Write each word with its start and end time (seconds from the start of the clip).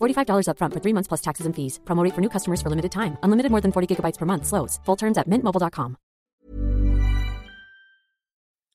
$45 0.00 0.46
upfront 0.50 0.72
for 0.74 0.80
three 0.80 0.92
months 0.92 1.08
plus 1.08 1.20
taxes 1.20 1.46
and 1.46 1.54
fees. 1.56 1.80
Promo 1.84 2.04
rate 2.04 2.14
for 2.14 2.20
new 2.20 2.28
customers 2.30 2.62
for 2.62 2.70
limited 2.70 2.92
time. 2.92 3.16
Unlimited 3.22 3.50
more 3.50 3.60
than 3.60 3.72
40 3.72 3.96
gigabytes 3.96 4.18
per 4.18 4.26
month. 4.26 4.46
Slows. 4.46 4.78
Full 4.84 4.96
terms 4.96 5.18
at 5.18 5.28
mintmobile.com. 5.28 5.96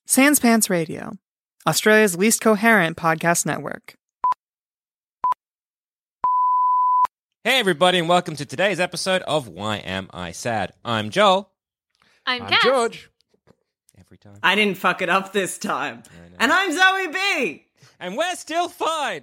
Sans 0.06 0.38
Pants 0.38 0.68
Radio, 0.68 1.12
Australia's 1.66 2.14
least 2.14 2.42
coherent 2.42 2.96
podcast 2.98 3.46
network. 3.46 3.94
Hey, 7.42 7.58
everybody, 7.58 7.98
and 7.98 8.08
welcome 8.08 8.36
to 8.36 8.44
today's 8.44 8.80
episode 8.80 9.22
of 9.22 9.48
Why 9.48 9.78
Am 9.78 10.08
I 10.12 10.32
Sad? 10.32 10.72
I'm 10.84 11.08
Joel. 11.10 11.50
I'm, 12.26 12.42
I'm 12.42 12.48
Cass. 12.48 12.62
George. 12.64 13.10
Every 13.98 14.18
time. 14.18 14.36
I 14.42 14.54
didn't 14.54 14.76
fuck 14.76 15.00
it 15.00 15.08
up 15.08 15.32
this 15.32 15.56
time. 15.58 16.02
And 16.38 16.52
I'm 16.52 16.70
Zoe 16.72 17.08
B. 17.08 17.66
And 17.98 18.16
we're 18.16 18.36
still 18.36 18.68
fine. 18.68 19.22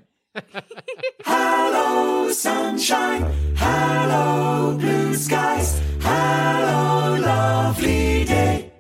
Hello, 1.26 2.32
sunshine. 2.32 3.24
Hello, 3.56 4.78
blue 4.78 5.14
skies. 5.16 5.82
Hello, 6.02 7.20
lovely 7.20 8.24
day. 8.26 8.72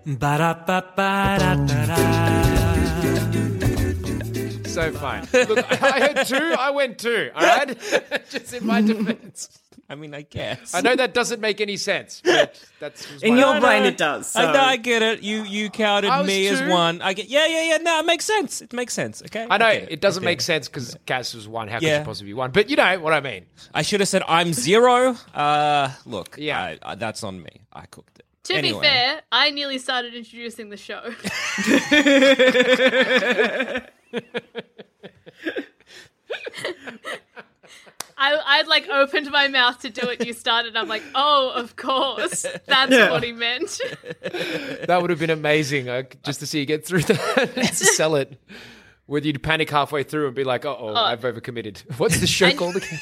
So 4.66 4.91
fine. 4.93 5.27
Look, 5.33 5.83
I 5.83 5.99
had 5.99 6.25
two. 6.27 6.55
I 6.58 6.69
went 6.71 6.97
two. 6.97 7.30
All 7.35 7.41
right. 7.43 7.77
Just 8.30 8.53
in 8.53 8.65
my 8.65 8.81
defense. 8.81 9.49
I 9.92 9.95
mean, 9.95 10.14
I 10.14 10.22
guess. 10.22 10.73
I 10.73 10.80
know 10.80 10.95
that 10.95 11.14
doesn't 11.14 11.42
make 11.42 11.59
any 11.59 11.75
sense, 11.75 12.22
but 12.23 12.58
that's 12.80 13.06
In 13.22 13.36
your 13.36 13.56
I 13.56 13.59
brain, 13.59 13.84
know. 13.84 13.89
it 13.89 13.98
does. 13.98 14.33
I, 14.38 14.53
know, 14.53 14.59
I 14.59 14.78
get 14.78 15.02
it. 15.02 15.22
You 15.22 15.44
you 15.44 15.70
counted 15.70 16.09
I 16.09 16.20
was 16.20 16.28
me 16.28 16.48
as 16.48 16.61
one. 16.64 17.02
I 17.02 17.11
get. 17.11 17.28
Yeah, 17.28 17.45
yeah, 17.45 17.64
yeah. 17.64 17.78
No, 17.78 18.00
it 18.00 18.06
makes 18.06 18.23
sense. 18.23 18.61
It 18.61 18.72
makes 18.72 18.94
sense. 18.94 19.22
Okay. 19.22 19.45
I 19.50 19.58
know 19.58 19.70
get 19.72 19.92
it, 19.92 20.00
doesn't 20.00 20.23
I 20.23 20.25
make 20.25 20.39
sense 20.39 20.70
because 20.70 20.95
Cass 21.06 21.33
was 21.33 21.45
one. 21.48 21.67
How 21.67 21.80
could 21.80 21.88
Yeah. 21.89 22.00
you 22.00 22.06
possibly 22.06 22.30
be 22.31 22.36
one? 22.36 22.52
But 22.52 22.70
you 22.70 22.78
know 22.78 23.00
what 23.02 23.11
I 23.11 23.20
mean. 23.20 23.48
I 23.73 23.81
should 23.81 24.00
have 24.00 24.08
said 24.08 24.23
I'm 24.30 24.53
zero. 24.53 25.17
Uh, 25.36 25.89
look. 26.05 26.36
Yeah. 26.39 26.61
I, 26.61 26.80
I, 26.81 26.95
that's 26.95 27.22
on 27.23 27.44
me. 27.44 27.61
I 27.73 27.86
cooked 27.88 28.20
it. 28.20 28.26
To 28.45 28.55
Anyway. 28.55 28.80
be 28.80 28.88
fair, 28.88 29.22
I 29.31 29.52
nearly 29.52 29.78
started 29.78 30.16
introducing 30.16 30.70
the 30.70 30.78
show. 30.78 31.02
I, 38.23 38.59
I'd 38.59 38.67
like 38.67 38.87
opened 38.89 39.32
my 39.32 39.48
mouth 39.48 39.80
to 39.80 39.89
do 39.89 40.08
it. 40.09 40.26
You 40.26 40.33
started. 40.33 40.76
I'm 40.77 40.87
like, 40.87 41.04
oh, 41.15 41.52
of 41.55 41.76
course, 41.76 42.45
that's 42.67 42.92
Yeah. 42.92 43.09
what 43.11 43.23
he 43.23 43.32
meant. 43.32 43.80
That 44.87 44.99
would 45.02 45.09
have 45.09 45.20
been 45.20 45.30
amazing 45.30 45.89
uh, 45.89 46.04
just 46.23 46.39
to 46.42 46.48
see 46.48 46.59
you 46.59 46.65
get 46.65 46.86
through 46.86 47.02
that 47.04 47.52
and 47.58 47.67
to 47.67 47.73
sell 47.98 48.15
it. 48.15 48.39
Whether 49.08 49.27
you'd 49.27 49.43
panic 49.43 49.70
halfway 49.70 50.04
through 50.04 50.27
and 50.27 50.36
be 50.36 50.43
like, 50.45 50.64
"Uh 50.65 50.76
oh, 50.77 50.93
I've 50.95 51.21
overcommitted." 51.21 51.82
What's 51.99 52.20
the 52.21 52.27
show 52.27 52.45
And- 52.48 52.58
called 52.58 52.77
again? 52.77 52.99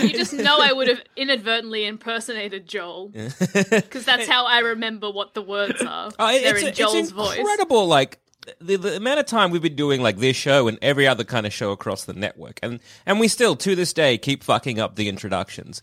you 0.00 0.08
just 0.10 0.32
know 0.32 0.58
I 0.60 0.72
would 0.72 0.88
have 0.88 1.00
inadvertently 1.14 1.84
impersonated 1.86 2.66
Joel 2.66 3.08
because 3.10 4.04
that's 4.04 4.26
how 4.26 4.46
I 4.46 4.58
remember 4.60 5.10
what 5.10 5.34
the 5.34 5.42
words 5.42 5.80
are. 5.82 6.10
Oh, 6.18 6.28
it- 6.34 6.42
They're 6.42 6.54
it's, 6.54 6.62
in 6.62 6.68
it's 6.70 6.78
Joel's 6.78 7.10
voice. 7.12 7.38
incredible. 7.38 7.86
Like 7.86 8.18
the, 8.60 8.76
the 8.76 8.96
amount 8.96 9.20
of 9.20 9.26
time 9.26 9.50
we've 9.50 9.62
been 9.62 9.76
doing 9.76 10.00
like 10.02 10.18
this 10.18 10.36
show 10.36 10.68
and 10.68 10.78
every 10.82 11.06
other 11.06 11.24
kind 11.24 11.46
of 11.46 11.52
show 11.52 11.70
across 11.72 12.04
the 12.04 12.12
network, 12.12 12.58
and 12.62 12.80
and 13.06 13.20
we 13.20 13.28
still 13.28 13.56
to 13.56 13.74
this 13.76 13.92
day 13.92 14.18
keep 14.18 14.42
fucking 14.42 14.78
up 14.80 14.96
the 14.96 15.08
introductions. 15.08 15.82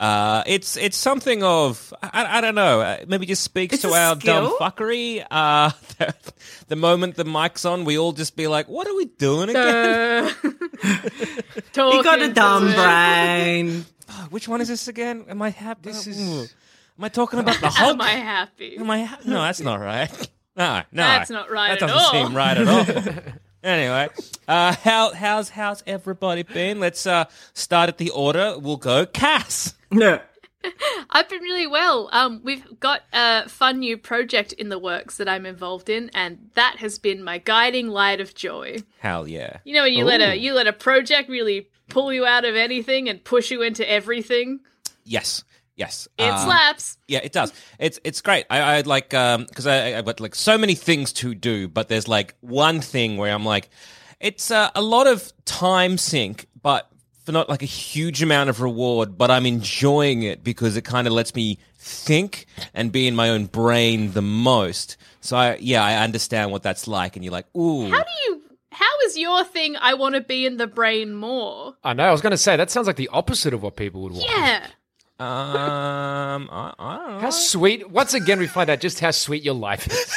Uh, 0.00 0.42
it's 0.46 0.76
it's 0.76 0.96
something 0.96 1.44
of 1.44 1.94
I, 2.02 2.38
I 2.38 2.40
don't 2.40 2.56
know 2.56 2.80
uh, 2.80 2.96
maybe 3.06 3.26
just 3.26 3.44
speaks 3.44 3.74
It's 3.74 3.82
to 3.82 3.90
a 3.90 3.98
our 4.08 4.16
dumb 4.16 4.56
fuckery. 4.58 5.24
Uh, 5.30 5.70
the, 5.98 6.14
the 6.68 6.76
moment 6.76 7.14
the 7.14 7.24
mic's 7.24 7.64
on, 7.64 7.84
we 7.84 7.96
all 7.96 8.12
just 8.12 8.34
be 8.36 8.48
like, 8.48 8.68
"What 8.68 8.88
are 8.88 8.94
we 8.96 9.04
doing 9.04 9.50
again? 9.50 10.24
Uh, 10.24 10.30
You 11.76 12.02
got 12.02 12.20
a 12.20 12.32
dumb 12.32 12.64
to 12.64 12.70
it. 12.72 12.76
brain. 12.76 13.86
Which 14.30 14.48
one 14.48 14.60
is 14.60 14.68
this 14.68 14.88
again? 14.88 15.24
Am 15.28 15.40
I 15.42 15.50
happy? 15.50 15.90
This 15.90 16.06
is- 16.06 16.52
Am 16.98 17.04
I 17.04 17.08
talking 17.08 17.38
about 17.40 17.60
the 17.60 17.68
Hulk? 17.70 17.94
Am 17.94 18.00
I 18.00 18.10
happy? 18.10 18.76
Am 18.76 18.90
I 18.90 19.02
ha- 19.04 19.18
no, 19.24 19.42
that's 19.42 19.60
not 19.60 19.80
right. 19.80 20.10
No, 20.56 20.82
no, 20.92 21.02
That's 21.02 21.30
not 21.30 21.50
right 21.50 21.78
That 21.78 21.88
doesn't 21.88 21.96
all. 21.96 22.26
seem 22.26 22.36
right 22.36 22.56
at 22.56 22.68
all. 22.68 23.14
anyway, 23.62 24.08
uh, 24.46 24.74
how 24.74 25.12
how's 25.12 25.48
how's 25.50 25.82
everybody 25.86 26.44
been? 26.44 26.78
Let's 26.78 27.06
uh, 27.06 27.24
start 27.54 27.88
at 27.88 27.98
the 27.98 28.10
order. 28.10 28.56
We'll 28.58 28.76
go 28.76 29.04
Cass. 29.06 29.74
No. 29.90 30.20
I've 31.10 31.28
been 31.28 31.42
really 31.42 31.66
well. 31.66 32.08
Um, 32.12 32.40
we've 32.42 32.64
got 32.80 33.02
a 33.12 33.48
fun 33.48 33.80
new 33.80 33.98
project 33.98 34.52
in 34.52 34.68
the 34.70 34.78
works 34.78 35.18
that 35.18 35.28
I'm 35.28 35.44
involved 35.44 35.88
in, 35.90 36.10
and 36.14 36.50
that 36.54 36.76
has 36.78 36.98
been 36.98 37.22
my 37.22 37.38
guiding 37.38 37.88
light 37.88 38.20
of 38.20 38.34
joy. 38.34 38.78
Hell 38.98 39.28
yeah. 39.28 39.58
You 39.64 39.74
know, 39.74 39.82
when 39.82 39.92
you 39.92 40.04
let 40.04 40.20
a 40.20 40.36
you 40.36 40.54
let 40.54 40.66
a 40.66 40.72
project 40.72 41.28
really 41.28 41.68
pull 41.88 42.12
you 42.12 42.24
out 42.24 42.44
of 42.44 42.56
anything 42.56 43.08
and 43.08 43.22
push 43.22 43.50
you 43.50 43.62
into 43.62 43.88
everything. 43.88 44.60
Yes. 45.04 45.44
Yes. 45.76 46.06
It 46.18 46.24
Uh, 46.24 46.44
slaps. 46.44 46.98
Yeah, 47.08 47.20
it 47.22 47.32
does. 47.32 47.52
It's 47.78 47.98
it's 48.04 48.20
great. 48.20 48.46
I, 48.48 48.60
I 48.60 48.80
like 48.82 49.12
um 49.14 49.44
because 49.46 49.66
I 49.66 49.98
I've 49.98 50.04
got 50.04 50.20
like 50.20 50.34
so 50.34 50.56
many 50.56 50.74
things 50.74 51.12
to 51.14 51.34
do, 51.34 51.68
but 51.68 51.88
there's 51.88 52.06
like 52.08 52.34
one 52.40 52.80
thing 52.80 53.16
where 53.16 53.32
I'm 53.34 53.44
like, 53.44 53.70
it's 54.20 54.50
uh, 54.50 54.70
a 54.74 54.82
lot 54.82 55.06
of 55.06 55.32
time 55.44 55.98
sink, 55.98 56.46
but 56.62 56.88
for 57.24 57.32
not 57.32 57.48
like 57.48 57.62
a 57.62 57.66
huge 57.66 58.22
amount 58.22 58.50
of 58.50 58.60
reward. 58.60 59.18
But 59.18 59.30
I'm 59.30 59.46
enjoying 59.46 60.22
it 60.22 60.44
because 60.44 60.76
it 60.76 60.84
kind 60.84 61.06
of 61.06 61.12
lets 61.12 61.34
me 61.34 61.58
think 61.78 62.46
and 62.72 62.92
be 62.92 63.06
in 63.08 63.16
my 63.16 63.30
own 63.30 63.46
brain 63.46 64.12
the 64.12 64.22
most. 64.22 64.96
So 65.20 65.36
I 65.36 65.56
yeah, 65.56 65.82
I 65.82 66.04
understand 66.04 66.52
what 66.52 66.62
that's 66.62 66.86
like, 66.86 67.16
and 67.16 67.24
you're 67.24 67.32
like, 67.32 67.46
ooh, 67.56 67.90
How 67.90 68.02
do 68.02 68.10
you? 68.26 68.42
How 68.70 68.90
is 69.06 69.16
your 69.16 69.44
thing? 69.44 69.76
I 69.76 69.94
want 69.94 70.14
to 70.16 70.20
be 70.20 70.46
in 70.46 70.56
the 70.56 70.66
brain 70.66 71.14
more. 71.14 71.74
I 71.84 71.92
know. 71.94 72.04
I 72.04 72.12
was 72.12 72.20
going 72.20 72.32
to 72.32 72.36
say 72.36 72.56
that 72.56 72.70
sounds 72.70 72.86
like 72.88 72.96
the 72.96 73.08
opposite 73.12 73.54
of 73.54 73.62
what 73.62 73.76
people 73.76 74.02
would 74.02 74.12
want. 74.12 74.24
Yeah. 74.28 74.66
Um, 75.20 76.48
I, 76.50 76.74
I 76.78 76.96
don't 76.98 77.12
know. 77.14 77.18
How 77.20 77.30
sweet! 77.30 77.88
Once 77.90 78.14
again, 78.14 78.38
we 78.38 78.46
find 78.46 78.68
out 78.70 78.80
just 78.80 79.00
how 79.00 79.10
sweet 79.12 79.42
your 79.44 79.54
life 79.54 79.86
is. 79.86 80.14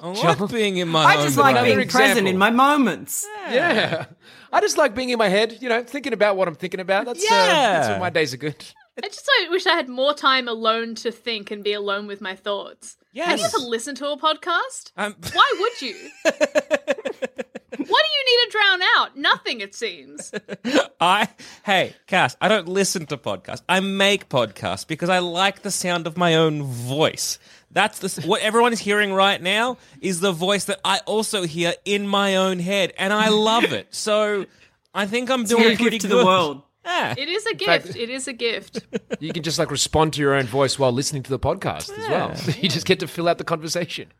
I 0.00 0.12
like 0.12 0.50
being 0.50 0.76
in 0.76 0.88
my 0.88 1.04
I 1.04 1.16
own 1.16 1.24
just 1.24 1.36
like 1.36 1.54
brain. 1.54 1.64
being 1.64 1.78
Another 1.78 1.90
present 1.90 2.28
in 2.28 2.38
my 2.38 2.50
moments. 2.50 3.26
yeah, 3.50 4.06
I 4.52 4.60
just 4.60 4.76
like 4.78 4.94
being 4.94 5.10
in 5.10 5.18
my 5.18 5.28
head. 5.28 5.58
You 5.60 5.68
know, 5.68 5.82
thinking 5.82 6.12
about 6.12 6.36
what 6.36 6.48
I'm 6.48 6.54
thinking 6.54 6.80
about. 6.80 7.06
That's 7.06 7.24
uh, 7.24 7.28
that's 7.30 7.86
Yeah. 7.86 7.90
when 7.92 8.00
my 8.00 8.10
days 8.10 8.32
are 8.34 8.38
good. 8.38 8.56
I 9.02 9.06
just 9.08 9.28
I 9.30 9.46
wish 9.50 9.66
I 9.66 9.74
had 9.76 9.88
more 9.88 10.14
time 10.14 10.48
alone 10.48 10.96
to 10.96 11.12
think 11.12 11.50
and 11.52 11.62
be 11.62 11.72
alone 11.72 12.06
with 12.08 12.20
my 12.20 12.34
thoughts. 12.34 12.96
Yes. 13.12 13.28
Have 13.28 13.38
you 13.38 13.44
Yes. 13.44 13.54
ever 13.54 13.64
listened 13.64 13.96
to 13.98 14.08
a 14.10 14.18
podcast? 14.18 14.90
Um, 14.96 15.14
Why 15.32 15.52
would 15.60 15.82
you? 15.82 15.94
what 17.88 18.04
do 18.04 18.10
you 18.12 18.24
need 18.26 18.46
to 18.46 18.50
drown 18.58 18.80
out? 18.96 19.16
Nothing, 19.16 19.60
it 19.60 19.74
seems. 19.74 20.32
I 21.00 21.28
hey, 21.64 21.94
Cass, 22.06 22.36
I 22.40 22.48
don't 22.48 22.68
listen 22.68 23.06
to 23.06 23.16
podcasts. 23.16 23.62
I 23.68 23.80
make 23.80 24.28
podcasts 24.28 24.86
because 24.86 25.08
I 25.08 25.18
like 25.20 25.62
the 25.62 25.70
sound 25.70 26.06
of 26.06 26.16
my 26.16 26.34
own 26.36 26.62
voice. 26.62 27.38
That's 27.70 27.98
the 27.98 28.26
what 28.26 28.40
everyone 28.42 28.72
is 28.72 28.78
hearing 28.80 29.12
right 29.12 29.40
now 29.40 29.76
is 30.00 30.20
the 30.20 30.32
voice 30.32 30.64
that 30.64 30.80
I 30.84 31.00
also 31.06 31.42
hear 31.44 31.74
in 31.84 32.06
my 32.08 32.36
own 32.36 32.58
head, 32.58 32.92
and 32.98 33.12
I 33.12 33.28
love 33.28 33.64
it. 33.64 33.88
So 33.94 34.46
I 34.94 35.06
think 35.06 35.30
I'm 35.30 35.42
It's 35.42 35.50
doing 35.50 35.62
your 35.64 35.76
pretty 35.76 35.90
gift 35.98 36.02
to 36.02 36.08
good. 36.08 36.20
the 36.20 36.24
world. 36.24 36.62
Yeah. 36.84 37.14
It 37.18 37.28
is 37.28 37.44
a 37.44 37.50
fact- 37.50 37.84
gift. 37.84 37.96
It 37.98 38.08
is 38.08 38.28
a 38.28 38.32
gift. 38.32 38.80
You 39.20 39.30
can 39.34 39.42
just 39.42 39.58
like 39.58 39.70
respond 39.70 40.14
to 40.14 40.22
your 40.22 40.32
own 40.32 40.46
voice 40.46 40.78
while 40.78 40.90
listening 40.90 41.22
to 41.24 41.28
the 41.30 41.38
podcast 41.38 41.90
as 41.98 42.08
well. 42.08 42.34
So 42.34 42.52
you 42.62 42.70
just 42.70 42.86
get 42.86 43.00
to 43.00 43.06
fill 43.06 43.28
out 43.28 43.36
the 43.36 43.44
conversation. 43.44 44.10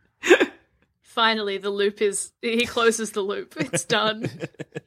Finally, 1.19 1.59
the 1.59 1.69
loop 1.71 2.01
is. 2.01 2.31
He 2.43 2.65
closes 2.65 3.11
the 3.11 3.23
loop. 3.23 3.55
It's 3.59 3.83
done. 3.83 4.31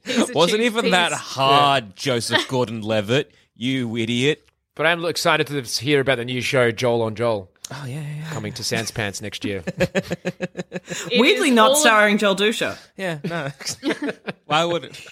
He's 0.05 0.33
Wasn't 0.33 0.61
achieved 0.61 0.77
even 0.77 0.91
that 0.91 1.09
peace. 1.11 1.19
hard, 1.19 1.93
Joseph 1.97 2.47
Gordon-Levitt. 2.47 3.33
You 3.53 3.97
idiot. 3.97 4.41
But 4.73 4.85
I'm 4.85 5.03
excited 5.03 5.47
to 5.47 5.61
hear 5.83 5.99
about 5.99 6.19
the 6.19 6.23
new 6.23 6.39
show 6.39 6.71
Joel 6.71 7.01
on 7.01 7.15
Joel. 7.15 7.51
Oh 7.69 7.83
yeah, 7.85 7.99
yeah, 7.99 8.29
coming 8.31 8.53
to 8.53 8.63
Sans 8.63 8.89
Pants 8.91 9.21
next 9.21 9.43
year. 9.43 9.61
Weirdly, 11.17 11.51
not 11.51 11.71
all 11.71 11.73
of- 11.73 11.79
starring 11.79 12.17
Joel 12.17 12.37
Dusha. 12.37 12.77
yeah. 12.95 13.19
No, 13.25 13.51
why 14.45 14.63
would 14.63 14.85
it? 14.85 15.05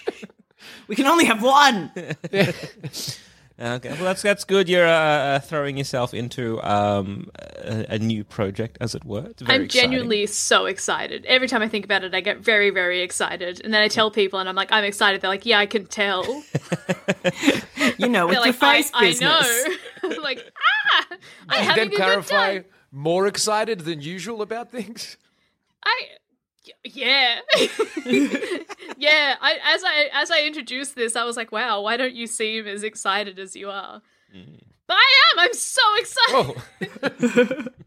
We 0.88 0.96
can 0.96 1.04
only 1.06 1.26
have 1.26 1.42
one. 1.42 1.92
Okay, 3.60 3.90
well 3.90 4.04
that's 4.04 4.22
that's 4.22 4.44
good. 4.44 4.70
You're 4.70 4.86
uh, 4.86 4.90
uh, 5.36 5.38
throwing 5.40 5.76
yourself 5.76 6.14
into 6.14 6.62
um, 6.62 7.28
a, 7.36 7.84
a 7.90 7.98
new 7.98 8.24
project, 8.24 8.78
as 8.80 8.94
it 8.94 9.04
were. 9.04 9.26
It's 9.26 9.42
very 9.42 9.54
I'm 9.58 9.62
exciting. 9.64 9.90
genuinely 9.90 10.26
so 10.26 10.64
excited. 10.64 11.26
Every 11.26 11.46
time 11.46 11.60
I 11.60 11.68
think 11.68 11.84
about 11.84 12.02
it, 12.02 12.14
I 12.14 12.22
get 12.22 12.38
very, 12.38 12.70
very 12.70 13.02
excited. 13.02 13.60
And 13.62 13.74
then 13.74 13.82
I 13.82 13.88
tell 13.88 14.10
people, 14.10 14.38
and 14.38 14.48
I'm 14.48 14.54
like, 14.54 14.72
I'm 14.72 14.84
excited. 14.84 15.20
They're 15.20 15.28
like, 15.28 15.44
Yeah, 15.44 15.58
I 15.58 15.66
can 15.66 15.84
tell. 15.86 16.24
You 17.98 18.08
know, 18.08 18.26
with 18.26 18.36
They're 18.36 18.46
your 18.46 18.52
like, 18.54 18.62
I, 18.62 18.76
face 18.82 18.90
I 18.94 19.00
business. 19.06 19.68
know. 20.02 20.08
like, 20.22 20.38
ah, 20.92 21.06
I'm 21.48 21.62
You 21.62 21.68
having 21.68 21.76
then 21.76 21.86
a 21.86 21.90
good 21.90 21.96
clarify 21.96 22.54
time. 22.54 22.64
more 22.92 23.26
excited 23.26 23.80
than 23.80 24.00
usual 24.00 24.40
about 24.42 24.70
things. 24.70 25.16
I 25.84 26.02
yeah. 26.84 27.40
Yeah 28.96 29.36
I, 29.40 29.58
as 29.74 29.82
i 29.84 30.10
as 30.12 30.30
i 30.30 30.42
introduced 30.42 30.94
this 30.94 31.16
i 31.16 31.24
was 31.24 31.36
like 31.36 31.52
wow 31.52 31.80
why 31.80 31.96
don't 31.96 32.14
you 32.14 32.26
seem 32.26 32.66
as 32.66 32.82
excited 32.82 33.38
as 33.38 33.56
you 33.56 33.70
are? 33.70 34.02
But 34.86 34.96
i 34.96 35.14
am. 35.32 35.38
I'm 35.38 35.54
so 35.54 35.80
excited. 35.98 37.68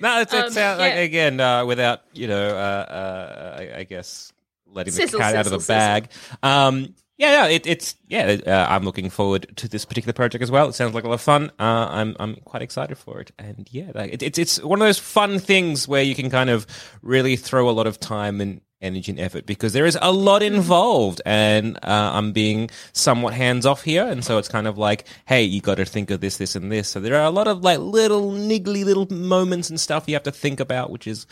No, 0.00 0.20
it's, 0.20 0.32
it 0.32 0.44
Um, 0.44 0.50
sounds 0.52 0.78
like 0.78 0.94
yeah. 0.94 1.00
again 1.00 1.40
uh, 1.40 1.66
without 1.66 2.02
you 2.12 2.28
know, 2.28 2.48
uh, 2.50 2.92
uh, 2.92 3.56
I, 3.58 3.78
I 3.80 3.84
guess 3.84 4.32
letting 4.66 4.92
Sizzle, 4.92 5.18
the 5.18 5.24
cat 5.24 5.34
out 5.34 5.46
of 5.46 5.52
the 5.52 5.58
sizzle, 5.58 5.74
bag. 5.74 6.10
Um, 6.44 6.94
yeah, 7.18 7.32
yeah, 7.32 7.46
it, 7.48 7.66
it's 7.66 7.96
yeah. 8.06 8.38
Uh, 8.46 8.66
I'm 8.68 8.84
looking 8.84 9.10
forward 9.10 9.52
to 9.56 9.66
this 9.68 9.84
particular 9.84 10.12
project 10.12 10.40
as 10.40 10.52
well. 10.52 10.68
It 10.68 10.74
sounds 10.74 10.94
like 10.94 11.02
a 11.02 11.08
lot 11.08 11.14
of 11.14 11.20
fun. 11.20 11.50
Uh, 11.58 11.88
I'm 11.90 12.16
I'm 12.20 12.36
quite 12.36 12.62
excited 12.62 12.96
for 12.96 13.20
it, 13.20 13.32
and 13.38 13.68
yeah, 13.72 13.90
like, 13.92 14.14
it, 14.14 14.22
it's 14.22 14.38
it's 14.38 14.62
one 14.62 14.80
of 14.80 14.86
those 14.86 15.00
fun 15.00 15.40
things 15.40 15.88
where 15.88 16.02
you 16.02 16.14
can 16.14 16.30
kind 16.30 16.48
of 16.48 16.64
really 17.02 17.34
throw 17.34 17.68
a 17.68 17.72
lot 17.72 17.88
of 17.88 17.98
time 17.98 18.40
and 18.40 18.60
energy 18.80 19.10
and 19.10 19.18
effort 19.18 19.44
because 19.46 19.72
there 19.72 19.84
is 19.84 19.98
a 20.00 20.12
lot 20.12 20.44
involved, 20.44 21.20
and 21.26 21.76
uh, 21.78 22.12
I'm 22.14 22.30
being 22.30 22.70
somewhat 22.92 23.34
hands 23.34 23.66
off 23.66 23.82
here, 23.82 24.06
and 24.06 24.24
so 24.24 24.38
it's 24.38 24.48
kind 24.48 24.68
of 24.68 24.78
like, 24.78 25.04
hey, 25.26 25.42
you 25.42 25.60
got 25.60 25.78
to 25.78 25.84
think 25.84 26.12
of 26.12 26.20
this, 26.20 26.36
this, 26.36 26.54
and 26.54 26.70
this. 26.70 26.88
So 26.88 27.00
there 27.00 27.16
are 27.16 27.26
a 27.26 27.30
lot 27.30 27.48
of 27.48 27.64
like 27.64 27.80
little 27.80 28.30
niggly 28.30 28.84
little 28.84 29.08
moments 29.12 29.70
and 29.70 29.80
stuff 29.80 30.04
you 30.06 30.14
have 30.14 30.22
to 30.22 30.30
think 30.30 30.60
about, 30.60 30.90
which 30.90 31.08
is 31.08 31.26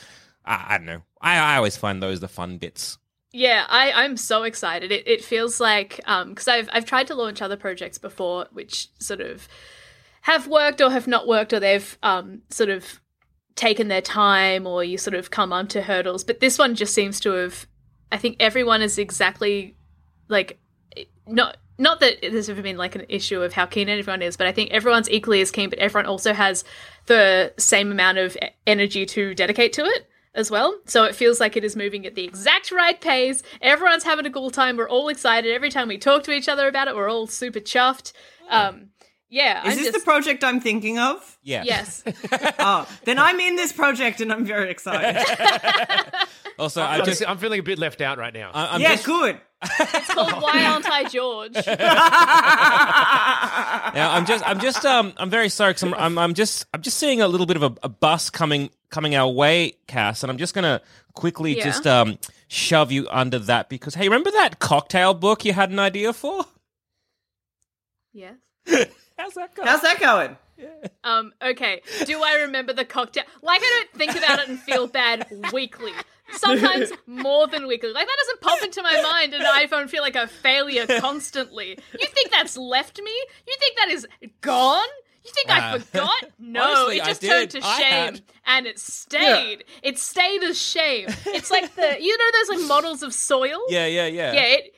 I, 0.45 0.67
I 0.71 0.79
don't 0.79 0.87
know. 0.87 1.03
I, 1.21 1.39
I 1.39 1.57
always 1.59 1.77
find 1.77 2.03
those 2.03 2.19
the 2.19 2.27
fun 2.27 2.59
bits. 2.59 2.99
Yeah 3.33 3.67
i 3.69 3.93
i'm 3.93 4.17
so 4.17 4.43
excited. 4.45 4.93
It, 4.93 5.07
it 5.07 5.25
feels 5.25 5.61
like 5.61 6.01
um 6.07 6.31
because 6.31 6.49
i've 6.49 6.69
i've 6.73 6.87
tried 6.87 7.07
to 7.09 7.15
launch 7.15 7.43
other 7.43 7.57
projects 7.57 7.99
before 7.99 8.47
which 8.53 8.89
sort 8.99 9.21
of 9.21 9.49
have 10.23 10.47
worked 10.47 10.81
or 10.81 10.91
have 10.91 11.07
not 11.07 11.29
worked 11.29 11.53
or 11.53 11.61
they've 11.61 11.99
um 12.03 12.43
sort 12.51 12.71
of 12.71 13.01
taken 13.57 13.89
their 13.89 14.03
time 14.03 14.67
or 14.67 14.85
you 14.85 14.99
sort 14.99 15.15
of 15.15 15.31
come 15.31 15.53
onto 15.53 15.81
hurdles. 15.81 16.23
But 16.25 16.41
this 16.41 16.59
one 16.59 16.75
just 16.75 16.95
seems 16.95 17.19
to 17.21 17.31
have 17.31 17.67
i 18.13 18.17
think 18.17 18.37
everyone 18.39 18.83
is 18.83 18.99
exactly 18.99 19.75
like 20.29 20.59
not 21.27 21.57
not 21.79 22.01
that 22.01 22.19
there's 22.23 22.49
ever 22.49 22.63
been 22.63 22.77
like 22.77 22.95
an 22.95 23.05
issue 23.09 23.43
of 23.43 23.53
how 23.53 23.67
keen 23.67 23.89
everyone 23.89 24.23
is 24.23 24.37
but 24.37 24.47
i 24.47 24.53
think 24.53 24.71
everyone's 24.71 25.11
equally 25.11 25.41
as 25.41 25.51
keen 25.51 25.69
but 25.69 25.79
everyone 25.81 26.07
also 26.07 26.33
has 26.33 26.63
the 27.07 27.53
same 27.59 27.91
amount 27.91 28.17
of 28.19 28.37
energy 28.67 29.05
to 29.05 29.35
dedicate 29.35 29.73
to 29.73 29.85
it 29.85 30.09
as 30.37 30.51
well 30.51 30.79
so 30.85 31.03
it 31.05 31.15
feels 31.15 31.41
like 31.41 31.57
it 31.57 31.65
is 31.65 31.75
moving 31.75 32.07
at 32.07 32.15
the 32.15 32.23
exact 32.25 32.71
right 32.71 33.01
pace 33.01 33.43
everyone's 33.61 34.05
having 34.05 34.25
a 34.27 34.31
cool 34.31 34.51
time 34.51 34.77
we're 34.77 34.89
all 34.89 35.09
excited 35.09 35.53
every 35.53 35.71
time 35.71 35.89
we 35.89 35.99
talk 35.99 36.23
to 36.23 36.31
each 36.31 36.49
other 36.49 36.69
about 36.69 36.87
it 36.87 36.95
we're 36.95 37.11
all 37.11 37.27
super 37.27 37.59
chuffed 37.59 38.13
um 38.51 38.91
yeah 39.29 39.67
Is 39.67 39.73
I'm 39.73 39.79
this 39.79 39.87
just, 39.93 39.99
the 39.99 40.05
project 40.05 40.45
I'm 40.45 40.61
thinking 40.61 40.99
of? 41.01 41.37
Yeah. 41.43 41.65
yes 41.65 42.05
Oh, 42.61 42.87
then 43.05 43.19
I'm 43.19 43.41
in 43.41 43.57
this 43.57 43.73
project 43.73 44.21
and 44.21 44.33
I'm 44.33 44.45
very 44.45 44.71
excited. 44.71 45.25
Also, 46.59 46.81
I 46.81 46.99
I'm, 46.99 47.05
just 47.05 47.29
I'm 47.29 47.37
feeling 47.37 47.61
a 47.61 47.63
bit 47.63 47.79
left 47.79 48.01
out 48.01 48.17
right 48.17 48.33
now. 48.33 48.51
I- 48.55 48.75
I'm 48.75 48.81
yeah, 48.81 48.93
just, 48.95 49.05
good. 49.05 49.39
It's 49.63 50.13
called 50.15 50.33
why 50.43 50.65
aren't 50.67 50.87
i 50.87 51.05
george 51.09 51.57
Yeah, 53.97 54.11
I'm 54.13 54.27
just, 54.27 54.47
I'm 54.47 54.61
just, 54.61 54.85
um, 54.85 55.15
I'm 55.17 55.31
very 55.31 55.49
sorry 55.49 55.71
because 55.71 55.85
I'm, 55.85 55.95
I'm, 55.95 56.19
I'm 56.19 56.35
just, 56.35 56.67
I'm 56.75 56.83
just 56.83 56.99
seeing 56.99 57.23
a 57.23 57.29
little 57.29 57.47
bit 57.47 57.57
of 57.57 57.63
a, 57.63 57.75
a 57.85 57.89
bus 57.89 58.29
coming, 58.29 58.69
coming 58.91 59.15
our 59.15 59.29
way, 59.31 59.73
Cass, 59.87 60.23
and 60.23 60.31
I'm 60.31 60.37
just 60.39 60.55
gonna 60.55 60.83
quickly 61.15 61.57
Yeah. 61.57 61.65
just, 61.65 61.87
um, 61.87 62.19
shove 62.49 62.93
you 62.93 63.09
under 63.11 63.39
that 63.39 63.69
because, 63.71 63.95
hey, 63.95 64.05
remember 64.05 64.31
that 64.33 64.59
cocktail 64.59 65.15
book 65.15 65.45
you 65.45 65.53
had 65.55 65.71
an 65.71 65.79
idea 65.79 66.13
for? 66.13 66.45
yes 68.13 68.35
How's 69.19 69.35
that 69.35 69.55
going? 69.55 69.67
How's 69.69 69.81
that 69.83 69.99
going? 70.01 70.37
Um, 71.05 71.33
okay. 71.41 71.83
Do 72.05 72.21
I 72.25 72.41
remember 72.43 72.73
the 72.73 72.85
cocktail? 72.85 73.23
Like, 73.41 73.61
I 73.63 73.85
don't 73.93 73.99
think 73.99 74.17
about 74.17 74.41
it 74.41 74.49
and 74.49 74.59
feel 74.59 74.89
bad 74.89 75.25
weekly. 75.53 75.93
Sometimes 76.33 76.91
more 77.07 77.47
than 77.47 77.69
weekly. 77.69 77.93
Like, 77.93 78.09
that 78.09 78.17
doesn't 78.19 78.41
pop 78.41 78.63
into 78.65 78.83
my 78.83 79.01
mind 79.03 79.33
and 79.33 79.45
I 79.47 79.67
don't 79.67 79.89
feel 79.89 80.03
like 80.03 80.17
a 80.17 80.27
failure 80.27 80.85
constantly. 80.99 81.79
You 82.01 82.07
think 82.09 82.33
that's 82.33 82.57
left 82.57 83.01
me? 83.01 83.13
You 83.47 83.55
think 83.61 83.77
that 83.79 83.89
is 83.91 84.09
gone? 84.41 84.85
You 85.25 85.31
think 85.33 85.51
I 85.51 85.75
Uh, 85.75 85.79
forgot? 85.79 86.25
No, 86.41 86.63
honestly, 86.63 86.97
it 86.99 87.05
just 87.05 87.23
turned 87.23 87.51
to 87.51 87.61
shame. 87.61 88.17
And 88.45 88.67
it 88.67 88.79
stayed. 88.81 89.65
It 89.83 89.99
stayed 89.99 90.43
as 90.43 90.61
shame. 90.61 91.07
It's 91.27 91.51
like 91.53 91.75
the, 91.77 91.97
you 92.01 92.17
know, 92.19 92.25
those 92.33 92.59
like 92.59 92.69
models 92.69 93.03
of 93.05 93.13
soil? 93.15 93.61
Yeah, 93.69 93.87
yeah, 93.87 94.07
yeah. 94.07 94.33
Yeah, 94.33 94.43
it, 94.43 94.75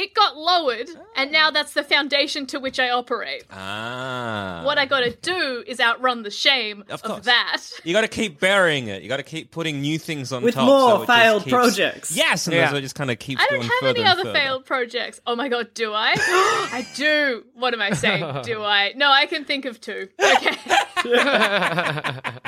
it 0.00 0.14
got 0.14 0.36
lowered 0.36 0.88
and 1.16 1.32
now 1.32 1.50
that's 1.50 1.72
the 1.74 1.82
foundation 1.82 2.46
to 2.46 2.58
which 2.60 2.78
I 2.78 2.90
operate. 2.90 3.44
Ah. 3.50 4.62
What 4.64 4.78
I 4.78 4.86
gotta 4.86 5.10
do 5.20 5.64
is 5.66 5.80
outrun 5.80 6.22
the 6.22 6.30
shame 6.30 6.84
Of 6.88 7.02
of, 7.02 7.24
that. 7.24 7.62
You 7.84 7.92
got 7.92 8.02
to 8.02 8.08
keep 8.08 8.38
burying 8.40 8.86
it. 8.88 9.02
You 9.02 9.08
got 9.08 9.16
to 9.16 9.22
keep 9.22 9.50
putting 9.50 9.80
new 9.80 9.98
things 9.98 10.32
on 10.32 10.42
With 10.42 10.54
top. 10.54 10.66
more 10.66 10.90
so 10.96 11.02
it 11.02 11.06
failed 11.06 11.42
keeps- 11.44 11.52
projects. 11.52 12.16
Yes, 12.16 12.46
and 12.46 12.54
Yeah. 12.56 12.70
so 12.70 12.76
it 12.76 12.82
just 12.82 12.94
kind 12.94 13.10
of 13.10 13.18
keeps 13.18 13.42
I 13.42 13.46
don't 13.46 13.58
going 13.60 13.62
have 13.70 13.80
further 13.80 14.00
any 14.00 14.08
other 14.08 14.32
failed 14.32 14.64
projects. 14.64 15.20
Oh 15.26 15.34
my 15.36 15.48
god, 15.48 15.74
do 15.74 15.92
I? 15.92 16.14
I 16.72 16.86
do. 16.94 17.44
What 17.54 17.74
am 17.74 17.82
I 17.82 17.90
saying? 17.92 18.24
Do 18.44 18.62
I? 18.62 18.92
No, 18.96 19.10
I 19.10 19.26
can 19.26 19.44
think 19.44 19.64
of 19.64 19.80
two. 19.80 20.08
Okay. 20.20 20.56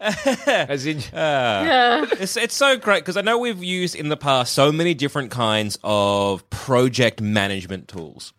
As 0.46 0.86
in, 0.86 0.98
Uh, 1.12 2.06
It's, 2.12 2.36
it's 2.36 2.54
so 2.54 2.76
great 2.78 3.00
because 3.00 3.16
I 3.18 3.20
know 3.20 3.38
we've 3.38 3.62
used 3.62 3.94
in 3.94 4.08
the 4.08 4.16
past 4.16 4.54
so 4.54 4.72
many 4.72 4.94
different 4.94 5.30
kinds 5.30 5.78
of 5.84 6.48
project 6.50 7.20
management 7.20 7.86
tools 7.88 8.32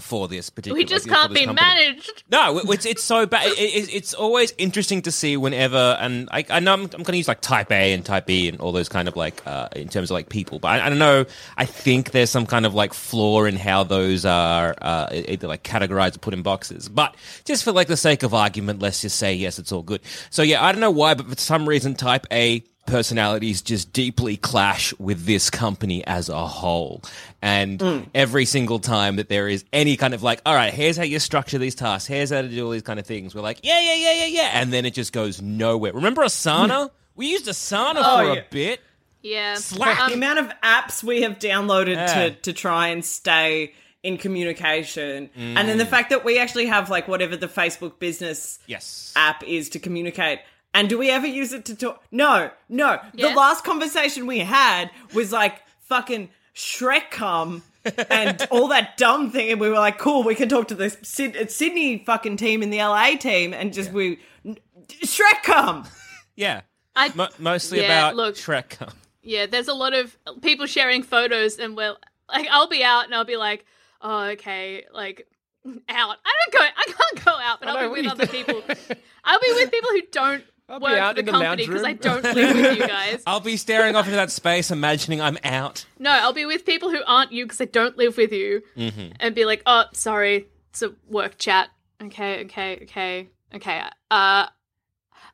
for 0.00 0.28
this 0.28 0.48
particular. 0.48 0.76
we 0.78 0.84
just 0.84 1.08
like, 1.08 1.16
can't 1.18 1.34
be 1.34 1.44
company. 1.46 1.66
managed. 1.66 2.22
No, 2.30 2.58
it- 2.58 2.68
it's 2.70 2.86
it's 2.86 3.02
so 3.02 3.26
bad. 3.26 3.46
It, 3.48 3.58
it, 3.58 3.94
it's 3.94 4.14
always 4.14 4.52
interesting 4.58 5.02
to 5.02 5.10
see 5.10 5.36
whenever, 5.36 5.96
and 6.00 6.28
I, 6.30 6.44
I 6.50 6.60
know 6.60 6.72
I'm, 6.74 6.82
I'm 6.82 6.88
going 6.88 7.04
to 7.06 7.16
use 7.16 7.26
like 7.28 7.40
Type 7.40 7.72
A 7.72 7.92
and 7.92 8.04
Type 8.04 8.26
B 8.26 8.48
and 8.48 8.60
all 8.60 8.70
those 8.72 8.88
kind 8.88 9.08
of 9.08 9.16
like 9.16 9.44
uh, 9.46 9.68
in 9.74 9.88
terms 9.88 10.10
of 10.10 10.14
like 10.14 10.28
people, 10.28 10.58
but 10.60 10.68
I, 10.68 10.86
I 10.86 10.88
don't 10.88 10.98
know. 10.98 11.24
I 11.56 11.64
think 11.64 12.12
there's 12.12 12.30
some 12.30 12.46
kind 12.46 12.64
of 12.64 12.74
like 12.74 12.94
flaw 12.94 13.44
in 13.44 13.56
how 13.56 13.82
those 13.84 14.24
are 14.24 14.74
uh, 14.80 15.08
either 15.12 15.48
like 15.48 15.62
categorized 15.64 16.16
or 16.16 16.18
put 16.20 16.34
in 16.34 16.42
boxes. 16.42 16.88
But 16.88 17.16
just 17.44 17.64
for 17.64 17.72
like 17.72 17.88
the 17.88 17.96
sake 17.96 18.22
of 18.22 18.34
argument, 18.34 18.80
let's 18.80 19.00
just 19.00 19.16
say 19.18 19.34
yes, 19.34 19.58
it's 19.58 19.72
all 19.72 19.82
good. 19.82 20.00
So 20.30 20.42
yeah, 20.42 20.64
I 20.64 20.70
don't 20.72 20.80
know 20.80 20.90
why, 20.90 21.14
but 21.14 21.26
for 21.26 21.36
some 21.36 21.68
reason, 21.68 21.94
Type 21.94 22.26
A 22.30 22.62
personalities 22.88 23.62
just 23.62 23.92
deeply 23.92 24.36
clash 24.36 24.92
with 24.98 25.24
this 25.26 25.50
company 25.50 26.04
as 26.06 26.28
a 26.28 26.46
whole. 26.46 27.02
And 27.40 28.08
every 28.14 28.44
single 28.44 28.80
time 28.80 29.16
that 29.16 29.28
there 29.28 29.46
is 29.48 29.64
any 29.72 29.96
kind 29.96 30.14
of 30.14 30.22
like, 30.24 30.40
all 30.44 30.54
right, 30.54 30.74
here's 30.74 30.96
how 30.96 31.04
you 31.04 31.18
structure 31.20 31.58
these 31.58 31.74
tasks, 31.76 32.06
here's 32.08 32.30
how 32.30 32.42
to 32.42 32.48
do 32.48 32.64
all 32.64 32.72
these 32.72 32.82
kind 32.82 32.98
of 32.98 33.06
things, 33.06 33.34
we're 33.34 33.42
like, 33.42 33.60
yeah, 33.62 33.78
yeah, 33.80 33.94
yeah, 33.94 34.12
yeah, 34.12 34.26
yeah. 34.26 34.50
And 34.54 34.72
then 34.72 34.84
it 34.84 34.94
just 34.94 35.12
goes 35.12 35.40
nowhere. 35.40 35.92
Remember 35.92 36.22
Asana? 36.22 36.90
we 37.14 37.28
used 37.30 37.46
Asana 37.46 37.94
Oh, 37.96 38.16
for 38.18 38.24
yeah. 38.34 38.40
a 38.40 38.44
bit. 38.50 38.80
Yeah. 39.22 39.54
Slack. 39.54 39.98
the 39.98 40.04
Um, 40.04 40.12
amount 40.14 40.38
of 40.38 40.52
apps 40.62 41.02
we 41.02 41.22
have 41.22 41.38
downloaded 41.38 41.94
Yeah. 41.96 42.06
to, 42.14 42.30
to 42.30 42.52
try 42.52 42.88
and 42.88 43.04
stay 43.04 43.72
in 44.04 44.16
communication. 44.16 45.28
And 45.36 45.68
then 45.68 45.76
the 45.78 45.84
fact 45.86 46.10
that 46.10 46.24
we 46.24 46.38
actually 46.38 46.66
have 46.66 46.88
like 46.90 47.08
whatever 47.08 47.36
the 47.36 47.48
Facebook 47.48 47.98
business 47.98 48.58
Yes. 48.66 49.12
app 49.16 49.42
is 49.42 49.68
to 49.70 49.78
communicate. 49.80 50.38
And 50.74 50.88
do 50.88 50.98
we 50.98 51.10
ever 51.10 51.26
use 51.26 51.52
it 51.52 51.64
to 51.66 51.74
talk? 51.74 52.02
No, 52.12 52.50
no. 52.68 53.00
Yeah. 53.14 53.28
The 53.30 53.34
last 53.34 53.64
conversation 53.64 54.26
we 54.26 54.40
had 54.40 54.90
was 55.14 55.32
like 55.32 55.62
fucking 55.80 56.28
Shrek 56.54 57.10
come 57.10 57.62
and 58.10 58.46
all 58.50 58.68
that 58.68 58.96
dumb 58.96 59.30
thing. 59.30 59.50
And 59.50 59.60
we 59.60 59.68
were 59.70 59.76
like, 59.78 59.98
cool, 59.98 60.22
we 60.24 60.34
can 60.34 60.48
talk 60.48 60.68
to 60.68 60.74
the 60.74 60.90
Syd- 61.02 61.36
uh, 61.36 61.46
Sydney 61.46 62.04
fucking 62.04 62.36
team 62.36 62.62
and 62.62 62.72
the 62.72 62.78
LA 62.78 63.16
team. 63.16 63.54
And 63.54 63.72
just 63.72 63.92
we, 63.92 64.20
Shrek 64.88 65.42
come. 65.42 65.86
Yeah. 66.36 66.62
I- 66.94 67.12
Mo- 67.14 67.28
mostly 67.38 67.80
Yeah, 67.80 67.86
about 67.86 68.16
look. 68.16 68.34
Shrek. 68.34 68.90
yeah, 69.22 69.46
there's 69.46 69.68
a 69.68 69.74
lot 69.74 69.94
of 69.94 70.16
people 70.42 70.66
sharing 70.66 71.02
photos, 71.02 71.58
and 71.58 71.76
we're 71.76 71.94
like, 72.28 72.46
I'll 72.50 72.68
be 72.68 72.82
out, 72.84 73.04
and 73.06 73.14
I'll 73.14 73.24
be 73.24 73.36
like, 73.36 73.64
oh, 74.02 74.24
okay, 74.30 74.84
like 74.92 75.26
out. 75.64 76.16
I 76.24 76.32
don't 76.44 76.52
go. 76.52 76.58
I 76.60 76.84
can't 76.86 77.24
go 77.24 77.32
out, 77.32 77.60
but 77.60 77.68
I 77.68 77.72
I'll 77.72 77.82
be 77.82 77.88
with 77.88 78.02
we- 78.02 78.08
other 78.08 78.26
people. 78.26 78.62
I'll 79.24 79.40
be 79.40 79.52
with 79.54 79.70
people 79.70 79.90
who 79.90 80.02
don't 80.10 80.44
I'll 80.68 80.78
be 80.80 80.84
work 80.84 80.98
out 80.98 81.14
for 81.14 81.20
in 81.20 81.26
the 81.26 81.32
the 81.32 81.38
company 81.38 81.66
lounge 81.66 81.68
because 81.68 81.84
I 81.84 81.92
don't 81.94 82.22
live 82.24 82.56
with 82.56 82.78
you 82.78 82.86
guys. 82.86 83.22
I'll 83.26 83.40
be 83.40 83.56
staring 83.56 83.96
off 83.96 84.04
into 84.06 84.16
that 84.16 84.30
space, 84.30 84.70
imagining 84.70 85.20
I'm 85.20 85.38
out. 85.44 85.86
No, 85.98 86.10
I'll 86.10 86.32
be 86.32 86.44
with 86.46 86.66
people 86.66 86.90
who 86.90 87.00
aren't 87.06 87.32
you 87.32 87.44
because 87.46 87.60
I 87.60 87.64
don't 87.66 87.96
live 87.96 88.16
with 88.16 88.32
you, 88.32 88.62
Mm-hmm. 88.76 89.12
and 89.20 89.34
be 89.34 89.44
like, 89.44 89.62
"Oh, 89.66 89.84
sorry, 89.92 90.46
it's 90.70 90.82
a 90.82 90.92
work 91.08 91.38
chat." 91.38 91.70
Okay, 92.02 92.44
okay, 92.44 92.78
okay, 92.82 93.28
okay. 93.54 93.82
Uh, 94.10 94.46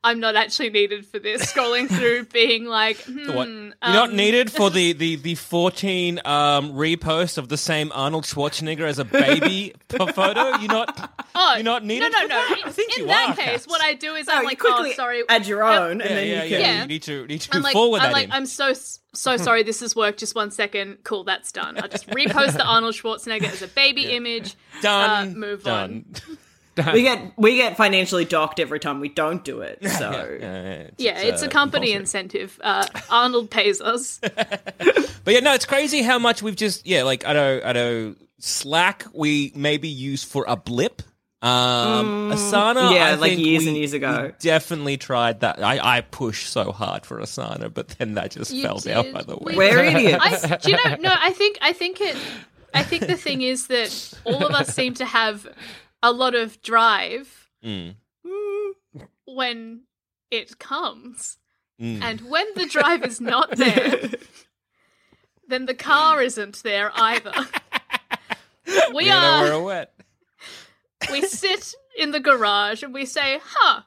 I'm 0.06 0.20
not 0.20 0.36
actually 0.36 0.68
needed 0.68 1.06
for 1.06 1.18
this. 1.18 1.50
Scrolling 1.50 1.88
through, 1.88 2.24
being 2.32 2.66
like, 2.66 2.98
hmm, 2.98 3.32
What? 3.32 3.48
um, 3.48 3.72
You're 3.82 3.92
not 3.94 4.12
needed 4.12 4.52
for 4.52 4.68
the, 4.68 4.92
the, 4.92 5.16
the 5.28 5.34
14 5.34 6.20
um, 6.26 6.72
reposts 6.74 7.38
of 7.38 7.48
the 7.48 7.56
same 7.56 7.90
Arnold 7.94 8.24
Schwarzenegger 8.24 8.82
as 8.86 8.98
a 8.98 9.04
baby 9.06 9.72
photo. 9.88 10.58
You're 10.58 10.68
not. 10.68 11.10
Oh, 11.34 11.54
You're 11.54 11.64
not 11.64 11.84
needed 11.84 12.12
No, 12.12 12.20
no, 12.20 12.26
no. 12.26 12.44
I 12.66 12.70
think 12.70 12.96
in 12.98 13.02
you 13.04 13.06
that 13.08 13.30
are, 13.30 13.34
case, 13.34 13.46
Cass. 13.62 13.66
what 13.66 13.80
I 13.80 13.94
do 13.94 14.14
is 14.14 14.26
No, 14.26 14.34
I'm 14.34 14.44
like, 14.44 14.58
quickly 14.58 14.90
oh, 14.90 14.94
sorry. 14.94 15.22
add 15.28 15.46
your 15.46 15.64
Yep. 15.64 15.80
own, 15.80 15.90
and 16.02 16.10
then 16.10 16.26
yeah, 16.28 16.42
you 16.44 16.50
yeah. 16.50 16.56
can. 16.58 16.60
Yeah. 16.60 16.82
You 16.82 16.88
need 16.88 17.02
to 17.04 17.26
need 17.26 17.40
to 17.40 17.48
I'm 17.56 17.62
like, 17.62 17.72
forward 17.72 18.00
I'm 18.00 18.08
that 18.08 18.12
like, 18.12 18.24
in. 18.26 18.32
I'm 18.32 18.46
so 18.46 18.74
so 19.14 19.36
sorry. 19.38 19.62
This 19.62 19.80
is 19.80 19.96
work. 19.96 20.16
Just 20.18 20.34
one 20.34 20.50
second. 20.50 20.98
Cool, 21.04 21.24
that's 21.24 21.50
done. 21.50 21.78
I'll 21.80 21.88
just 21.88 22.06
repost 22.08 22.52
the 22.58 22.64
Arnold 22.64 22.94
Schwarzenegger 22.94 23.44
as 23.50 23.62
a 23.62 23.68
baby 23.68 24.12
image. 24.14 24.54
Done. 24.82 25.28
Uh, 25.28 25.30
move 25.34 25.62
done. 25.64 26.04
We 26.92 27.02
get 27.02 27.32
we 27.36 27.56
get 27.56 27.76
financially 27.76 28.24
docked 28.24 28.58
every 28.58 28.80
time 28.80 28.98
we 29.00 29.08
don't 29.08 29.44
do 29.44 29.60
it. 29.60 29.78
So 29.88 30.38
Yeah, 30.98 31.18
it's 31.20 31.42
uh, 31.42 31.46
a 31.46 31.48
company 31.48 31.92
incentive. 31.92 32.58
Uh, 32.62 32.86
Arnold 33.10 33.50
pays 33.50 33.80
us. 33.80 34.20
But 35.24 35.32
yeah, 35.32 35.40
no, 35.40 35.54
it's 35.54 35.64
crazy 35.64 36.02
how 36.02 36.18
much 36.18 36.42
we've 36.42 36.54
just 36.56 36.86
yeah, 36.86 37.02
like 37.02 37.24
I 37.26 37.32
know 37.32 37.60
I 37.64 37.72
know 37.72 38.14
Slack 38.40 39.06
we 39.14 39.52
maybe 39.54 39.88
use 39.88 40.22
for 40.22 40.44
a 40.46 40.54
blip. 40.56 41.00
Um 41.40 42.30
Asana 42.32 42.94
yeah, 42.94 43.06
I 43.06 43.14
like 43.14 43.32
think 43.34 43.46
years 43.46 43.62
we- 43.62 43.68
and 43.68 43.76
years 43.76 43.92
ago. 43.94 44.24
we 44.26 44.32
definitely 44.40 44.96
tried 44.96 45.40
that. 45.40 45.62
I, 45.62 45.98
I 45.98 46.00
pushed 46.02 46.48
so 46.50 46.72
hard 46.72 47.06
for 47.06 47.20
Asana, 47.20 47.72
but 47.72 47.88
then 47.88 48.14
that 48.14 48.32
just 48.32 48.50
You 48.52 48.62
fell 48.62 48.78
down 48.78 49.12
by 49.12 49.22
the 49.22 49.36
way. 49.36 49.52
We- 49.52 49.56
we're 49.56 49.84
idiots. 49.84 50.44
I, 50.44 50.56
do 50.56 50.70
you 50.72 50.76
know? 50.84 50.96
No, 51.00 51.14
I 51.18 51.30
think 51.32 51.58
I 51.62 51.72
think 51.72 52.00
it. 52.00 52.16
I 52.74 52.82
think 52.82 53.06
the 53.06 53.16
thing 53.16 53.40
is 53.42 53.68
that 53.68 54.14
all 54.24 54.44
of 54.44 54.52
us 54.52 54.74
seem 54.74 54.94
to 54.94 55.04
have 55.04 55.46
a 56.04 56.12
lot 56.12 56.34
of 56.34 56.60
drive 56.62 57.48
Mm. 57.64 57.94
when 59.24 59.82
it 60.30 60.58
comes, 60.58 61.38
Mm. 61.80 62.02
and 62.02 62.20
when 62.20 62.46
the 62.54 62.66
drive 62.66 63.02
is 63.04 63.20
not 63.20 63.50
there, 63.56 64.10
then 65.48 65.66
the 65.66 65.74
car 65.74 66.22
isn't 66.22 66.62
there 66.62 66.90
either. 66.94 67.32
We 68.94 69.06
Yeah, 69.06 69.40
are. 69.40 69.42
we're 69.44 69.62
wet. 69.62 69.94
we 71.10 71.20
sit 71.26 71.74
in 71.98 72.12
the 72.12 72.20
garage 72.20 72.82
and 72.82 72.94
we 72.94 73.04
say, 73.06 73.38
huh, 73.44 73.82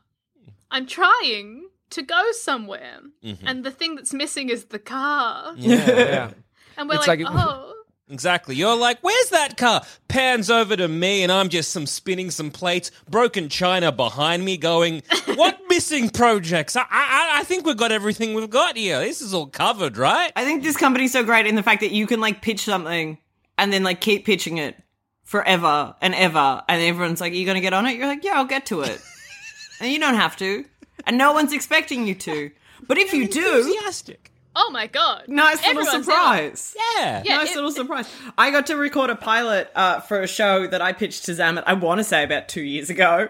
I'm 0.70 0.86
trying 0.86 1.70
to 1.92 2.02
go 2.04 2.32
somewhere. 2.34 3.00
And 3.44 3.64
the 3.64 3.72
thing 3.72 3.96
that's 3.96 4.14
missing 4.14 4.50
is 4.50 4.66
the 4.66 4.80
car. 4.80 5.54
Yeah. 5.58 5.88
Yeah. 5.88 6.32
And 6.78 6.88
we're 6.90 6.96
It's 6.96 7.08
like, 7.08 7.22
like- 7.22 7.34
oh. 7.34 7.67
Exactly. 8.10 8.56
You're 8.56 8.78
like, 8.78 9.00
where's 9.02 9.30
that 9.32 9.58
car? 9.58 9.84
Pans 10.08 10.50
over 10.50 10.78
to 10.78 10.88
me, 10.88 11.24
and 11.24 11.32
I'm 11.32 11.50
just 11.50 11.72
some 11.72 11.86
spinning 11.86 12.32
some 12.32 12.52
plates, 12.52 12.90
broken 13.10 13.50
china 13.50 13.92
behind 13.92 14.46
me, 14.46 14.56
going, 14.56 15.04
"What 15.36 15.60
missing 15.68 16.10
projects? 16.10 16.78
I, 16.78 16.86
I, 16.90 17.30
I 17.40 17.44
think 17.44 17.66
we've 17.66 17.76
got 17.76 17.92
everything 17.92 18.34
we've 18.34 18.50
got 18.50 18.78
here. 18.78 19.00
This 19.00 19.22
is 19.22 19.34
all 19.34 19.48
covered, 19.48 19.98
right?" 19.98 20.32
I 20.38 20.46
think 20.46 20.64
this 20.64 20.78
company's 20.78 21.12
so 21.12 21.24
great 21.24 21.48
in 21.48 21.56
the 21.56 21.64
fact 21.64 21.82
that 21.82 21.92
you 21.92 22.08
can 22.08 22.22
like 22.22 22.42
pitch 22.42 22.62
something 22.62 23.18
and 23.58 23.74
then 23.74 23.84
like 23.84 24.00
keep 24.00 24.26
pitching 24.26 24.58
it 24.58 24.82
forever 25.26 25.94
and 26.02 26.16
ever, 26.16 26.64
and 26.70 26.82
everyone's 26.82 27.20
like, 27.20 27.34
"Are 27.34 27.36
you 27.36 27.46
going 27.46 27.56
to 27.56 27.62
get 27.62 27.74
on 27.74 27.86
it?" 27.88 27.98
You're 27.98 28.08
like, 28.08 28.24
"Yeah, 28.24 28.36
I'll 28.36 28.46
get 28.46 28.68
to 28.68 28.82
it," 28.84 29.02
and 29.82 29.92
you 29.92 30.00
don't 30.00 30.16
have 30.16 30.38
to, 30.38 30.64
and 31.06 31.18
no 31.18 31.34
one's 31.34 31.52
expecting 31.52 32.08
you 32.08 32.16
to. 32.16 32.52
But 32.88 32.98
if 32.98 33.12
you 33.12 33.28
do, 33.28 33.58
Enthusiastic. 33.58 34.32
Oh 34.60 34.72
my 34.72 34.88
god. 34.88 35.26
nice 35.28 35.58
little 35.66 35.82
Everyone's 35.82 36.06
surprise. 36.06 36.76
Yeah. 36.98 37.22
Yeah, 37.24 37.36
nice 37.38 37.52
it- 37.52 37.56
little 37.56 37.72
surprise. 37.72 38.10
I 38.38 38.50
got 38.52 38.66
to 38.68 38.76
record 38.76 39.10
a 39.12 39.16
pilot 39.16 39.70
uh, 39.76 40.00
for 40.00 40.22
a 40.22 40.28
show 40.28 40.66
that 40.68 40.82
I 40.82 40.94
pitched 40.94 41.26
to 41.26 41.32
Zammit, 41.34 41.64
I 41.68 41.74
want 41.74 42.00
to 42.00 42.04
say 42.04 42.24
about 42.24 42.50
two 42.50 42.62
years 42.64 42.90
ago. 42.90 43.30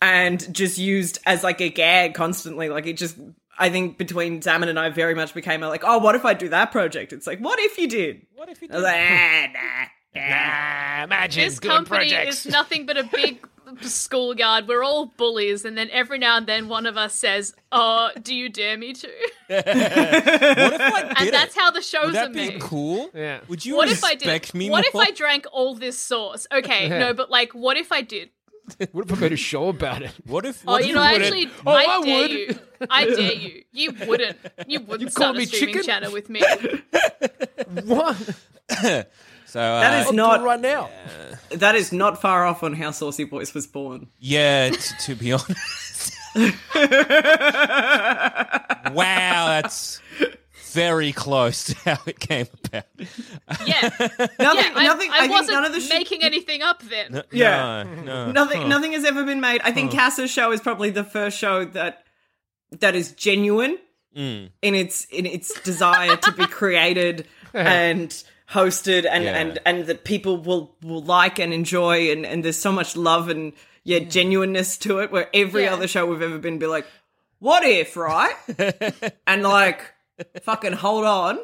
And 0.00 0.54
just 0.54 0.78
used 0.78 1.18
as 1.26 1.42
like 1.42 1.60
a 1.60 1.68
gag 1.70 2.14
constantly. 2.14 2.68
Like 2.68 2.86
it 2.86 2.96
just, 2.96 3.16
I 3.58 3.70
think 3.70 3.98
between 3.98 4.40
Zammit 4.40 4.68
and 4.68 4.78
I 4.78 4.90
very 4.90 5.14
much 5.14 5.34
became 5.34 5.62
a 5.62 5.68
like, 5.68 5.82
oh, 5.84 5.98
what 5.98 6.14
if 6.14 6.24
I 6.24 6.34
do 6.34 6.48
that 6.50 6.70
project? 6.70 7.12
It's 7.12 7.26
like, 7.26 7.38
what 7.40 7.58
if 7.58 7.78
you 7.78 7.88
did? 7.88 8.26
What 8.36 8.48
if 8.48 8.60
you 8.62 8.68
I 8.70 8.74
was 8.74 8.82
like, 8.84 8.96
ah, 8.96 9.46
nah. 9.52 9.86
Nah, 10.18 11.04
imagine 11.04 11.44
This 11.44 11.60
company 11.60 12.10
projects. 12.10 12.46
is 12.46 12.52
nothing 12.52 12.86
but 12.86 12.96
a 12.96 13.04
big 13.04 13.38
schoolyard. 13.82 14.68
We're 14.68 14.82
all 14.84 15.06
bullies, 15.06 15.64
and 15.64 15.76
then 15.76 15.88
every 15.90 16.18
now 16.18 16.36
and 16.36 16.46
then 16.46 16.68
one 16.68 16.86
of 16.86 16.96
us 16.96 17.14
says, 17.14 17.54
"Oh, 17.72 18.10
do 18.22 18.34
you 18.34 18.48
dare 18.48 18.76
me 18.76 18.92
to?" 18.94 19.08
What 19.48 19.66
if 19.66 19.72
I 20.94 21.02
did 21.02 21.18
And 21.18 21.28
that's 21.34 21.56
it? 21.56 21.60
how 21.60 21.70
the 21.70 21.82
shows 21.82 22.12
Would 22.12 22.16
are 22.16 22.28
be 22.28 22.50
made. 22.50 22.60
cool? 22.60 23.10
Yeah. 23.14 23.40
Would 23.48 23.64
you 23.64 23.76
What 23.76 23.88
if 23.88 24.02
I 24.04 24.12
respect 24.12 24.46
did? 24.52 24.54
me 24.58 24.70
What 24.70 24.84
if? 24.84 24.94
I 24.94 25.10
drank 25.10 25.46
all 25.52 25.74
this 25.74 25.98
sauce? 25.98 26.46
Okay, 26.52 26.88
no, 26.88 27.12
but 27.14 27.30
like, 27.30 27.52
what 27.52 27.76
if 27.76 27.92
I 27.92 28.02
did? 28.02 28.30
What 28.92 29.08
if 29.10 29.16
I 29.16 29.20
made 29.20 29.32
a 29.32 29.36
show 29.36 29.68
about 29.68 30.02
it? 30.02 30.10
What 30.26 30.44
if? 30.44 30.64
Oh, 30.66 30.72
What 30.72 30.82
you 30.84 30.90
if 30.90 30.94
know, 30.96 31.02
we 31.02 31.12
wouldn't- 31.12 31.24
actually, 31.24 31.50
Oh, 31.66 31.72
I, 31.72 31.84
I 31.84 32.02
dare 32.02 32.20
would. 32.22 32.30
you. 32.32 32.58
I 32.90 33.04
dare 33.20 33.32
you. 33.32 33.62
You 33.72 33.92
wouldn't. 34.08 34.36
You 34.66 34.80
wouldn't 34.80 35.14
call 35.14 35.22
start 35.34 35.36
a 35.36 35.38
me 35.38 35.46
streaming 35.46 35.74
chicken? 35.74 35.86
channel 35.86 36.12
with 36.12 36.28
me. 36.28 36.40
What? 37.84 38.16
So 39.56 39.62
uh, 39.62 39.80
That 39.80 40.06
is 40.06 40.12
not 40.12 40.42
right 40.42 40.60
now. 40.60 40.90
that 41.50 41.74
is 41.76 41.90
not 41.90 42.20
far 42.20 42.44
off 42.44 42.62
on 42.62 42.74
how 42.74 42.90
Saucy 42.90 43.24
Boys 43.24 43.54
was 43.54 43.66
born. 43.66 44.08
Yeah, 44.18 44.68
t- 44.68 44.78
to 45.00 45.14
be 45.14 45.32
honest. 45.32 46.12
wow, 48.94 49.46
that's 49.46 50.02
very 50.72 51.10
close 51.12 51.64
to 51.64 51.74
how 51.86 51.96
it 52.06 52.20
came 52.20 52.48
about. 52.66 52.84
Yeah, 53.66 53.88
Nothing, 53.98 54.28
yeah. 54.38 54.72
I, 54.74 54.84
nothing. 54.84 55.10
I, 55.10 55.14
I, 55.14 55.20
think 55.20 55.32
wasn't 55.32 55.54
none 55.54 55.64
of 55.64 55.72
the 55.72 55.80
sh- 55.80 55.88
making 55.88 56.22
anything 56.22 56.60
up 56.60 56.82
then. 56.82 57.22
Yeah. 57.32 57.84
No, 57.84 58.02
no. 58.02 58.32
nothing. 58.32 58.68
Nothing 58.68 58.92
has 58.92 59.06
ever 59.06 59.24
been 59.24 59.40
made. 59.40 59.62
I 59.64 59.72
think 59.72 59.90
Cass's 59.90 60.30
show 60.30 60.52
is 60.52 60.60
probably 60.60 60.90
the 60.90 61.02
first 61.04 61.38
show 61.38 61.64
that 61.64 62.04
that 62.72 62.94
is 62.94 63.12
genuine 63.12 63.78
Mm. 64.14 64.50
in 64.62 64.74
its 64.74 65.04
in 65.06 65.24
its 65.26 65.58
desire 65.60 66.16
to 66.16 66.32
be 66.32 66.46
created 66.46 67.26
and 67.54 68.24
hosted 68.50 69.06
and 69.10 69.24
Yeah. 69.24 69.36
and 69.36 69.58
and 69.66 69.86
that 69.86 70.04
people 70.04 70.36
will 70.38 70.76
will 70.82 71.02
like 71.02 71.38
and 71.38 71.52
enjoy 71.52 72.10
and 72.12 72.24
and 72.24 72.44
there's 72.44 72.58
so 72.58 72.70
much 72.72 72.96
love 72.96 73.28
and 73.28 73.52
yeah 73.84 73.98
genuineness 74.00 74.76
to 74.78 75.00
it 75.00 75.10
where 75.10 75.28
every 75.34 75.64
Yeah. 75.64 75.72
other 75.74 75.88
show 75.88 76.06
we've 76.06 76.22
ever 76.22 76.38
been 76.38 76.58
be 76.58 76.66
like 76.66 76.86
what 77.40 77.64
if 77.64 77.96
right 77.96 78.34
and 79.26 79.42
like 79.42 79.92
fucking 80.42 80.72
hold 80.74 81.04
on 81.04 81.38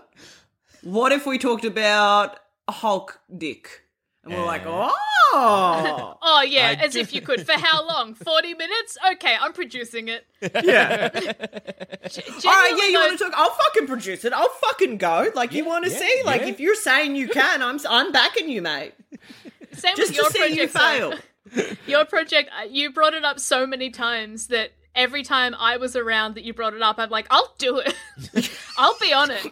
what 0.83 1.11
if 1.13 1.27
we 1.27 1.39
talked 1.39 1.65
about 1.65 2.39
hulk 2.71 3.21
dick 3.37 3.83
and 4.25 4.35
we're 4.35 4.45
like 4.45 4.63
oh 4.67 4.95
Oh 5.35 6.45
yeah, 6.47 6.77
I 6.79 6.85
as 6.85 6.93
do- 6.93 7.01
if 7.01 7.15
you 7.15 7.23
could. 7.23 7.47
For 7.47 7.53
how 7.59 7.87
long? 7.87 8.15
Forty 8.25 8.55
minutes? 8.55 8.99
Okay, 9.13 9.35
I'm 9.41 9.53
producing 9.55 10.09
it. 10.09 10.27
yeah 10.43 11.09
G- 11.19 12.23
All 12.47 12.53
right, 12.53 12.73
yeah, 12.73 12.77
genuinely, 12.77 12.91
you 12.91 12.99
want 12.99 13.19
to 13.19 13.25
talk? 13.25 13.33
I'll 13.35 13.51
fucking 13.51 13.87
produce 13.87 14.25
it. 14.27 14.33
I'll 14.35 14.49
fucking 14.49 14.99
go. 14.99 15.31
Like 15.35 15.53
you 15.53 15.65
want 15.65 15.85
to 15.87 15.91
yeah, 15.91 15.99
see? 15.99 16.23
Like 16.27 16.43
if 16.43 16.61
you're 16.61 16.75
saying 16.75 17.17
you 17.17 17.29
can, 17.29 17.63
I'm 17.63 17.79
I'm 17.89 18.13
backing 18.13 18.49
you, 18.51 18.61
mate. 18.63 18.93
Same 19.73 19.97
Just 19.97 20.11
with 20.11 20.17
your 20.17 20.27
to 20.27 20.33
see 20.33 20.61
you 20.61 20.69
project. 20.69 21.23
fail. 21.55 21.67
Your 21.87 22.05
project, 22.05 22.51
uh, 22.59 22.65
you 22.71 22.93
brought 22.93 23.15
it 23.15 23.25
up 23.25 23.39
so 23.41 23.67
many 23.67 23.91
times 23.91 24.47
that 24.49 24.71
every 24.95 25.23
time 25.23 25.55
I 25.59 25.77
was 25.79 25.97
around 25.97 26.35
that 26.37 26.45
you 26.45 26.55
brought 26.55 26.73
it 26.75 26.81
up, 26.83 26.99
I'm 26.99 27.11
like, 27.11 27.27
I'll 27.31 27.53
do 27.59 27.79
it. 27.79 27.95
I'll 28.79 28.97
be 29.01 29.13
on 29.13 29.31
it. 29.31 29.45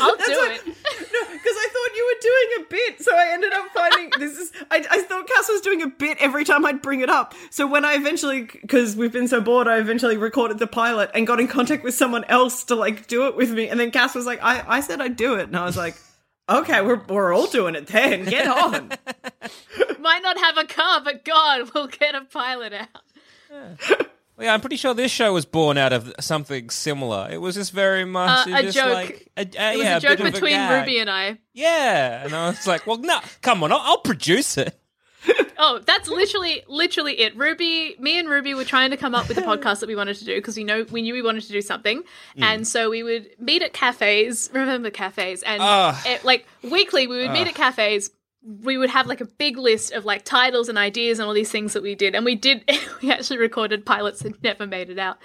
I'll 0.00 0.16
do 0.16 0.22
what- 0.22 0.50
it. 0.52 0.66
No, 0.66 0.72
because 0.72 1.56
I 1.56 1.68
thought 1.72 1.96
you 1.96 2.04
were 2.06 2.20
doing 2.22 2.66
a 2.66 2.70
bit, 2.70 3.02
so 3.04 3.14
I 3.16 3.28
ended 3.32 3.52
up 3.52 3.66
finding 3.72 3.73
this 4.18 4.38
is. 4.38 4.52
I, 4.70 4.84
I 4.90 5.02
thought 5.02 5.28
Cass 5.28 5.48
was 5.48 5.60
doing 5.60 5.82
a 5.82 5.86
bit 5.86 6.18
every 6.20 6.44
time 6.44 6.64
I'd 6.64 6.82
bring 6.82 7.00
it 7.00 7.10
up. 7.10 7.34
So 7.50 7.66
when 7.66 7.84
I 7.84 7.94
eventually, 7.94 8.42
because 8.42 8.96
we've 8.96 9.12
been 9.12 9.28
so 9.28 9.40
bored, 9.40 9.68
I 9.68 9.78
eventually 9.78 10.16
recorded 10.16 10.58
the 10.58 10.66
pilot 10.66 11.10
and 11.14 11.26
got 11.26 11.40
in 11.40 11.48
contact 11.48 11.84
with 11.84 11.94
someone 11.94 12.24
else 12.24 12.64
to 12.64 12.74
like 12.74 13.06
do 13.06 13.26
it 13.26 13.36
with 13.36 13.50
me. 13.50 13.68
And 13.68 13.78
then 13.78 13.90
Cass 13.90 14.14
was 14.14 14.26
like, 14.26 14.42
"I 14.42 14.64
I 14.66 14.80
said 14.80 15.00
I'd 15.00 15.16
do 15.16 15.34
it," 15.34 15.44
and 15.44 15.56
I 15.56 15.64
was 15.64 15.76
like. 15.76 15.96
Okay, 16.46 16.82
we're 16.82 17.02
we're 17.08 17.32
all 17.32 17.46
doing 17.46 17.74
it 17.74 17.86
then. 17.86 18.26
Get 18.26 18.46
on. 18.46 18.90
Might 19.98 20.22
not 20.22 20.36
have 20.36 20.58
a 20.58 20.66
car, 20.66 21.00
but 21.02 21.24
God, 21.24 21.70
we'll 21.74 21.86
get 21.86 22.14
a 22.14 22.20
pilot 22.20 22.74
out. 22.74 22.88
Yeah, 23.50 23.96
I'm 24.38 24.60
pretty 24.60 24.76
sure 24.76 24.94
this 24.94 25.12
show 25.12 25.32
was 25.32 25.44
born 25.44 25.78
out 25.78 25.92
of 25.92 26.12
something 26.20 26.70
similar. 26.70 27.28
It 27.30 27.38
was 27.40 27.54
just 27.54 27.72
very 27.72 28.04
much 28.04 28.48
Uh, 28.48 28.56
a 28.56 28.62
just 28.62 28.76
joke. 28.76 28.92
like 28.94 29.32
a, 29.36 29.40
uh, 29.42 29.44
It 29.72 29.76
was 29.76 29.84
yeah, 29.84 29.96
a 29.96 30.00
joke 30.00 30.18
bit 30.18 30.26
of 30.26 30.32
between 30.34 30.52
gag. 30.52 30.80
Ruby 30.80 30.98
and 30.98 31.08
I. 31.10 31.38
Yeah, 31.52 32.24
and 32.24 32.34
I 32.34 32.48
was 32.48 32.66
like, 32.66 32.86
well, 32.86 32.98
no, 32.98 33.20
come 33.42 33.62
on, 33.62 33.70
I'll, 33.72 33.80
I'll 33.80 33.98
produce 33.98 34.56
it. 34.58 34.78
Oh, 35.56 35.78
that's 35.78 36.08
literally, 36.08 36.64
literally 36.66 37.20
it. 37.20 37.36
Ruby, 37.36 37.94
me 38.00 38.18
and 38.18 38.28
Ruby 38.28 38.54
were 38.54 38.64
trying 38.64 38.90
to 38.90 38.96
come 38.96 39.14
up 39.14 39.28
with 39.28 39.38
a 39.38 39.40
podcast 39.42 39.80
that 39.80 39.86
we 39.86 39.94
wanted 39.94 40.16
to 40.16 40.24
do 40.24 40.34
because 40.34 40.56
we 40.56 40.64
know 40.64 40.84
we 40.90 41.00
knew 41.00 41.14
we 41.14 41.22
wanted 41.22 41.44
to 41.44 41.52
do 41.52 41.62
something, 41.62 42.02
and 42.36 42.66
so 42.66 42.90
we 42.90 43.04
would 43.04 43.28
meet 43.38 43.62
at 43.62 43.72
cafes. 43.72 44.50
Remember 44.52 44.90
cafes, 44.90 45.44
and 45.44 45.62
Ugh. 45.62 45.96
it, 46.06 46.24
like 46.24 46.44
weekly 46.64 47.06
we 47.06 47.18
would 47.18 47.30
meet 47.30 47.46
at 47.46 47.54
cafes. 47.54 48.10
We 48.44 48.76
would 48.76 48.90
have 48.90 49.06
like 49.06 49.20
a 49.20 49.24
big 49.26 49.56
list 49.56 49.92
of 49.92 50.04
like 50.04 50.24
titles 50.24 50.68
and 50.68 50.76
ideas 50.76 51.18
and 51.18 51.26
all 51.26 51.34
these 51.34 51.50
things 51.50 51.72
that 51.72 51.82
we 51.82 51.94
did, 51.94 52.14
and 52.14 52.24
we 52.24 52.34
did. 52.34 52.70
we 53.02 53.10
actually 53.10 53.38
recorded 53.38 53.86
pilots 53.86 54.20
that 54.20 54.42
never 54.42 54.66
made 54.66 54.90
it 54.90 54.98
out. 54.98 55.18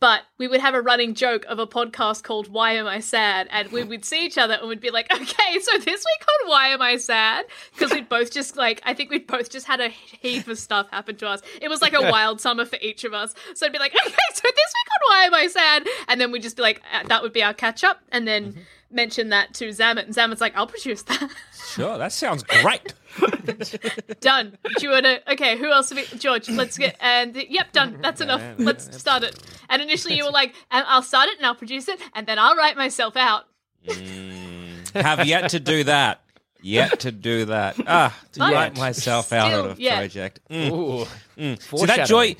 but 0.00 0.22
we 0.38 0.48
would 0.48 0.60
have 0.60 0.74
a 0.74 0.80
running 0.80 1.14
joke 1.14 1.44
of 1.46 1.58
a 1.58 1.66
podcast 1.66 2.22
called 2.22 2.48
Why 2.48 2.72
Am 2.72 2.86
I 2.86 3.00
Sad? 3.00 3.46
And 3.50 3.70
we 3.70 3.84
would 3.84 4.04
see 4.04 4.24
each 4.24 4.38
other 4.38 4.54
and 4.54 4.66
we'd 4.66 4.80
be 4.80 4.90
like, 4.90 5.12
okay, 5.14 5.58
so 5.60 5.76
this 5.76 5.84
week 5.84 6.26
on 6.42 6.48
Why 6.48 6.68
Am 6.68 6.80
I 6.80 6.96
Sad? 6.96 7.44
Because 7.72 7.92
we'd 7.92 8.08
both 8.08 8.30
just 8.32 8.56
like, 8.56 8.80
I 8.84 8.94
think 8.94 9.10
we'd 9.10 9.26
both 9.26 9.50
just 9.50 9.66
had 9.66 9.80
a 9.80 9.88
heap 9.88 10.48
of 10.48 10.58
stuff 10.58 10.88
happen 10.90 11.16
to 11.16 11.28
us. 11.28 11.42
It 11.60 11.68
was 11.68 11.82
like 11.82 11.92
a 11.92 12.00
wild 12.10 12.40
summer 12.40 12.64
for 12.64 12.78
each 12.80 13.04
of 13.04 13.12
us. 13.12 13.34
So 13.54 13.66
it'd 13.66 13.74
be 13.74 13.78
like, 13.78 13.92
okay, 13.94 14.14
so 14.32 14.42
this 14.42 14.42
week 14.42 14.88
on 14.90 15.10
Why 15.10 15.24
Am 15.24 15.34
I 15.34 15.46
Sad? 15.48 15.86
And 16.08 16.18
then 16.18 16.32
we'd 16.32 16.42
just 16.42 16.56
be 16.56 16.62
like, 16.62 16.80
uh, 16.94 17.06
that 17.08 17.22
would 17.22 17.34
be 17.34 17.42
our 17.42 17.52
catch 17.52 17.84
up. 17.84 18.00
And 18.10 18.26
then 18.26 18.56
mention 18.90 19.28
that 19.30 19.54
to 19.54 19.68
Zammit. 19.68 20.04
And 20.04 20.14
Zammit's 20.14 20.40
like, 20.40 20.56
I'll 20.56 20.66
produce 20.66 21.02
that. 21.02 21.30
Sure, 21.74 21.98
that 21.98 22.12
sounds 22.12 22.42
great. 22.42 22.94
done. 24.20 24.58
Do 24.78 24.86
you 24.86 24.90
want 24.90 25.04
to? 25.04 25.32
Okay, 25.32 25.56
who 25.56 25.70
else? 25.70 25.90
Have 25.90 25.98
we, 25.98 26.18
George, 26.18 26.48
let's 26.48 26.76
get. 26.76 26.96
And 27.00 27.34
yep, 27.34 27.72
done. 27.72 27.98
That's 28.00 28.20
enough. 28.20 28.42
Let's 28.58 28.98
start 28.98 29.22
it. 29.22 29.38
And 29.68 29.80
initially, 29.80 30.16
you 30.16 30.24
were 30.24 30.30
like, 30.30 30.54
I'll 30.70 31.02
start 31.02 31.28
it 31.28 31.36
and 31.36 31.46
I'll 31.46 31.54
produce 31.54 31.88
it, 31.88 32.00
and 32.14 32.26
then 32.26 32.38
I'll 32.38 32.56
write 32.56 32.76
myself 32.76 33.16
out. 33.16 33.44
Mm, 33.86 34.90
have 34.94 35.26
yet 35.26 35.50
to 35.50 35.60
do 35.60 35.84
that. 35.84 36.22
Yet 36.62 37.00
to 37.00 37.12
do 37.12 37.46
that. 37.46 37.76
Ah, 37.86 38.16
to 38.32 38.38
But 38.38 38.52
write 38.52 38.76
myself 38.76 39.32
out 39.32 39.48
still, 39.48 39.64
of 39.66 39.78
a 39.78 39.82
yeah. 39.82 39.96
project. 39.98 40.40
Mm. 40.50 40.70
Ooh. 40.72 41.56
So 41.78 41.86
that 41.86 42.06
joy, 42.06 42.36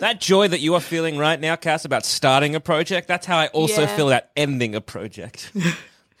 that 0.00 0.20
joy 0.20 0.48
that 0.48 0.60
you 0.60 0.74
are 0.74 0.80
feeling 0.80 1.16
right 1.18 1.40
now, 1.40 1.56
Cass, 1.56 1.84
about 1.84 2.04
starting 2.04 2.54
a 2.54 2.60
project, 2.60 3.08
that's 3.08 3.26
how 3.26 3.38
I 3.38 3.46
also 3.48 3.82
Yeah. 3.82 3.96
feel 3.96 4.08
about 4.10 4.24
ending 4.36 4.74
a 4.74 4.80
project. 4.80 5.50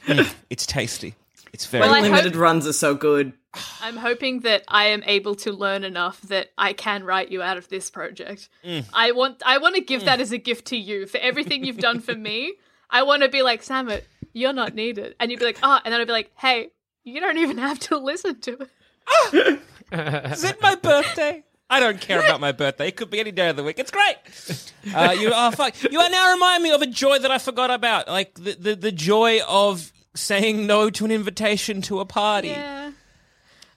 Mm, 0.06 0.30
it's 0.50 0.66
tasty. 0.66 1.14
It's 1.54 1.64
very 1.64 1.80
Well, 1.86 1.94
I 1.94 1.98
Unlimited 2.00 2.34
hope- 2.34 2.42
runs 2.42 2.66
are 2.66 2.74
so 2.74 2.94
good. 2.94 3.32
I'm 3.80 3.96
hoping 3.96 4.40
that 4.40 4.62
I 4.68 4.88
am 4.88 5.02
able 5.06 5.34
to 5.36 5.50
learn 5.52 5.82
enough 5.82 6.20
that 6.22 6.50
I 6.58 6.74
can 6.74 7.04
write 7.04 7.30
you 7.30 7.40
out 7.40 7.56
of 7.56 7.70
this 7.70 7.88
project. 7.90 8.50
I 8.92 9.12
want. 9.12 9.42
I 9.46 9.56
want 9.56 9.76
to 9.76 9.80
give 9.80 10.04
that 10.04 10.20
as 10.20 10.30
a 10.30 10.36
gift 10.36 10.66
to 10.66 10.76
you 10.76 11.06
for 11.06 11.16
everything 11.18 11.64
you've 11.64 11.78
done 11.78 12.00
for 12.00 12.14
me. 12.14 12.52
I 12.90 13.02
want 13.04 13.22
to 13.22 13.30
be 13.30 13.40
like 13.42 13.62
Zammit, 13.62 14.02
you're 14.34 14.52
not 14.52 14.74
needed, 14.74 15.14
and 15.18 15.30
you'd 15.30 15.40
be 15.40 15.46
like, 15.46 15.58
oh, 15.62 15.80
and 15.82 15.90
then 15.94 16.00
I'd 16.02 16.06
be 16.06 16.12
like, 16.12 16.30
hey, 16.36 16.68
you 17.04 17.20
don't 17.20 17.38
even 17.38 17.58
have 17.58 17.78
to 17.80 17.98
listen 17.98 18.40
to 18.40 18.58
it. 19.32 19.60
Is 19.92 20.44
it 20.44 20.60
my 20.62 20.74
birthday? 20.74 21.44
I 21.70 21.80
don't 21.80 22.00
care 22.00 22.20
about 22.20 22.40
my 22.40 22.52
birthday. 22.52 22.88
It 22.88 22.96
could 22.96 23.10
be 23.10 23.20
any 23.20 23.32
day 23.32 23.48
of 23.48 23.56
the 23.56 23.64
week. 23.64 23.78
It's 23.78 23.90
great. 23.90 24.16
Uh, 24.94 25.12
you 25.18 25.32
are 25.32 25.50
fuck. 25.52 25.74
You 25.90 25.98
are 25.98 26.10
now 26.10 26.32
remind 26.32 26.62
me 26.62 26.70
of 26.70 26.82
a 26.82 26.86
joy 26.86 27.18
that 27.18 27.30
I 27.30 27.38
forgot 27.38 27.70
about, 27.70 28.06
like 28.08 28.34
the 28.34 28.52
the, 28.52 28.76
the 28.76 28.92
joy 28.92 29.40
of 29.48 29.92
saying 30.14 30.66
no 30.66 30.90
to 30.90 31.04
an 31.04 31.10
invitation 31.10 31.82
to 31.82 32.00
a 32.00 32.04
party. 32.04 32.48
Yeah. 32.48 32.92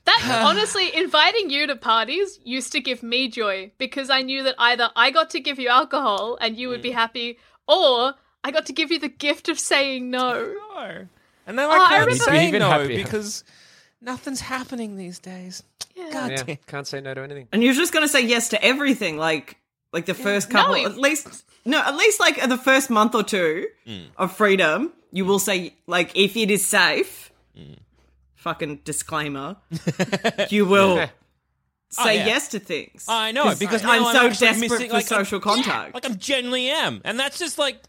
That 0.05 0.43
honestly, 0.45 0.95
inviting 0.95 1.49
you 1.49 1.67
to 1.67 1.75
parties 1.75 2.39
used 2.43 2.71
to 2.73 2.81
give 2.81 3.03
me 3.03 3.29
joy 3.29 3.71
because 3.77 4.09
I 4.09 4.21
knew 4.21 4.43
that 4.43 4.55
either 4.57 4.89
I 4.95 5.11
got 5.11 5.31
to 5.31 5.39
give 5.39 5.59
you 5.59 5.69
alcohol 5.69 6.37
and 6.39 6.57
you 6.57 6.69
would 6.69 6.81
be 6.81 6.91
happy, 6.91 7.39
or 7.67 8.13
I 8.43 8.51
got 8.51 8.65
to 8.67 8.73
give 8.73 8.91
you 8.91 8.99
the 8.99 9.09
gift 9.09 9.49
of 9.49 9.59
saying 9.59 10.09
no. 10.09 10.53
No. 10.75 11.07
And 11.47 11.57
then 11.57 11.65
Oh, 11.67 11.71
I 11.71 11.75
I 11.75 11.89
can't 11.89 12.01
remember- 12.07 12.23
say 12.25 12.47
Even 12.49 12.59
no 12.59 12.69
happier. 12.69 13.03
because 13.03 13.43
nothing's 14.01 14.41
happening 14.41 14.95
these 14.97 15.17
days. 15.17 15.63
God 16.11 16.29
Yeah, 16.31 16.43
damn. 16.43 16.57
can't 16.67 16.85
say 16.85 17.01
no 17.01 17.13
to 17.15 17.21
anything. 17.21 17.47
And 17.51 17.63
you're 17.63 17.73
just 17.73 17.91
gonna 17.93 18.07
say 18.07 18.21
yes 18.23 18.49
to 18.49 18.63
everything, 18.63 19.17
like 19.17 19.57
like 19.93 20.05
the 20.05 20.13
first 20.13 20.51
No, 20.51 20.59
couple, 20.59 20.77
you- 20.77 20.85
at 20.85 20.97
least 20.97 21.43
no, 21.65 21.79
at 21.79 21.95
least 21.95 22.19
like 22.19 22.39
the 22.47 22.57
first 22.57 22.89
month 22.89 23.15
or 23.15 23.23
two 23.23 23.67
mm. 23.87 24.05
of 24.17 24.35
freedom, 24.35 24.93
you 25.11 25.25
will 25.25 25.39
mm. 25.39 25.41
say 25.49 25.73
like 25.87 26.11
if 26.15 26.35
it 26.37 26.51
is 26.51 26.67
safe. 26.67 27.31
Mm. 27.57 27.77
Fucking 28.35 28.81
disclaimer. 28.83 29.57
you 30.49 30.65
will 30.65 30.97
say 31.89 32.03
Oh, 32.03 32.09
yeah. 32.09 32.25
yes 32.27 32.49
to 32.49 32.59
things. 32.59 33.05
I 33.07 33.31
know 33.31 33.55
because 33.57 33.83
now 33.83 33.91
I'm 33.91 34.05
I'm, 34.05 34.13
so 34.13 34.27
actually 34.27 34.47
desperate 34.47 34.69
missing, 34.71 34.89
for 34.89 34.93
like, 34.95 35.07
social 35.07 35.39
yeah, 35.39 35.43
contact. 35.43 35.93
like 35.95 36.05
I'm 36.05 36.17
genuinely 36.17 36.69
am, 36.69 37.01
and 37.03 37.19
that's 37.19 37.39
just 37.39 37.57
like 37.57 37.81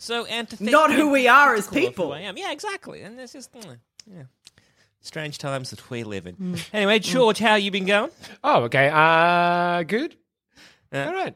so 0.00 0.26
antithetical. 0.26 0.72
Not 0.80 0.92
who 0.92 1.10
we 1.10 1.28
are 1.28 1.54
as 1.54 1.68
people. 1.68 2.06
Who 2.06 2.12
I 2.12 2.20
am. 2.20 2.36
Yeah, 2.36 2.50
exactly. 2.52 3.02
And 3.02 3.18
it's 3.20 3.32
just 3.34 3.52
mm, 3.52 3.76
yeah, 4.12 4.22
strange 5.00 5.38
times 5.38 5.70
that 5.70 5.88
we 5.90 6.02
live 6.02 6.26
in. 6.26 6.34
Hmm. 6.34 6.54
Anyway, 6.72 6.98
George, 6.98 7.38
how 7.38 7.54
you 7.54 7.70
been 7.70 7.86
going? 7.86 8.10
Oh, 8.42 8.64
okay. 8.64 8.88
Uh, 8.92 9.82
good. 9.84 10.16
Yeah. 10.92 11.06
All 11.06 11.14
right. 11.14 11.34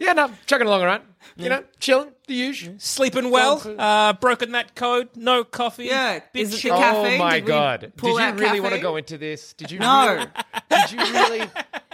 Yeah, 0.00 0.12
no, 0.14 0.30
chugging 0.46 0.66
along 0.66 0.80
all 0.80 0.86
right. 0.86 1.02
You 1.36 1.48
know, 1.48 1.62
chilling, 1.78 2.10
the 2.26 2.34
usual. 2.34 2.74
Sleeping 2.78 3.30
well? 3.30 3.60
Going 3.60 3.78
Uh, 3.78 4.12
broken 4.14 4.52
that 4.52 4.74
code? 4.74 5.08
No 5.16 5.44
coffee? 5.44 5.84
Yeah, 5.86 6.20
Big 6.32 6.42
is 6.42 6.54
it 6.54 6.62
the 6.64 6.68
caffeine? 6.70 7.14
Oh 7.20 7.24
my 7.24 7.38
Did 7.40 7.46
god! 7.46 7.80
Did 7.80 8.02
you 8.02 8.18
out 8.18 8.38
really 8.38 8.60
want 8.60 8.74
to 8.74 8.80
go 8.80 8.96
into 8.96 9.16
this? 9.16 9.54
Did 9.54 9.70
you? 9.70 9.78
No. 9.78 10.16
Really, 10.16 10.26
did 10.70 10.92
you 10.92 10.98
really? 10.98 11.50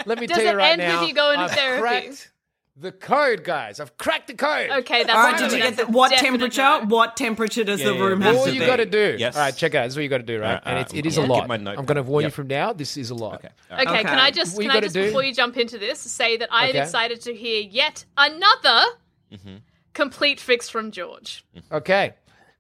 Let 0.07 0.19
me 0.19 0.27
Does 0.27 0.37
tell 0.39 0.45
you 0.47 0.51
it 0.53 0.55
right 0.57 0.73
end 0.73 0.81
with 0.83 0.89
now. 0.89 1.03
you 1.07 1.15
going 1.15 1.37
to 1.39 1.45
I've 1.45 1.51
therapy? 1.53 1.81
cracked 1.81 2.31
the 2.79 2.93
code, 2.93 3.43
guys. 3.43 3.81
I've 3.81 3.97
cracked 3.97 4.27
the 4.27 4.35
code. 4.35 4.69
Okay, 4.71 5.03
that's 5.05 5.17
All 5.17 5.25
right, 5.25 5.39
did 5.39 5.53
you 5.53 5.59
That's 5.61 5.77
get 5.77 5.83
a 5.89 5.91
the 5.91 5.93
what 5.97 6.11
definite 6.11 6.31
temperature? 6.53 6.61
no. 6.63 6.85
What 6.95 7.17
temperature 7.17 7.65
does 7.65 7.81
Yeah, 7.81 7.87
the 7.89 7.95
yeah, 7.95 8.01
room 8.05 8.21
yeah. 8.21 8.27
have 8.27 8.37
All 8.37 8.45
to 8.45 8.53
you 8.53 8.61
be? 8.61 8.67
got 8.67 8.77
to 8.77 8.85
do. 8.87 9.17
Yes. 9.19 9.35
All 9.35 9.43
right, 9.43 9.57
check 9.57 9.73
it 9.75 9.79
out. 9.79 9.85
This 9.85 9.93
is 9.93 9.97
what 9.97 10.03
you 10.03 10.09
got 10.11 10.19
to 10.19 10.23
do, 10.25 10.41
right? 10.41 10.47
All 10.49 10.53
right, 10.55 10.63
and 10.67 10.79
it's, 10.81 10.93
right, 10.93 10.99
it 10.99 11.07
is 11.07 11.17
I'm 11.17 11.25
a 11.25 11.27
gonna 11.29 11.39
lot. 11.41 11.49
my 11.49 11.57
notepad. 11.57 11.79
I'm 11.79 11.85
going 11.87 11.97
to 11.97 12.03
warn 12.03 12.25
you 12.25 12.31
from 12.31 12.49
now. 12.49 12.73
This 12.75 12.97
is 12.99 13.09
a 13.11 13.15
lot. 13.15 13.37
Okay. 13.37 13.49
all 13.71 13.77
right. 13.79 13.89
Okay, 13.89 14.03
can 14.05 14.19
I 14.19 14.31
just 14.31 14.57
What 14.57 14.65
you 14.65 14.69
can 14.69 14.77
I 14.77 14.81
gotta 14.81 14.87
just 14.87 14.95
do? 14.95 15.05
before 15.07 15.25
you 15.25 15.33
jump 15.35 15.57
into 15.57 15.79
this 15.79 15.99
say 16.01 16.37
that 16.37 16.49
I 16.53 16.65
am 16.65 16.71
Okay. 16.71 16.83
excited 16.83 17.21
to 17.23 17.35
hear 17.35 17.63
yet 17.63 18.05
another 18.17 18.85
Mm-hmm. 19.33 19.57
complete 19.95 20.39
fix 20.39 20.69
from 20.69 20.91
George. 20.91 21.45
Okay. 21.73 22.13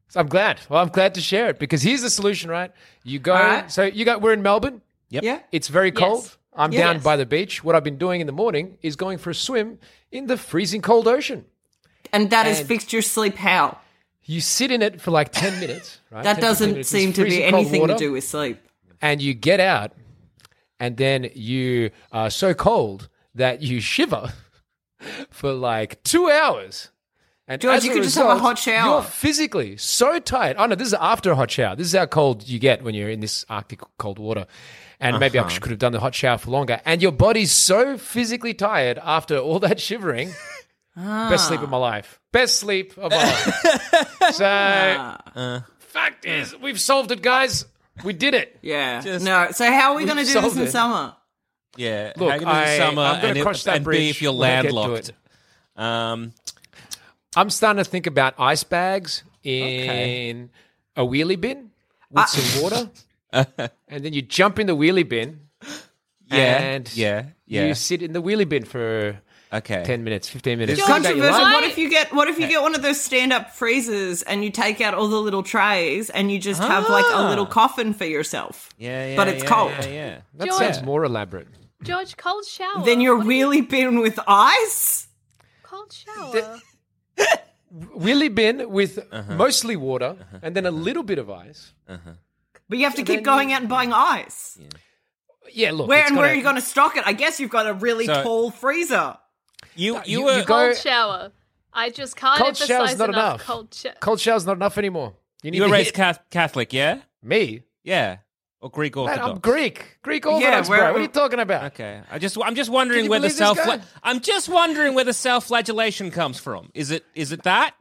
So 0.09 0.19
I'm 0.21 0.29
glad. 0.29 0.61
Well, 0.69 0.83
I'm 0.83 0.89
glad 0.89 1.15
to 1.15 1.21
share 1.21 1.51
it 1.51 1.59
because 1.59 1.83
here's 1.83 2.03
the 2.03 2.11
solution, 2.11 2.51
right? 2.51 2.73
You 3.05 3.19
go. 3.19 3.35
All 3.35 3.43
right. 3.43 3.71
So 3.71 3.85
you 3.85 4.05
got. 4.05 4.23
We're 4.23 4.33
in 4.33 4.43
Melbourne. 4.43 4.81
Yep. 5.11 5.23
Yeah. 5.25 5.41
It's 5.53 5.69
very 5.69 5.93
cold. 5.93 6.37
I'm 6.55 6.71
down 6.71 7.01
by 7.01 7.17
the 7.17 7.27
beach. 7.27 7.63
What 7.63 7.75
I've 7.77 7.85
been 7.85 7.99
doing 7.99 8.21
in 8.23 8.27
the 8.27 8.33
morning 8.33 8.79
is 8.83 8.97
going 8.97 9.19
for 9.19 9.31
a 9.31 9.35
swim 9.35 9.79
in 10.17 10.27
the 10.27 10.37
freezing 10.37 10.83
cold 10.83 11.07
ocean. 11.09 11.45
And 12.13 12.31
that 12.31 12.47
has 12.47 12.61
And- 12.61 12.69
fixed 12.69 12.93
your 12.93 13.03
sleep 13.03 13.37
how? 13.37 13.79
You 14.25 14.41
sit 14.41 14.71
in 14.73 14.83
it 14.83 15.01
for 15.01 15.13
like 15.13 15.31
10 15.31 15.61
minutes, 15.61 16.01
right? 16.11 16.25
That 16.25 16.35
10 16.35 16.43
doesn't 16.43 16.71
minutes. 16.73 16.89
Seem 16.89 17.13
to 17.13 17.25
be 17.25 17.45
anything 17.45 17.87
to 17.87 17.97
do 17.97 18.13
with 18.13 18.25
sleep. 18.25 18.59
And 19.01 19.23
you 19.23 19.35
get 19.35 19.61
out, 19.61 19.93
and 20.81 20.97
then 20.97 21.31
you 21.35 21.91
are 22.11 22.29
so 22.31 22.53
cold 22.55 23.09
that 23.35 23.63
you 23.63 23.81
shiver 23.81 24.33
for 25.31 25.53
like 25.53 26.03
two 26.03 26.29
hours. 26.31 26.91
And 27.47 27.61
George, 27.61 27.85
you 27.85 27.93
could 27.93 28.03
just 28.03 28.17
have 28.17 28.27
a 28.29 28.39
hot 28.39 28.59
shower. 28.59 28.95
You're 28.95 29.03
physically 29.03 29.77
so 29.77 30.19
tired. 30.19 30.57
Oh 30.59 30.67
no, 30.67 30.75
this 30.75 30.89
is 30.89 30.95
after 30.95 31.31
a 31.31 31.37
hot 31.37 31.51
shower. 31.53 31.77
This 31.77 31.87
is 31.87 31.93
how 31.95 32.07
cold 32.07 32.49
you 32.49 32.59
get 32.59 32.83
when 32.83 32.95
you're 32.97 33.11
in 33.11 33.21
this 33.21 33.45
Arctic 33.49 33.81
cold 33.99 34.19
water. 34.19 34.47
And 35.01 35.19
maybe 35.21 35.39
Uh-huh. 35.39 35.49
I 35.55 35.59
could 35.59 35.71
have 35.71 35.79
done 35.79 35.93
the 35.93 36.01
hot 36.01 36.15
shower 36.15 36.39
for 36.39 36.51
longer. 36.51 36.81
And 36.85 37.03
your 37.03 37.13
body's 37.13 37.53
so 37.53 37.99
physically 37.99 38.55
tired 38.55 38.99
after 39.03 39.37
all 39.39 39.59
that 39.61 39.81
shivering. 39.81 40.33
Best 40.97 41.49
sleep 41.49 41.61
of 41.61 41.69
my 41.69 41.77
life. 41.77 42.19
Best 42.33 42.57
sleep 42.57 42.97
of 42.97 43.11
my 43.11 43.17
life. 43.25 43.55
so, 44.33 44.45
Ah. 44.47 45.65
fact 45.79 46.25
is, 46.25 46.57
we've 46.59 46.81
solved 46.81 47.11
it, 47.13 47.21
guys. 47.21 47.67
We 48.05 48.15
did 48.15 48.33
it. 48.35 48.59
Yeah. 48.63 49.01
Just- 49.03 49.25
no. 49.25 49.49
So 49.53 49.65
how 49.71 49.93
are 49.93 49.97
we 49.97 50.07
going 50.07 50.17
to 50.25 50.25
do 50.33 50.41
this 50.41 50.57
in 50.57 50.63
it. 50.63 50.71
summer? 50.71 51.15
Yeah. 51.77 52.13
Look, 52.17 52.31
how 52.31 52.39
good 52.39 52.49
is 52.49 52.55
the 52.55 52.61
I- 52.61 52.79
summer 52.79 53.03
I'm 53.03 53.21
gonna 53.21 53.35
and, 53.35 53.43
cross 53.43 53.59
if, 53.59 53.65
that 53.65 53.77
and 53.77 53.85
B, 53.85 53.89
bridge 53.91 54.11
if 54.11 54.23
you're 54.23 54.33
when 54.33 54.51
I 54.51 54.63
get 54.63 54.69
to 54.71 54.75
landlocked. 54.75 55.13
Um, 55.77 56.33
I'm 57.37 57.51
starting 57.51 57.85
to 57.85 57.91
think 57.91 58.07
about 58.07 58.33
ice 58.39 58.65
bags 58.65 59.23
in 59.45 60.49
a 60.97 61.03
wheelie 61.03 61.39
bin 61.39 61.71
with 62.11 62.25
Ah. 62.25 62.25
some 62.25 62.63
water. 62.63 62.91
and 63.89 64.05
then 64.05 64.13
you 64.13 64.23
jump 64.23 64.59
in 64.59 64.67
the 64.67 64.77
wheelie 64.77 65.09
bin. 65.09 65.41
yeah. 66.27 66.37
And 66.61 66.97
yeah. 66.97 67.27
Yeah. 67.47 67.67
you 67.67 67.75
sit 67.75 68.03
in 68.03 68.13
the 68.13 68.23
wheelie 68.23 68.49
bin 68.49 68.65
for 68.65 69.21
okay. 69.53 69.83
10 69.85 70.05
minutes, 70.05 70.29
15 70.29 70.59
minutes. 70.59 70.79
George, 70.79 70.89
Think 70.89 71.05
about 71.05 71.17
your 71.17 71.27
Controversial. 71.31 71.53
What 71.55 71.65
if 71.65 71.79
you 71.79 71.91
get 71.91 72.13
what 72.13 72.29
if 72.29 72.39
you 72.39 72.49
get 72.49 72.63
one 72.63 72.75
of 72.75 72.83
those 72.83 73.01
stand 73.01 73.33
up 73.33 73.51
freezers 73.51 74.23
and 74.23 74.43
you 74.45 74.51
take 74.51 74.81
out 74.81 74.95
all 74.95 75.09
the 75.09 75.21
little 75.21 75.43
trays 75.43 76.11
and 76.11 76.31
you 76.31 76.39
just 76.39 76.61
have 76.63 76.89
like 76.89 77.07
a 77.13 77.29
little 77.29 77.47
ah. 77.47 77.51
coffin 77.51 77.93
for 77.95 78.05
yourself? 78.05 78.69
Yeah, 78.79 79.09
yeah. 79.11 79.17
But 79.17 79.29
it's 79.29 79.43
yeah, 79.45 79.49
cold. 79.49 79.73
Yeah, 79.81 79.87
yeah. 79.89 80.21
That 80.35 80.49
George. 80.49 80.59
sounds 80.59 80.83
more 80.83 81.05
elaborate. 81.05 81.49
George, 81.83 82.17
cold 82.17 82.45
shower. 82.47 82.85
Then 82.85 83.01
your 83.01 83.17
What 83.19 83.27
do 83.29 83.33
you- 83.35 83.47
wheelie 83.47 83.69
bin 83.69 84.01
with 84.01 84.19
ice? 84.27 85.09
cold 85.63 85.93
shower. 85.93 86.59
Wheelie 87.99 88.35
bin 88.35 88.71
with 88.71 88.99
Uh-huh. 89.13 89.35
mostly 89.35 89.77
water 89.77 90.17
uh-huh. 90.21 90.39
and 90.43 90.55
then 90.57 90.67
a 90.67 90.71
little 90.71 91.03
bit 91.03 91.19
of 91.19 91.29
ice. 91.31 91.73
Uh-huh. 91.89 92.13
But 92.69 92.79
you 92.79 92.85
have 92.85 92.95
to 92.97 93.05
then 93.05 93.17
keep 93.17 93.25
going 93.25 93.53
out 93.53 93.61
and 93.61 93.69
buying 93.69 93.93
ice. 93.93 94.59
Yeah, 95.53 95.71
look. 95.73 95.89
Where 95.89 96.05
and 96.05 96.17
where 96.17 96.27
gonna- 96.27 96.33
are 96.33 96.37
you 96.37 96.43
going 96.43 96.57
to 96.57 96.61
stock 96.61 96.97
it? 96.97 97.05
I 97.07 97.13
guess 97.13 97.39
you've 97.39 97.51
got 97.51 97.67
a 97.67 97.75
really 97.75 98.07
So- 98.07 98.23
tall 98.23 98.51
freezer. 98.51 99.17
You, 99.75 99.97
you, 100.05 100.29
you- 100.29 100.31
you 100.39 100.45
go- 100.45 100.67
cold 100.69 100.77
shower. 100.77 101.33
I 101.73 101.91
just 101.91 102.17
can't 102.17 102.39
Cold 102.39 102.49
emphasize 102.49 102.69
shower's 102.69 102.99
not 102.99 103.09
enough. 103.11 103.35
enough. 103.37 103.47
Cold 103.47 103.75
shower. 103.75 103.95
Cold 104.01 104.21
shower's 104.21 104.47
not 104.47 104.57
enough 104.57 104.79
anymore. 104.79 105.15
You 105.43 105.51
need 105.51 105.59
you 105.59 105.65
were 105.65 105.71
raised 105.71 105.95
hit- 105.97 106.19
Catholic, 106.31 106.73
yeah? 106.73 107.01
me. 107.23 107.63
Yeah. 107.85 108.19
Or 108.61 108.71
Greek 108.71 108.97
Man, 108.97 109.03
Orthodox? 109.05 109.31
I'm 109.31 109.39
Greek. 109.39 109.99
Greek 110.03 110.25
Orthodox, 110.27 110.69
where- 110.69 110.79
bro. 110.79 110.93
What 110.93 110.99
are 110.99 111.03
you 111.03 111.09
talking 111.09 111.39
about? 111.39 111.65
Okay, 111.75 112.01
I 112.11 112.19
just 112.19 112.39
I'm 112.43 112.55
just 112.55 112.71
wondering 112.71 113.09
where 113.09 113.21
the 113.21 113.29
self 113.31 113.59
guy? 113.59 113.81
I'm 114.03 114.21
just 114.21 114.49
wondering 114.49 114.95
where 114.95 115.05
the 115.05 115.13
self-flagellation 115.13 116.11
comes 116.11 116.41
from. 116.41 116.71
Is 116.75 116.91
it 116.91 117.05
is 117.15 117.31
it 117.33 117.43
that? 117.43 117.75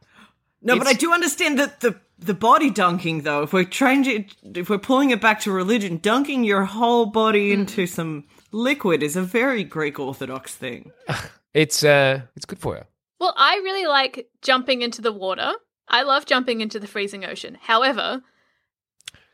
No, 0.62 0.78
but 0.78 0.86
I 0.88 0.94
do 0.94 1.14
understand 1.14 1.58
that 1.60 1.80
the 1.80 1.96
the 2.20 2.34
body 2.34 2.70
dunking 2.70 3.22
though. 3.22 3.44
If 3.44 3.54
we're 3.54 3.64
changing, 3.66 4.30
if 4.44 4.70
we're 4.70 4.78
pulling 4.78 5.12
it 5.12 5.20
back 5.22 5.40
to 5.42 5.52
religion, 5.52 5.98
dunking 5.98 6.44
your 6.44 6.64
whole 6.66 7.06
body 7.08 7.54
Hmm. 7.54 7.62
into 7.62 7.86
some 7.88 8.24
liquid 8.52 9.04
is 9.04 9.16
a 9.16 9.22
very 9.22 9.64
Greek 9.64 10.00
Orthodox 10.00 10.54
thing. 10.56 10.92
It's 11.54 11.86
uh, 11.86 12.24
it's 12.36 12.46
good 12.46 12.60
for 12.60 12.76
you. 12.76 12.84
Well, 13.18 13.34
I 13.38 13.56
really 13.64 13.86
like 13.88 14.28
jumping 14.42 14.82
into 14.82 15.02
the 15.02 15.14
water. 15.14 15.54
I 15.88 16.02
love 16.04 16.26
jumping 16.26 16.60
into 16.60 16.82
the 16.82 16.88
freezing 16.88 17.24
ocean. 17.24 17.58
However, 17.62 18.22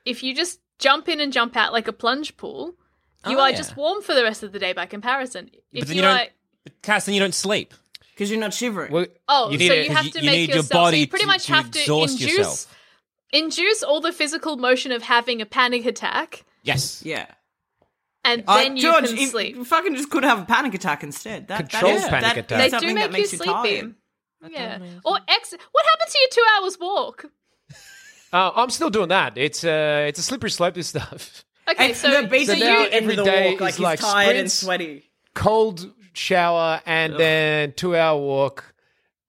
if 0.06 0.22
you 0.22 0.36
just 0.36 0.60
jump 0.78 1.10
in 1.10 1.20
and 1.20 1.34
jump 1.34 1.56
out 1.56 1.74
like 1.74 1.88
a 1.88 1.94
plunge 1.94 2.38
pool, 2.38 2.76
you 3.28 3.38
Oh, 3.38 3.42
are 3.42 3.50
yeah. 3.50 3.58
just 3.58 3.76
warm 3.76 4.04
for 4.04 4.14
the 4.14 4.22
rest 4.24 4.44
of 4.44 4.52
the 4.52 4.60
day 4.60 4.72
by 4.72 4.86
comparison. 4.86 5.50
If 5.72 5.82
but 5.82 5.88
then 5.88 5.98
you 5.98 6.04
you 6.04 6.08
are, 6.10 6.18
don't. 6.18 6.30
Cass, 6.84 7.06
then 7.06 7.16
you 7.16 7.22
don't 7.22 7.34
sleep. 7.34 7.74
Because 8.14 8.30
you're 8.30 8.40
not 8.40 8.54
shivering. 8.54 8.92
Well, 8.92 9.06
oh, 9.28 9.50
you 9.52 9.58
so 9.60 9.74
need 9.74 9.86
you 9.88 9.92
have 9.96 10.12
to 10.12 10.20
you 10.20 10.26
make 10.26 10.36
need 10.40 10.50
your 10.50 10.58
yourself. 10.58 10.66
so 10.68 10.74
body 10.76 10.98
you 11.00 11.08
pretty 11.08 11.24
to- 11.24 11.28
much 11.28 11.46
to 11.46 11.54
have 11.54 11.72
to 11.72 11.80
induce 11.80 12.20
yourself. 12.22 12.76
induce 13.32 13.84
all 13.84 14.02
the 14.02 14.12
physical 14.12 14.58
motion 14.58 14.92
of 14.92 15.02
having 15.04 15.42
a 15.42 15.46
panic 15.46 15.86
attack, 15.86 16.44
Yes. 16.64 17.02
yeah. 17.06 17.26
and 18.24 18.44
Uh, 18.48 18.58
then 18.58 18.76
you 18.76 18.84
George, 18.84 19.06
can 19.08 19.18
if- 19.18 19.30
sleep. 19.32 19.56
You 19.56 19.66
fucking 19.66 19.96
just 19.96 20.10
could 20.10 20.24
have 20.24 20.40
a 20.42 20.46
panic 20.46 20.74
attack 20.74 21.04
instead. 21.04 21.48
That, 21.48 21.70
Controlled 21.70 21.96
that 21.98 22.04
is, 22.04 22.10
panic 22.10 22.22
that 22.24 22.38
attack. 22.38 22.72
They 22.72 22.80
do 22.88 22.94
make 22.94 23.06
you 23.08 23.12
makes 23.12 23.32
you 23.32 23.38
sleepy. 23.40 23.52
tired. 23.52 23.96
Yeah. 24.50 24.80
Or 25.06 25.18
ex. 25.28 25.54
What 25.72 25.86
happens 25.86 26.14
to 26.14 26.20
your 26.20 26.30
two 26.32 26.44
hours 26.64 26.78
walk? 26.80 27.26
uh, 28.34 28.52
I'm 28.56 28.70
still 28.72 28.90
doing 28.90 29.10
that. 29.10 29.38
It's 29.38 29.64
uh, 29.64 30.06
it's 30.08 30.20
a 30.20 30.24
slippery 30.24 30.50
slope. 30.52 30.74
This 30.74 30.88
stuff. 30.88 31.46
Okay, 31.70 31.88
And 31.90 31.96
so, 31.96 32.22
the 32.22 32.28
beat 32.28 32.48
so 32.48 32.54
now 32.54 32.60
the 32.60 32.66
you, 32.66 32.78
end 32.90 32.94
every 32.94 33.16
the 33.16 33.24
day 33.24 33.52
walk, 33.52 33.62
like 33.62 33.70
is 33.70 33.76
he's 33.78 33.84
like 33.84 34.00
tired 34.00 34.36
and 34.36 34.52
sweaty. 34.52 35.04
Cold 35.36 35.94
shower 36.14 36.82
and 36.86 37.16
then 37.18 37.74
two 37.74 37.96
hour 37.96 38.20
walk, 38.20 38.74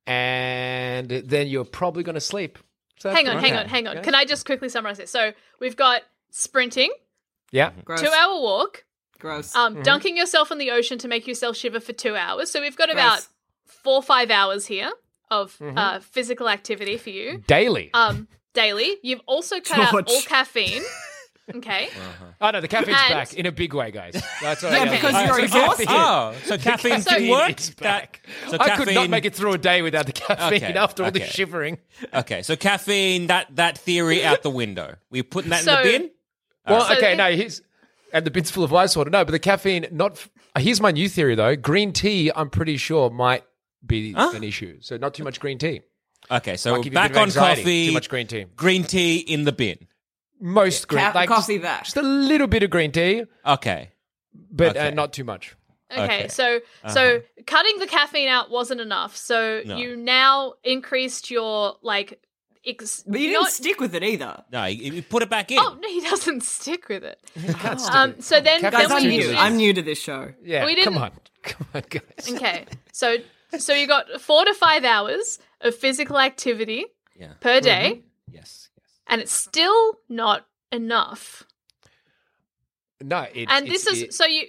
and 0.06 1.08
then 1.08 1.48
you're 1.48 1.64
probably 1.64 2.02
going 2.02 2.14
to 2.14 2.20
sleep. 2.20 2.58
So 2.98 3.10
hang 3.10 3.28
on, 3.28 3.38
hang 3.38 3.54
on, 3.54 3.66
hang 3.68 3.86
on. 3.88 3.96
Yeah. 3.96 4.02
Can 4.02 4.14
I 4.14 4.24
just 4.24 4.46
quickly 4.46 4.68
summarize 4.68 4.98
it? 5.00 5.08
So 5.08 5.32
we've 5.60 5.76
got 5.76 6.02
sprinting, 6.30 6.92
Yeah. 7.50 7.72
Gross. 7.84 8.00
two 8.00 8.08
hour 8.08 8.40
walk, 8.40 8.84
Gross. 9.18 9.54
um, 9.56 9.74
Mm-hmm. 9.74 9.82
dunking 9.82 10.16
yourself 10.16 10.50
in 10.52 10.58
the 10.58 10.70
ocean 10.70 10.98
to 10.98 11.08
make 11.08 11.26
yourself 11.26 11.56
shiver 11.56 11.80
for 11.80 11.92
two 11.92 12.14
hours. 12.16 12.50
So 12.50 12.60
we've 12.60 12.76
got 12.76 12.90
about 12.92 13.14
Gross. 13.18 13.28
four 13.66 14.02
five 14.02 14.30
hours 14.30 14.66
here 14.66 14.90
of 15.30 15.56
Mm-hmm. 15.58 15.78
uh, 15.78 16.00
physical 16.00 16.48
activity 16.48 16.96
for 16.96 17.10
you 17.10 17.42
Daily. 17.46 17.90
um, 17.94 18.28
daily. 18.54 18.96
You've 19.02 19.22
also 19.26 19.60
cut 19.60 19.78
out 19.94 20.08
all 20.08 20.22
caffeine. 20.22 20.82
Okay. 21.56 21.88
oh 22.40 22.50
no, 22.50 22.60
the 22.60 22.68
caffeine's 22.68 22.98
and- 23.02 23.10
back 23.14 23.34
in 23.34 23.46
a 23.46 23.52
big 23.52 23.74
way, 23.74 23.90
guys. 23.90 24.20
That's 24.40 24.62
all 24.64 24.72
Yeah, 24.72 24.90
because 24.90 25.12
you're 25.14 25.34
So 25.36 25.42
exhausted. 25.44 25.86
caffeine- 25.86 26.00
Oh, 26.00 26.34
so 26.44 26.58
caffeine 26.58 27.00
So- 27.02 27.10
didn't 27.14 27.28
work. 27.30 27.50
It's 27.50 27.68
That- 27.70 27.80
back. 27.82 28.20
so 28.48 28.56
I 28.58 28.76
could 28.76 28.86
not 28.88 28.94
caffeine- 28.94 29.10
make 29.10 29.24
it 29.24 29.34
through 29.34 29.52
a 29.52 29.58
day 29.58 29.82
without 29.82 30.06
the 30.06 30.12
caffeine 30.12 30.62
Okay, 30.64 30.74
after 30.74 31.04
all 31.04 31.10
the 31.10 31.22
okay. 31.22 31.30
shivering. 31.30 31.78
Okay, 32.14 32.42
so 32.42 32.56
caffeine. 32.56 33.26
That 33.28 33.54
that 33.56 33.78
theory 33.78 34.24
out 34.24 34.42
the 34.42 34.50
window. 34.50 34.96
We're 35.10 35.22
putting 35.24 35.50
that 35.50 35.64
So- 35.64 35.80
in 35.80 35.84
the 35.86 35.98
bin. 35.98 36.10
Well, 36.68 36.84
So 36.86 36.94
okay, 36.96 37.12
if- 37.12 37.18
no, 37.18 37.30
here's 37.34 37.62
and 38.12 38.24
the 38.26 38.30
bin's 38.30 38.50
full 38.50 38.64
of 38.64 38.72
ice 38.74 38.94
water. 38.96 39.10
No, 39.10 39.24
but 39.24 39.32
the 39.32 39.38
caffeine 39.38 39.86
not. 39.90 40.12
f- 40.12 40.30
uh, 40.54 40.60
Here's 40.60 40.80
my 40.80 40.90
new 40.90 41.08
theory 41.08 41.34
though. 41.34 41.56
Green 41.56 41.92
tea, 41.92 42.30
I'm 42.34 42.50
pretty 42.50 42.76
sure 42.76 43.08
might 43.10 43.44
be 43.84 44.12
Huh? 44.12 44.32
an 44.34 44.44
issue. 44.44 44.78
So 44.80 44.96
not 44.96 45.14
too 45.14 45.24
much 45.24 45.40
green 45.40 45.58
tea. 45.58 45.80
Okay, 46.30 46.56
so 46.56 46.70
Might 46.70 46.76
we're 46.78 46.82
give 46.84 46.92
you 46.92 46.98
a 46.98 47.02
back 47.02 47.10
of 47.12 47.16
on 47.16 47.22
anxiety, 47.24 47.62
coffee. 47.62 47.86
Too 47.88 47.92
much 47.92 48.08
green 48.08 48.26
tea. 48.28 48.44
Green 48.54 48.84
tea 48.84 49.16
in 49.18 49.42
the 49.44 49.50
bin. 49.52 49.78
Most 50.44 50.88
green, 50.88 51.04
Ca- 51.04 51.12
like 51.14 51.28
coffee 51.28 51.54
just, 51.54 51.62
back. 51.62 51.84
just 51.84 51.96
a 51.96 52.02
little 52.02 52.48
bit 52.48 52.62
of 52.64 52.70
green 52.70 52.90
tea, 52.92 53.24
Okay. 53.46 53.90
but 54.50 54.76
uh, 54.76 54.90
not 54.90 55.12
too 55.12 55.22
much. 55.24 55.54
Okay, 55.90 56.02
Okay. 56.04 56.28
so 56.28 56.60
so 56.90 57.22
cutting 57.46 57.78
the 57.78 57.86
caffeine 57.86 58.28
out 58.28 58.50
wasn't 58.50 58.80
enough. 58.80 59.14
So 59.16 59.62
No. 59.64 59.76
you 59.76 59.94
now 59.96 60.54
increased 60.64 61.30
your 61.30 61.76
like. 61.82 62.18
Ex- 62.64 63.02
but 63.06 63.18
you 63.20 63.26
didn't 63.28 63.42
not- 63.42 63.50
stick 63.52 63.80
with 63.80 63.92
it 63.94 64.02
either. 64.04 64.42
No, 64.52 64.64
you, 64.66 64.92
you 64.92 65.02
put 65.02 65.22
it 65.22 65.28
back 65.28 65.50
in. 65.50 65.58
Oh 65.60 65.76
no, 65.82 65.88
he 65.88 66.00
doesn't 66.00 66.42
stick 66.58 66.88
with 66.88 67.02
it. 67.04 67.18
Um, 67.92 68.20
so 68.20 68.40
then, 68.40 68.60
Caffeine's 68.60 68.88
then 68.88 68.88
Guys, 68.88 68.88
we 68.90 68.94
I'm 68.96 69.08
new. 69.08 69.22
good. 69.22 69.34
I'm 69.36 69.56
new 69.56 69.72
to 69.74 69.82
this 69.82 70.00
show. 70.00 70.32
yeah, 70.44 70.64
we 70.64 70.74
come 70.76 70.94
didn't- 70.94 71.02
on, 71.02 71.12
come 71.42 71.66
on, 71.74 71.82
guys. 71.90 72.32
Okay, 72.32 72.64
so 72.92 73.16
so 73.58 73.74
you 73.74 73.86
got 73.86 74.20
four 74.20 74.44
to 74.44 74.54
five 74.54 74.84
hours 74.84 75.38
of 75.60 75.74
physical 75.74 76.18
activity 76.18 76.86
Yeah. 77.18 77.32
per 77.40 77.60
day, 77.60 78.02
Yes. 78.30 78.32
Yes. 78.32 78.61
And 79.12 79.20
it's 79.20 79.32
still 79.32 79.98
not 80.08 80.46
enough. 80.72 81.44
No, 83.00 83.26
it, 83.34 83.48
And 83.50 83.66
this 83.66 83.86
is 83.86 84.02
it- 84.02 84.14
so 84.14 84.26
you 84.26 84.46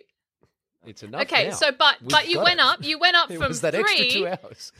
it's 0.85 1.03
enough. 1.03 1.21
okay. 1.23 1.49
now. 1.49 1.53
So 1.55 1.71
but 1.71 2.01
We've 2.01 2.09
but 2.09 2.27
you 2.29 2.39
went 2.41 2.59
it. 2.59 2.65
up. 2.65 2.83
You 2.83 2.99
went 2.99 3.15
up 3.15 3.27
from 3.31 3.47
was 3.47 3.61
that 3.61 3.75
extra 3.75 3.97
three. 3.97 4.11
two 4.11 4.27
hours. 4.27 4.71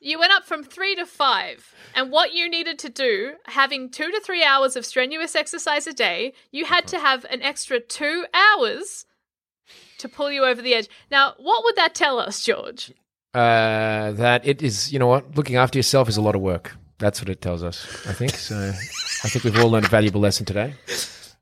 You 0.00 0.18
went 0.18 0.32
up 0.32 0.44
from 0.44 0.62
three 0.62 0.94
to 0.96 1.06
five. 1.06 1.74
And 1.94 2.12
what 2.12 2.32
you 2.34 2.48
needed 2.50 2.78
to 2.80 2.88
do, 2.90 3.34
having 3.46 3.88
two 3.90 4.10
to 4.10 4.20
three 4.20 4.44
hours 4.44 4.76
of 4.76 4.84
strenuous 4.84 5.34
exercise 5.34 5.86
a 5.86 5.92
day, 5.92 6.34
you 6.52 6.66
had 6.66 6.86
to 6.88 6.98
have 6.98 7.24
an 7.30 7.42
extra 7.42 7.80
two 7.80 8.26
hours 8.34 9.06
to 9.98 10.08
pull 10.08 10.30
you 10.30 10.44
over 10.44 10.60
the 10.60 10.74
edge. 10.74 10.88
Now, 11.10 11.34
what 11.38 11.64
would 11.64 11.74
that 11.76 11.94
tell 11.94 12.18
us, 12.20 12.44
George? 12.44 12.92
Uh, 13.34 14.12
that 14.12 14.46
it 14.46 14.62
is, 14.62 14.92
you 14.92 14.98
know 14.98 15.06
what, 15.08 15.34
looking 15.36 15.56
after 15.56 15.78
yourself 15.78 16.08
is 16.08 16.16
a 16.18 16.22
lot 16.22 16.34
of 16.34 16.40
work. 16.42 16.76
That's 16.98 17.20
what 17.20 17.28
it 17.28 17.40
tells 17.42 17.62
us, 17.62 17.84
I 18.06 18.12
think. 18.12 18.32
So 18.34 18.56
I 18.56 19.28
think 19.28 19.44
we've 19.44 19.58
all 19.58 19.70
learned 19.70 19.86
a 19.86 19.88
valuable 19.88 20.20
lesson 20.20 20.46
today. 20.46 20.74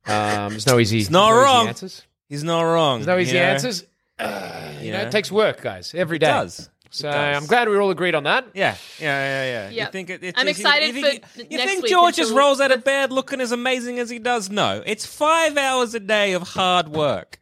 Um, 0.06 0.50
there's 0.50 0.66
no 0.66 0.78
easy, 0.80 1.00
not 1.10 1.10
no 1.12 1.28
easy 1.38 1.44
wrong. 1.44 1.68
answers. 1.68 2.02
He's 2.28 2.44
not 2.44 2.62
wrong. 2.62 2.98
There's 3.00 3.06
no 3.06 3.18
easy 3.18 3.36
you 3.36 3.42
know? 3.42 3.48
answers. 3.48 3.84
Uh, 4.18 4.72
you 4.80 4.92
know, 4.92 4.98
Yeah. 5.00 5.06
it 5.06 5.12
takes 5.12 5.30
work, 5.30 5.60
guys, 5.62 5.94
every 5.94 6.18
day. 6.18 6.26
It 6.26 6.30
does. 6.30 6.70
So 6.90 7.08
It 7.08 7.12
does. 7.12 7.36
I'm 7.42 7.46
glad 7.46 7.68
we 7.68 7.76
all 7.78 7.90
agreed 7.90 8.14
on 8.14 8.24
that. 8.24 8.46
Yeah, 8.54 8.76
yeah, 9.00 9.06
yeah, 9.06 9.44
yeah. 9.44 9.70
Yeah. 9.70 9.84
You 9.86 9.90
think 9.92 10.10
it, 10.10 10.22
it's 10.24 10.38
I'm 10.38 10.46
you- 10.46 10.50
excited 10.50 10.94
you 10.94 11.02
for 11.02 11.08
think, 11.10 11.24
n- 11.38 11.46
You 11.50 11.58
next 11.58 11.70
think 11.70 11.82
week 11.84 11.90
George 11.90 12.16
just 12.16 12.32
rolls 12.32 12.60
out 12.60 12.70
of 12.72 12.84
bed 12.92 13.12
looking 13.12 13.40
as 13.40 13.50
amazing 13.52 13.98
as 13.98 14.10
he 14.10 14.18
does? 14.18 14.50
No, 14.50 14.82
it's 14.86 15.06
five 15.06 15.56
hours 15.56 15.94
a 15.94 16.00
day 16.00 16.32
of 16.32 16.42
hard 16.42 16.88
work. 16.88 17.40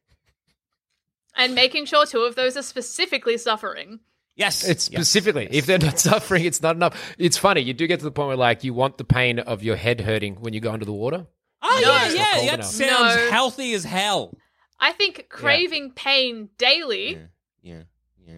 And 1.34 1.54
making 1.54 1.86
sure 1.86 2.04
two 2.06 2.20
of 2.22 2.34
those 2.34 2.56
are 2.56 2.62
specifically 2.62 3.38
suffering. 3.38 4.00
Yes, 4.34 4.66
It's 4.66 4.90
yes. 4.90 4.98
specifically, 5.00 5.46
if 5.50 5.66
they're 5.66 5.78
not 5.78 5.98
suffering, 6.10 6.44
it's 6.44 6.62
not 6.62 6.76
enough. 6.76 7.14
It's 7.18 7.36
funny. 7.36 7.60
You 7.60 7.74
do 7.74 7.86
get 7.86 7.98
to 8.00 8.04
the 8.04 8.10
point 8.10 8.28
where, 8.28 8.36
like, 8.36 8.64
you 8.64 8.72
want 8.74 8.96
the 8.98 9.04
pain 9.04 9.38
of 9.38 9.62
your 9.62 9.76
head 9.76 10.00
hurting 10.00 10.36
when 10.36 10.54
you 10.54 10.60
go 10.60 10.72
under 10.72 10.84
the 10.86 10.92
water. 10.92 11.26
Oh 11.60 11.80
No. 11.82 11.90
yeah, 11.90 12.08
yeah. 12.08 12.46
That 12.46 12.54
enough. 12.54 12.64
sounds 12.66 13.16
No. 13.16 13.30
healthy 13.30 13.72
as 13.74 13.84
hell. 13.84 14.36
I 14.80 14.92
think 14.92 15.26
craving 15.28 15.92
pain 15.92 16.48
daily. 16.58 17.18
Yeah, 17.62 17.82
yeah, 18.26 18.34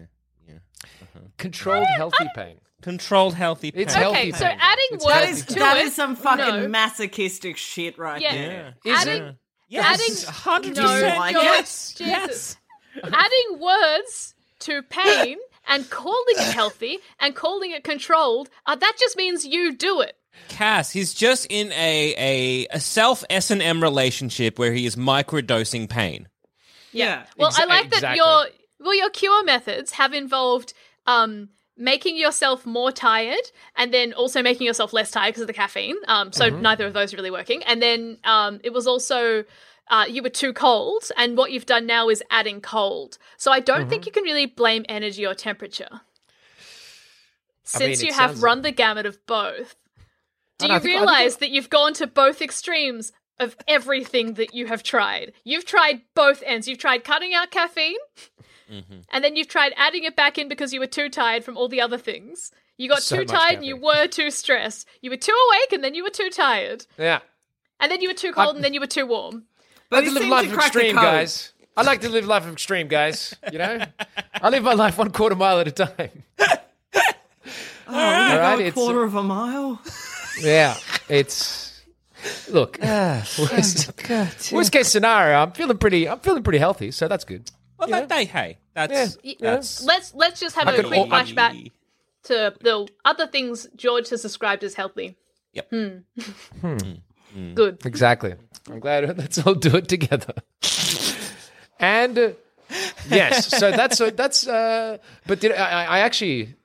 yeah. 0.47 0.53
Uh-huh. 0.83 1.19
Controlled, 1.37 1.87
healthy 1.95 2.25
pain. 2.35 2.57
Controlled 2.83 3.33
healthy. 3.33 3.71
pain. 3.71 3.81
It's 3.81 3.93
pain. 3.95 4.03
healthy 4.03 4.17
Okay, 4.19 4.31
so 4.33 4.45
pain. 4.45 4.57
adding 4.61 4.85
It's 4.91 5.05
words 5.05 5.15
That 5.15 5.29
is 5.29 5.45
to 5.45 5.53
that 5.55 5.77
it. 5.77 5.85
is 5.85 5.95
some 5.95 6.15
fucking 6.15 6.45
no. 6.63 6.67
masochistic 6.67 7.57
shit 7.57 7.97
right 7.97 8.21
Yeah. 8.21 8.33
there. 8.35 8.75
Yeah. 8.83 8.95
Adding, 8.99 9.23
it? 9.23 9.35
Yes, 9.69 9.85
adding 10.01 10.33
hundred 10.35 10.75
no, 10.75 10.83
percent. 10.83 11.17
like 11.17 11.33
Yes, 11.35 11.93
Jesus. 11.97 12.05
yes. 12.07 12.57
adding 13.03 13.59
words 13.59 14.35
to 14.59 14.83
pain 14.83 15.37
and 15.67 15.89
calling 15.89 16.35
it 16.39 16.51
healthy 16.51 16.99
and 17.19 17.35
calling 17.35 17.71
it 17.71 17.83
controlled, 17.83 18.49
uh, 18.65 18.75
that 18.75 18.93
just 18.99 19.17
means 19.17 19.45
you 19.45 19.73
do 19.73 20.01
it. 20.01 20.17
Cass, 20.47 20.91
he's 20.91 21.13
just 21.13 21.47
in 21.49 21.71
a 21.71 22.13
a, 22.17 22.67
a 22.75 22.79
self 22.79 23.23
S 23.29 23.51
and 23.51 23.61
M 23.61 23.81
relationship 23.81 24.59
where 24.59 24.73
he 24.73 24.85
is 24.85 24.95
microdosing 24.95 25.89
pain. 25.89 26.27
Yeah. 26.91 27.23
Well, 27.37 27.51
I 27.55 27.65
like 27.65 27.89
that 27.91 27.97
exactly. 27.97 28.17
your 28.17 28.45
well 28.79 28.95
your 28.95 29.09
cure 29.09 29.43
methods 29.43 29.91
have 29.93 30.13
involved 30.13 30.73
um 31.07 31.49
making 31.77 32.15
yourself 32.17 32.65
more 32.65 32.91
tired 32.91 33.51
and 33.75 33.93
then 33.93 34.13
also 34.13 34.41
making 34.41 34.65
yourself 34.65 34.93
less 34.93 35.11
tired 35.11 35.29
because 35.29 35.41
of 35.41 35.47
the 35.47 35.53
caffeine. 35.53 35.95
Um 36.07 36.31
so 36.31 36.51
Mm-hmm. 36.51 36.61
neither 36.61 36.85
of 36.85 36.93
those 36.93 37.13
are 37.13 37.17
really 37.17 37.31
working. 37.31 37.63
And 37.63 37.81
then 37.81 38.17
um 38.23 38.59
it 38.63 38.71
was 38.73 38.87
also 38.87 39.43
uh, 39.89 40.05
you 40.09 40.23
were 40.23 40.29
too 40.29 40.51
cold, 40.53 41.09
and 41.17 41.37
what 41.37 41.51
you've 41.51 41.65
done 41.65 41.85
now 41.85 42.09
is 42.09 42.23
adding 42.31 42.61
cold. 42.61 43.17
So 43.37 43.51
I 43.51 43.59
don't 43.59 43.81
Mm-hmm. 43.81 43.89
think 43.89 44.05
you 44.05 44.11
can 44.11 44.23
really 44.23 44.45
blame 44.47 44.85
energy 44.89 45.25
or 45.25 45.33
temperature. 45.35 45.87
I 45.91 47.79
mean, 47.79 47.95
Since 47.95 48.03
you 48.03 48.13
have 48.13 48.43
run 48.43 48.61
the 48.61 48.71
gamut 48.71 49.05
of 49.05 49.23
both, 49.25 49.75
do 50.59 50.67
you 50.67 50.73
think- 50.79 50.83
realize 50.85 51.37
that 51.37 51.49
you've 51.49 51.69
gone 51.69 51.93
to 51.95 52.07
both 52.07 52.41
extremes 52.41 53.11
of 53.39 53.55
everything 53.67 54.35
that 54.35 54.53
you 54.53 54.67
have 54.67 54.83
tried? 54.83 55.33
You've 55.43 55.65
tried 55.65 56.01
both 56.15 56.41
ends. 56.45 56.67
You've 56.67 56.77
tried 56.79 57.03
cutting 57.03 57.33
out 57.33 57.51
caffeine, 57.51 57.97
Mm-hmm. 58.71 59.01
and 59.11 59.23
then 59.23 59.35
you've 59.35 59.47
tried 59.47 59.73
adding 59.77 60.05
it 60.05 60.15
back 60.15 60.39
in 60.39 60.47
because 60.49 60.73
you 60.73 60.79
were 60.79 60.87
too 60.87 61.07
tired 61.07 61.43
from 61.43 61.55
all 61.55 61.67
the 61.67 61.81
other 61.81 61.99
things. 61.99 62.51
You 62.77 62.89
got 62.89 63.03
So 63.03 63.17
too 63.17 63.25
tired 63.25 63.57
and 63.57 63.65
you 63.65 63.77
were 63.77 64.07
too 64.07 64.31
stressed. 64.31 64.87
You 65.01 65.11
were 65.11 65.17
too 65.17 65.35
awake 65.49 65.71
and 65.71 65.83
then 65.83 65.93
you 65.93 66.03
were 66.03 66.09
too 66.09 66.31
tired. 66.31 66.87
Yeah. 66.97 67.19
And 67.79 67.91
then 67.91 68.01
you 68.01 68.09
were 68.09 68.15
too 68.15 68.33
cold 68.33 68.55
and 68.55 68.63
then 68.65 68.73
you 68.73 68.79
were 68.79 68.87
too 68.87 69.05
warm. 69.05 69.45
But 69.89 69.97
I 69.97 69.99
like 69.99 70.13
to 70.13 70.19
live 70.19 70.29
life 70.29 70.45
to 70.47 70.51
of 70.53 70.57
extreme, 70.59 70.95
guys. 70.95 71.53
I 71.77 71.81
like 71.83 72.01
to 72.01 72.09
live 72.09 72.25
life 72.25 72.45
of 72.45 72.53
extreme, 72.53 72.87
guys. 72.87 73.35
You 73.51 73.57
know, 73.59 73.85
I 74.41 74.49
live 74.49 74.63
my 74.63 74.73
life 74.73 74.97
one 74.97 75.11
quarter 75.11 75.35
mile 75.35 75.59
at 75.59 75.67
a 75.67 75.71
time. 75.71 76.23
Oh, 76.39 76.47
we're 77.87 77.93
All 77.93 78.39
right, 78.39 78.59
a 78.59 78.61
it's- 78.61 78.73
quarter 78.73 79.03
of 79.03 79.15
a 79.15 79.23
mile. 79.23 79.81
Yeah, 80.39 80.75
it's 81.07 81.81
look. 82.49 82.77
worst, 82.81 83.91
worst 84.51 84.71
case 84.71 84.87
scenario, 84.89 85.37
I'm 85.37 85.51
feeling 85.51 85.77
pretty. 85.77 86.09
I'm 86.09 86.19
feeling 86.19 86.43
pretty 86.43 86.59
healthy, 86.59 86.91
so 86.91 87.07
that's 87.07 87.23
good. 87.23 87.49
Well, 87.77 87.87
that 87.89 88.09
day, 88.09 88.25
hey, 88.25 88.57
that's 88.73 89.17
Y- 89.23 89.35
that's 89.39 89.83
Let's 89.83 90.13
let's 90.15 90.39
just 90.39 90.55
have 90.55 90.67
I 90.67 90.71
a 90.71 90.75
could 90.77 90.85
quick 90.87 90.99
al- 90.99 91.13
I- 91.13 91.23
flashback 91.23 91.71
to 92.23 92.53
the 92.59 92.87
other 93.05 93.27
things 93.27 93.67
George 93.75 94.09
has 94.09 94.21
described 94.23 94.63
as 94.63 94.73
healthy. 94.73 95.15
Yep. 95.53 95.69
Hmm. 95.69 96.73
Good. 97.53 97.85
Exactly. 97.85 98.35
I'm 98.69 98.79
glad. 98.79 99.17
Let's 99.17 99.45
all 99.45 99.55
do 99.55 99.75
it 99.75 99.87
together. 99.87 100.33
and 101.79 102.17
uh, 102.17 102.29
yes, 103.09 103.47
so 103.47 103.71
that's 103.71 104.01
uh, 104.01 104.11
that's. 104.11 104.47
Uh, 104.47 104.97
but 105.27 105.39
did 105.39 105.51
I, 105.51 105.85
I 105.85 105.99
actually 105.99 106.55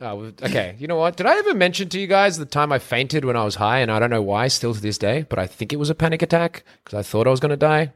Oh, 0.00 0.32
okay, 0.42 0.76
you 0.78 0.86
know 0.86 0.96
what? 0.96 1.16
Did 1.16 1.26
I 1.26 1.36
ever 1.38 1.54
mention 1.54 1.88
to 1.88 1.98
you 1.98 2.06
guys 2.06 2.38
the 2.38 2.46
time 2.46 2.70
I 2.70 2.78
fainted 2.78 3.24
when 3.24 3.34
I 3.36 3.42
was 3.44 3.56
high, 3.56 3.80
and 3.80 3.90
I 3.90 3.98
don't 3.98 4.10
know 4.10 4.22
why, 4.22 4.46
still 4.46 4.72
to 4.72 4.80
this 4.80 4.96
day, 4.96 5.26
but 5.28 5.40
I 5.40 5.46
think 5.48 5.72
it 5.72 5.76
was 5.76 5.90
a 5.90 5.94
panic 5.94 6.22
attack 6.22 6.62
because 6.84 6.96
I 6.96 7.02
thought 7.02 7.26
I 7.26 7.30
was 7.30 7.40
going 7.40 7.50
to 7.50 7.56
die. 7.56 7.92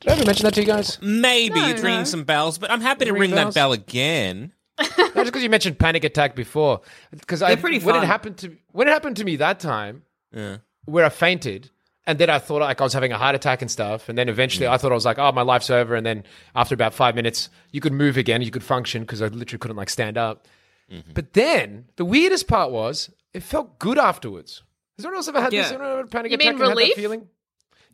Did 0.00 0.10
I 0.10 0.12
ever 0.14 0.24
mention 0.24 0.44
that 0.44 0.54
to 0.54 0.60
you 0.62 0.66
guys? 0.66 0.98
Maybe 1.02 1.60
No, 1.60 1.68
it's 1.68 1.82
ringing 1.82 2.06
some 2.06 2.24
bells, 2.24 2.56
but 2.56 2.70
I'm 2.70 2.80
happy 2.80 3.04
to 3.04 3.12
Ring 3.12 3.20
ring 3.20 3.30
that 3.32 3.52
bell 3.54 3.72
again. 3.72 4.52
Not 4.80 4.88
just 4.96 5.14
because 5.26 5.42
you 5.42 5.50
mentioned 5.50 5.78
panic 5.78 6.04
attack 6.04 6.34
before, 6.34 6.80
because 7.10 7.42
I 7.42 7.48
They're 7.48 7.58
pretty 7.60 7.80
when 7.80 7.96
it 7.96 8.04
happened 8.04 8.38
to 8.38 8.56
when 8.70 8.88
it 8.88 8.92
happened 8.92 9.18
to 9.18 9.24
me 9.24 9.36
that 9.36 9.60
time, 9.60 10.04
Yeah. 10.32 10.56
where 10.86 11.04
I 11.04 11.10
fainted, 11.10 11.70
and 12.06 12.18
then 12.18 12.30
I 12.30 12.38
thought 12.38 12.60
like 12.60 12.80
I 12.80 12.84
was 12.84 12.92
having 12.92 13.12
a 13.12 13.18
heart 13.18 13.34
attack 13.34 13.62
and 13.62 13.70
stuff, 13.70 14.08
and 14.08 14.16
then 14.18 14.28
eventually 14.28 14.66
I 14.66 14.76
thought 14.76 14.92
I 14.92 14.94
was 14.94 15.04
like, 15.04 15.18
oh, 15.18 15.32
my 15.32 15.42
life's 15.42 15.70
over, 15.70 15.94
and 15.94 16.04
then 16.04 16.24
after 16.54 16.74
about 16.74 16.94
five 16.94 17.14
minutes, 17.14 17.48
you 17.70 17.80
could 17.80 17.92
move 17.92 18.16
again, 18.16 18.42
you 18.42 18.50
could 18.50 18.64
function 18.64 19.02
because 19.02 19.22
I 19.22 19.26
literally 19.28 19.58
couldn't 19.58 19.76
like 19.76 19.90
stand 19.90 20.18
up. 20.18 20.46
Mm-hmm. 20.90 21.12
But 21.14 21.32
then 21.32 21.86
the 21.96 22.04
weirdest 22.04 22.48
part 22.48 22.70
was 22.70 23.10
it 23.32 23.42
felt 23.42 23.78
good 23.78 23.98
afterwards. 23.98 24.62
Has 24.98 25.04
anyone 25.06 25.16
else 25.18 25.28
ever 25.28 25.40
had 25.40 25.52
this? 25.52 25.70
Yeah. 25.70 25.76
Anyone 25.76 25.86
ever 25.86 25.96
had 25.98 26.04
a 26.04 26.08
panic 26.08 26.30
You 26.32 26.34
attack 26.36 26.44
mean 26.44 26.48
and 26.54 26.60
that 26.70 26.76
relief? 26.76 26.94
feeling? 26.96 27.28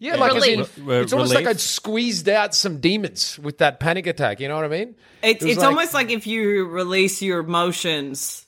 Yeah, 0.01 0.15
like 0.17 0.35
as 0.37 0.47
in, 0.47 0.51
Relief. 0.61 0.79
Re- 0.81 1.01
it's 1.01 1.13
almost 1.13 1.35
like? 1.35 1.47
I'd 1.47 1.59
squeezed 1.61 2.29
out 2.29 2.55
some 2.55 2.79
demons 2.79 3.37
with 3.39 3.59
that 3.59 3.81
panic 3.81 4.07
attack. 4.07 4.39
You 4.41 4.47
know 4.49 4.55
what 4.55 4.65
I 4.65 4.69
mean? 4.69 4.95
It's 5.23 5.45
It 5.45 5.51
it's 5.51 5.59
like- 5.59 5.67
almost 5.69 5.93
like 5.95 6.11
if 6.11 6.27
you 6.27 6.67
release 6.67 7.21
your 7.21 7.41
emotions, 7.41 8.47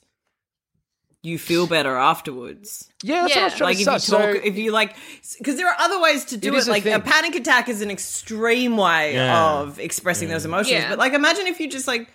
you 1.23 1.37
feel 1.37 1.67
better 1.67 1.95
afterwards. 1.95 2.89
Yeah, 3.03 3.27
that's 3.27 3.35
what 3.35 3.41
I 3.41 3.43
was 3.45 3.53
trying 3.53 3.67
Like 3.67 3.77
to 3.77 3.81
if 3.81 3.87
you 3.93 3.99
say. 3.99 4.17
talk, 4.17 4.35
So- 4.35 4.41
if 4.43 4.57
you 4.57 4.71
like, 4.71 4.95
because 5.37 5.55
there 5.57 5.67
are 5.69 5.75
other 5.79 5.99
ways 6.01 6.25
to 6.25 6.37
do 6.37 6.49
It 6.49 6.55
it. 6.55 6.57
is 6.57 6.67
a 6.67 6.71
like 6.71 6.85
a 6.85 6.91
thing. 6.93 7.01
panic 7.01 7.35
attack 7.35 7.69
is 7.69 7.81
an 7.81 7.91
extreme 7.91 8.75
way 8.77 9.13
Yeah. 9.13 9.59
of 9.59 9.79
expressing 9.79 10.29
those 10.29 10.45
emotions. 10.45 10.71
Yeah. 10.73 10.89
But 10.89 10.97
like, 10.99 11.13
imagine 11.13 11.45
if 11.47 11.59
you 11.59 11.69
just 11.69 11.87
like 11.87 12.11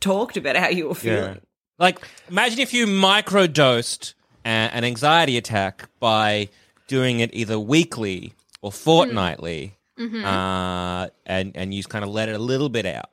talked 0.00 0.36
about 0.36 0.56
how 0.56 0.68
you 0.68 0.88
were 0.88 0.94
feeling. 0.94 1.40
Like, 1.78 1.98
imagine 2.28 2.58
if 2.58 2.74
you 2.74 2.86
microdosed 2.86 4.12
a- 4.44 4.48
an 4.48 4.84
anxiety 4.84 5.36
attack 5.38 5.88
by 5.98 6.48
doing 6.88 7.20
it 7.20 7.30
either 7.32 7.58
weekly 7.58 8.34
or 8.60 8.70
fortnightly, 8.72 9.76
uh, 9.98 11.08
and 11.26 11.52
and 11.56 11.72
you 11.74 11.82
kind 11.84 12.04
of 12.04 12.10
let 12.10 12.28
it 12.28 12.34
a 12.34 12.38
little 12.38 12.68
bit 12.68 12.86
out. 12.86 13.10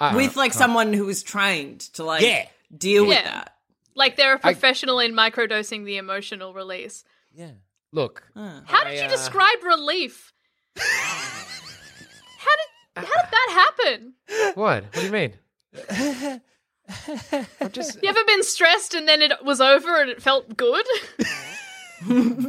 Uh, 0.00 0.12
with 0.14 0.36
like 0.36 0.52
someone 0.52 0.92
who 0.92 1.08
is 1.08 1.22
trained 1.22 1.80
to 1.94 2.04
like 2.04 2.22
Yeah. 2.22 2.46
deal 2.76 3.06
with 3.06 3.22
that. 3.24 3.54
Like 3.96 4.16
they're 4.16 4.34
a 4.34 4.38
professional 4.38 5.00
in 5.00 5.12
microdosing 5.14 5.84
the 5.84 5.96
emotional 5.96 6.52
release. 6.54 7.02
Yeah. 7.34 7.52
look, 7.92 8.22
How 8.34 8.84
did 8.84 8.92
I, 8.92 8.94
you 8.94 9.02
uh, 9.02 9.08
describe 9.08 9.62
relief? 9.64 10.32
how 10.76 12.52
did 12.56 12.68
how 12.96 13.02
did 13.02 13.30
that 13.30 13.74
happen? 13.78 14.12
what? 14.54 14.84
What 14.84 14.92
do 14.92 15.04
you 15.06 15.10
mean? 15.10 15.32
I'm 17.60 17.72
just, 17.72 18.02
You 18.02 18.08
ever 18.08 18.24
been 18.26 18.42
stressed 18.44 18.94
and 18.94 19.08
then 19.08 19.22
it 19.22 19.32
was 19.44 19.60
over 19.60 20.00
and 20.00 20.10
it 20.10 20.22
felt 20.22 20.56
good? 20.56 20.86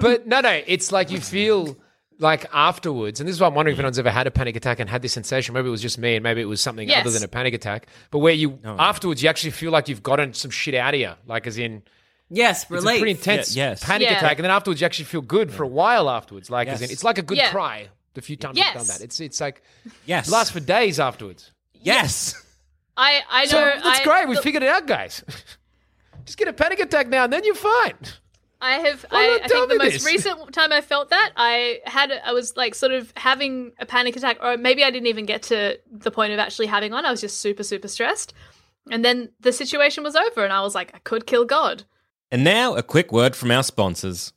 but 0.02 0.28
no, 0.28 0.42
no. 0.42 0.62
It's 0.68 0.92
like 0.92 1.10
you 1.12 1.20
feel 1.20 1.78
like 2.20 2.46
afterwards, 2.54 3.20
and 3.20 3.28
this 3.28 3.36
is 3.36 3.42
why 3.42 3.48
I'm 3.48 3.54
wondering 3.54 3.74
if 3.74 3.78
mm-hmm. 3.78 3.86
anyone's 3.86 4.00
ever 4.00 4.10
had 4.10 4.28
a 4.28 4.32
panic 4.32 4.56
attack 4.56 4.80
and 4.80 4.90
had 4.90 5.02
this 5.02 5.14
sensation. 5.14 5.54
Maybe 5.54 5.68
it 5.68 5.72
was 5.72 5.82
just 5.82 5.98
me, 5.98 6.16
and 6.16 6.24
maybe 6.24 6.42
it 6.42 6.46
was 6.46 6.62
something 6.62 6.92
other 6.92 7.10
than 7.10 7.24
a 7.24 7.28
panic 7.28 7.54
attack. 7.54 7.88
But 8.12 8.20
where 8.20 8.34
you 8.34 8.60
afterwards, 8.66 9.22
you 9.22 9.30
actually 9.30 9.52
feel 9.52 9.72
like 9.72 9.88
you've 9.88 10.04
gotten 10.04 10.34
some 10.34 10.52
shit 10.52 10.74
out 10.76 10.94
of 10.94 11.00
you, 11.00 11.14
like 11.26 11.48
as 11.48 11.58
in 11.58 11.84
Yes, 12.30 12.66
it's 12.70 12.84
a 12.84 12.88
pretty 12.88 13.12
intense 13.12 13.56
Yeah, 13.56 13.70
yes. 13.70 13.84
panic 13.84 14.10
Yeah. 14.10 14.18
attack, 14.18 14.38
and 14.38 14.44
then 14.44 14.52
afterwards 14.52 14.82
you 14.82 14.86
actually 14.86 15.06
feel 15.06 15.22
good 15.22 15.52
for 15.52 15.64
a 15.64 15.68
while 15.68 16.10
afterwards, 16.10 16.50
like 16.50 16.68
as 16.68 16.82
in 16.82 16.92
it's 16.92 17.04
like 17.04 17.18
a 17.18 17.22
good 17.22 17.38
Yeah. 17.38 17.52
cry. 17.52 17.90
The 18.16 18.22
few 18.22 18.36
times 18.36 18.60
I've 18.60 18.74
done 18.74 18.88
that, 18.88 19.02
it's 19.02 19.20
it's 19.20 19.40
like 19.40 19.62
Yes. 20.06 20.28
it 20.28 20.32
lasts 20.32 20.52
for 20.52 20.60
days 20.60 21.00
afterwards. 21.00 21.52
yes. 21.74 22.36
I 22.98 23.22
I 23.30 23.46
know 23.46 23.52
So 23.52 23.58
that's 23.84 24.00
I, 24.00 24.04
great. 24.04 24.28
We 24.28 24.36
the- 24.36 24.42
figured 24.42 24.64
it 24.64 24.70
out, 24.70 24.88
guys. 24.88 25.24
Just 26.26 26.38
get 26.38 26.48
a 26.48 26.54
panic 26.54 26.80
attack 26.80 27.08
now, 27.08 27.24
and 27.24 27.32
then 27.32 27.46
you're 27.46 27.56
fine. 27.56 27.94
I 28.60 28.74
have. 28.80 29.06
Why 29.10 29.40
I, 29.42 29.46
I 29.46 29.48
think 29.48 29.70
the 29.70 29.78
most 29.78 29.94
this? 29.94 30.06
recent 30.06 30.54
time 30.54 30.72
I 30.72 30.82
felt 30.82 31.10
that 31.10 31.32
I 31.36 31.80
had. 31.86 32.12
I 32.12 32.34
was 32.34 32.58
like 32.58 32.76
sort 32.76 32.92
of 32.92 33.14
having 33.16 33.74
a 33.80 33.86
panic 33.86 34.16
attack, 34.16 34.38
or 34.42 34.58
maybe 34.58 34.84
I 34.84 34.90
didn't 34.90 35.08
even 35.08 35.26
get 35.26 35.44
to 35.44 35.80
the 35.92 36.12
point 36.12 36.34
of 36.34 36.40
actually 36.40 36.68
having 36.68 36.92
one. 36.92 37.06
I 37.06 37.12
was 37.12 37.22
just 37.22 37.40
super, 37.40 37.64
super 37.64 37.88
stressed, 37.88 38.34
and 38.90 39.06
then 39.06 39.30
the 39.40 39.52
situation 39.52 40.04
was 40.04 40.16
over, 40.16 40.44
and 40.44 40.52
I 40.52 40.62
was 40.62 40.74
like, 40.74 40.92
I 40.96 41.00
could 41.00 41.28
kill 41.28 41.46
God. 41.46 41.84
And 42.32 42.44
now 42.44 42.76
a 42.76 42.84
quick 42.84 43.12
word 43.12 43.36
from 43.36 43.52
our 43.52 43.64
sponsors. 43.64 44.34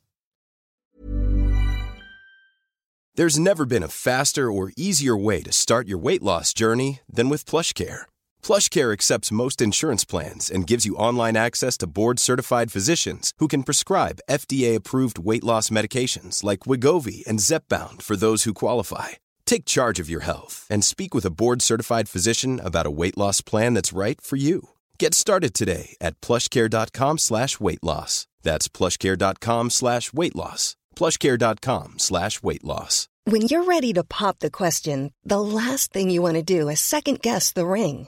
There's 3.15 3.37
never 3.37 3.65
been 3.65 3.83
a 3.83 3.89
faster 3.89 4.49
or 4.49 4.71
easier 4.77 5.17
way 5.17 5.41
to 5.41 5.51
start 5.51 5.87
your 5.87 5.97
weight 5.97 6.23
loss 6.23 6.53
journey 6.53 7.01
than 7.11 7.27
with 7.27 7.45
PlushCare. 7.45 8.03
PlushCare 8.41 8.93
accepts 8.93 9.31
most 9.31 9.61
insurance 9.61 10.05
plans 10.05 10.49
and 10.49 10.65
gives 10.65 10.85
you 10.85 10.95
online 10.95 11.35
access 11.35 11.77
to 11.79 11.87
board-certified 11.87 12.71
physicians 12.71 13.33
who 13.39 13.49
can 13.49 13.63
prescribe 13.63 14.21
FDA-approved 14.29 15.19
weight 15.19 15.43
loss 15.43 15.69
medications 15.69 16.43
like 16.43 16.61
Wegovy 16.61 17.27
and 17.27 17.39
Zepbound 17.39 18.01
for 18.01 18.15
those 18.15 18.45
who 18.45 18.53
qualify. 18.53 19.09
Take 19.45 19.65
charge 19.65 19.99
of 19.99 20.09
your 20.09 20.21
health 20.21 20.65
and 20.69 20.83
speak 20.83 21.13
with 21.13 21.25
a 21.25 21.35
board-certified 21.41 22.07
physician 22.07 22.61
about 22.63 22.85
a 22.85 22.97
weight 23.01 23.17
loss 23.17 23.41
plan 23.41 23.73
that's 23.73 23.93
right 23.93 24.19
for 24.21 24.37
you. 24.37 24.69
Get 24.97 25.13
started 25.13 25.53
today 25.53 25.95
at 25.99 26.19
plushcare.com 26.21 27.17
slash 27.19 27.59
weight 27.59 27.83
loss. 27.83 28.27
That's 28.43 28.69
plushcare.com 28.69 29.69
slash 29.69 30.13
weight 30.13 30.35
loss. 30.35 30.77
plushcare.com 30.95 31.99
slash 31.99 32.41
weight 32.41 32.63
loss. 32.63 33.09
When 33.25 33.41
you're 33.41 33.65
ready 33.65 33.93
to 33.93 34.03
pop 34.03 34.39
the 34.39 34.49
question, 34.49 35.13
the 35.23 35.41
last 35.41 35.93
thing 35.93 36.09
you 36.09 36.23
want 36.23 36.37
to 36.37 36.43
do 36.43 36.69
is 36.69 36.79
second 36.79 37.21
guess 37.21 37.51
the 37.51 37.67
ring. 37.67 38.07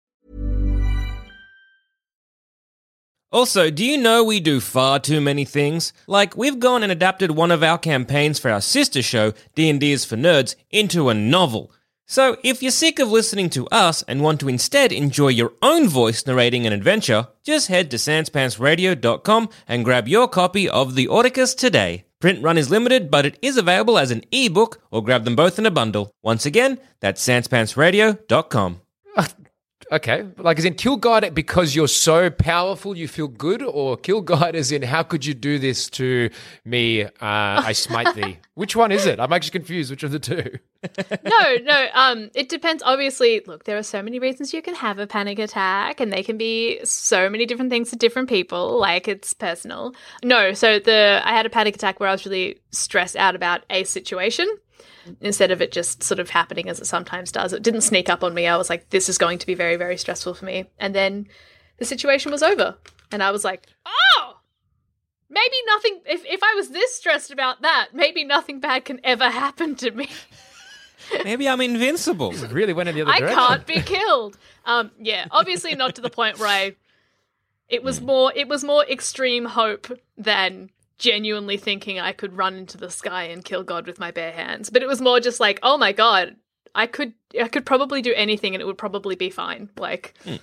Also, 3.31 3.69
do 3.69 3.85
you 3.85 3.97
know 3.97 4.25
we 4.25 4.41
do 4.41 4.59
far 4.59 4.99
too 4.99 5.21
many 5.21 5.45
things? 5.45 5.93
Like, 6.05 6.35
we've 6.35 6.59
gone 6.59 6.83
and 6.83 6.91
adapted 6.91 7.31
one 7.31 7.49
of 7.49 7.63
our 7.63 7.77
campaigns 7.77 8.39
for 8.39 8.51
our 8.51 8.59
sister 8.59 9.01
show, 9.01 9.33
D&D 9.55 9.89
is 9.89 10.03
for 10.03 10.17
Nerds, 10.17 10.55
into 10.69 11.07
a 11.07 11.13
novel. 11.13 11.71
So, 12.05 12.35
if 12.43 12.61
you're 12.61 12.71
sick 12.71 12.99
of 12.99 13.09
listening 13.09 13.49
to 13.51 13.69
us 13.69 14.03
and 14.03 14.21
want 14.21 14.41
to 14.41 14.49
instead 14.49 14.91
enjoy 14.91 15.29
your 15.29 15.53
own 15.61 15.87
voice 15.87 16.27
narrating 16.27 16.67
an 16.67 16.73
adventure, 16.73 17.29
just 17.41 17.69
head 17.69 17.89
to 17.91 17.97
sanspantsradio.com 17.97 19.49
and 19.65 19.85
grab 19.85 20.09
your 20.09 20.27
copy 20.27 20.67
of 20.67 20.95
The 20.95 21.07
Orticus 21.07 21.55
today. 21.55 22.03
Print 22.19 22.43
run 22.43 22.57
is 22.57 22.69
limited, 22.69 23.09
but 23.09 23.25
it 23.25 23.39
is 23.41 23.55
available 23.55 23.97
as 23.97 24.11
an 24.11 24.25
ebook 24.33 24.81
or 24.91 25.01
grab 25.01 25.23
them 25.23 25.37
both 25.37 25.57
in 25.57 25.65
a 25.65 25.71
bundle. 25.71 26.11
Once 26.21 26.45
again, 26.45 26.79
that's 26.99 27.25
sanspantsradio.com. 27.25 28.80
Okay, 29.91 30.25
like 30.37 30.57
as 30.57 30.63
in 30.63 30.75
kill 30.75 30.95
God 30.95 31.35
because 31.35 31.75
you're 31.75 31.89
so 31.89 32.29
powerful 32.29 32.95
you 32.95 33.09
feel 33.09 33.27
good, 33.27 33.61
or 33.61 33.97
kill 33.97 34.21
God 34.21 34.55
as 34.55 34.71
in 34.71 34.83
how 34.83 35.03
could 35.03 35.25
you 35.25 35.33
do 35.33 35.59
this 35.59 35.89
to 35.91 36.29
me? 36.63 37.03
Uh, 37.03 37.09
I 37.19 37.73
smite 37.73 38.15
thee. 38.15 38.37
Which 38.53 38.73
one 38.73 38.93
is 38.93 39.05
it? 39.05 39.19
I'm 39.19 39.33
actually 39.33 39.51
confused. 39.51 39.91
Which 39.91 40.03
of 40.03 40.11
the 40.11 40.19
two? 40.19 40.59
no, 41.25 41.57
no. 41.63 41.87
Um, 41.93 42.31
it 42.33 42.47
depends. 42.47 42.81
Obviously, 42.85 43.41
look, 43.45 43.65
there 43.65 43.77
are 43.77 43.83
so 43.83 44.01
many 44.01 44.19
reasons 44.19 44.53
you 44.53 44.61
can 44.61 44.75
have 44.75 44.97
a 44.97 45.07
panic 45.07 45.39
attack, 45.39 45.99
and 45.99 46.11
they 46.11 46.23
can 46.23 46.37
be 46.37 46.79
so 46.85 47.29
many 47.29 47.45
different 47.45 47.69
things 47.69 47.89
to 47.89 47.97
different 47.97 48.29
people. 48.29 48.79
Like 48.79 49.09
it's 49.09 49.33
personal. 49.33 49.93
No, 50.23 50.53
so 50.53 50.79
the 50.79 51.21
I 51.25 51.31
had 51.31 51.45
a 51.45 51.49
panic 51.49 51.75
attack 51.75 51.99
where 51.99 52.07
I 52.07 52.13
was 52.13 52.25
really 52.25 52.61
stressed 52.71 53.17
out 53.17 53.35
about 53.35 53.65
a 53.69 53.83
situation 53.83 54.47
instead 55.19 55.51
of 55.51 55.61
it 55.61 55.71
just 55.71 56.03
sort 56.03 56.19
of 56.19 56.29
happening 56.29 56.69
as 56.69 56.79
it 56.79 56.85
sometimes 56.85 57.31
does. 57.31 57.53
It 57.53 57.63
didn't 57.63 57.81
sneak 57.81 58.09
up 58.09 58.23
on 58.23 58.33
me. 58.33 58.47
I 58.47 58.57
was 58.57 58.69
like, 58.69 58.89
this 58.89 59.09
is 59.09 59.17
going 59.17 59.39
to 59.39 59.47
be 59.47 59.55
very, 59.55 59.75
very 59.75 59.97
stressful 59.97 60.33
for 60.33 60.45
me. 60.45 60.65
And 60.79 60.95
then 60.95 61.27
the 61.77 61.85
situation 61.85 62.31
was 62.31 62.43
over, 62.43 62.77
and 63.11 63.23
I 63.23 63.31
was 63.31 63.43
like, 63.43 63.67
oh, 63.85 64.37
maybe 65.29 65.55
nothing. 65.67 66.01
If 66.05 66.25
if 66.25 66.41
I 66.43 66.53
was 66.55 66.69
this 66.69 66.95
stressed 66.95 67.31
about 67.31 67.61
that, 67.61 67.89
maybe 67.93 68.23
nothing 68.23 68.59
bad 68.59 68.85
can 68.85 68.99
ever 69.03 69.29
happen 69.29 69.75
to 69.75 69.91
me. 69.91 70.09
Maybe 71.25 71.49
I'm 71.49 71.59
invincible. 71.59 72.31
Really 72.31 72.71
went 72.71 72.87
in 72.87 72.95
the 72.95 73.01
other 73.01 73.11
I 73.11 73.19
direction. 73.19 73.39
I 73.39 73.47
can't 73.47 73.67
be 73.67 73.81
killed. 73.81 74.37
Um, 74.65 74.91
yeah, 74.99 75.25
obviously 75.31 75.75
not 75.75 75.95
to 75.95 76.01
the 76.01 76.09
point 76.09 76.39
where 76.39 76.47
I. 76.47 76.75
It 77.67 77.83
was 77.83 77.99
more. 77.99 78.31
It 78.33 78.47
was 78.47 78.63
more 78.63 78.85
extreme 78.85 79.45
hope 79.45 79.91
than 80.17 80.69
genuinely 81.01 81.57
thinking 81.57 81.99
I 81.99 82.13
could 82.13 82.37
run 82.37 82.55
into 82.55 82.77
the 82.77 82.89
sky 82.89 83.23
and 83.23 83.43
kill 83.43 83.63
God 83.63 83.87
with 83.87 83.99
my 83.99 84.11
bare 84.11 84.31
hands. 84.31 84.69
But 84.69 84.81
it 84.81 84.87
was 84.87 85.01
more 85.01 85.19
just 85.19 85.39
like, 85.39 85.59
oh 85.63 85.77
my 85.77 85.91
god, 85.91 86.37
I 86.73 86.87
could. 86.87 87.13
I 87.39 87.47
could 87.47 87.65
probably 87.65 88.01
do 88.01 88.13
anything 88.13 88.55
and 88.55 88.61
it 88.61 88.65
would 88.65 88.77
probably 88.77 89.15
be 89.15 89.29
fine. 89.29 89.69
Like 89.77 90.13
hmm. 90.23 90.35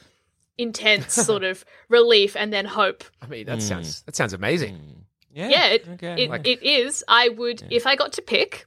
intense 0.59 1.14
sort 1.27 1.44
of 1.44 1.64
relief 1.88 2.37
and 2.37 2.53
then 2.53 2.66
hope. 2.66 3.05
I 3.23 3.27
mean, 3.27 3.47
that 3.47 3.55
hmm. 3.55 3.61
sounds 3.61 4.03
that 4.03 4.16
sounds 4.16 4.35
amazing. 4.35 4.77
Hmm. 4.77 4.92
Yeah. 5.33 5.49
Yeah, 5.49 5.66
it, 5.66 5.88
okay. 5.88 6.25
it, 6.25 6.31
Like- 6.31 6.47
it 6.47 6.62
is. 6.62 7.05
I 7.07 7.29
would, 7.29 7.62
if 7.71 7.87
I 7.87 7.94
got 7.94 8.14
to 8.14 8.23
pick, 8.23 8.66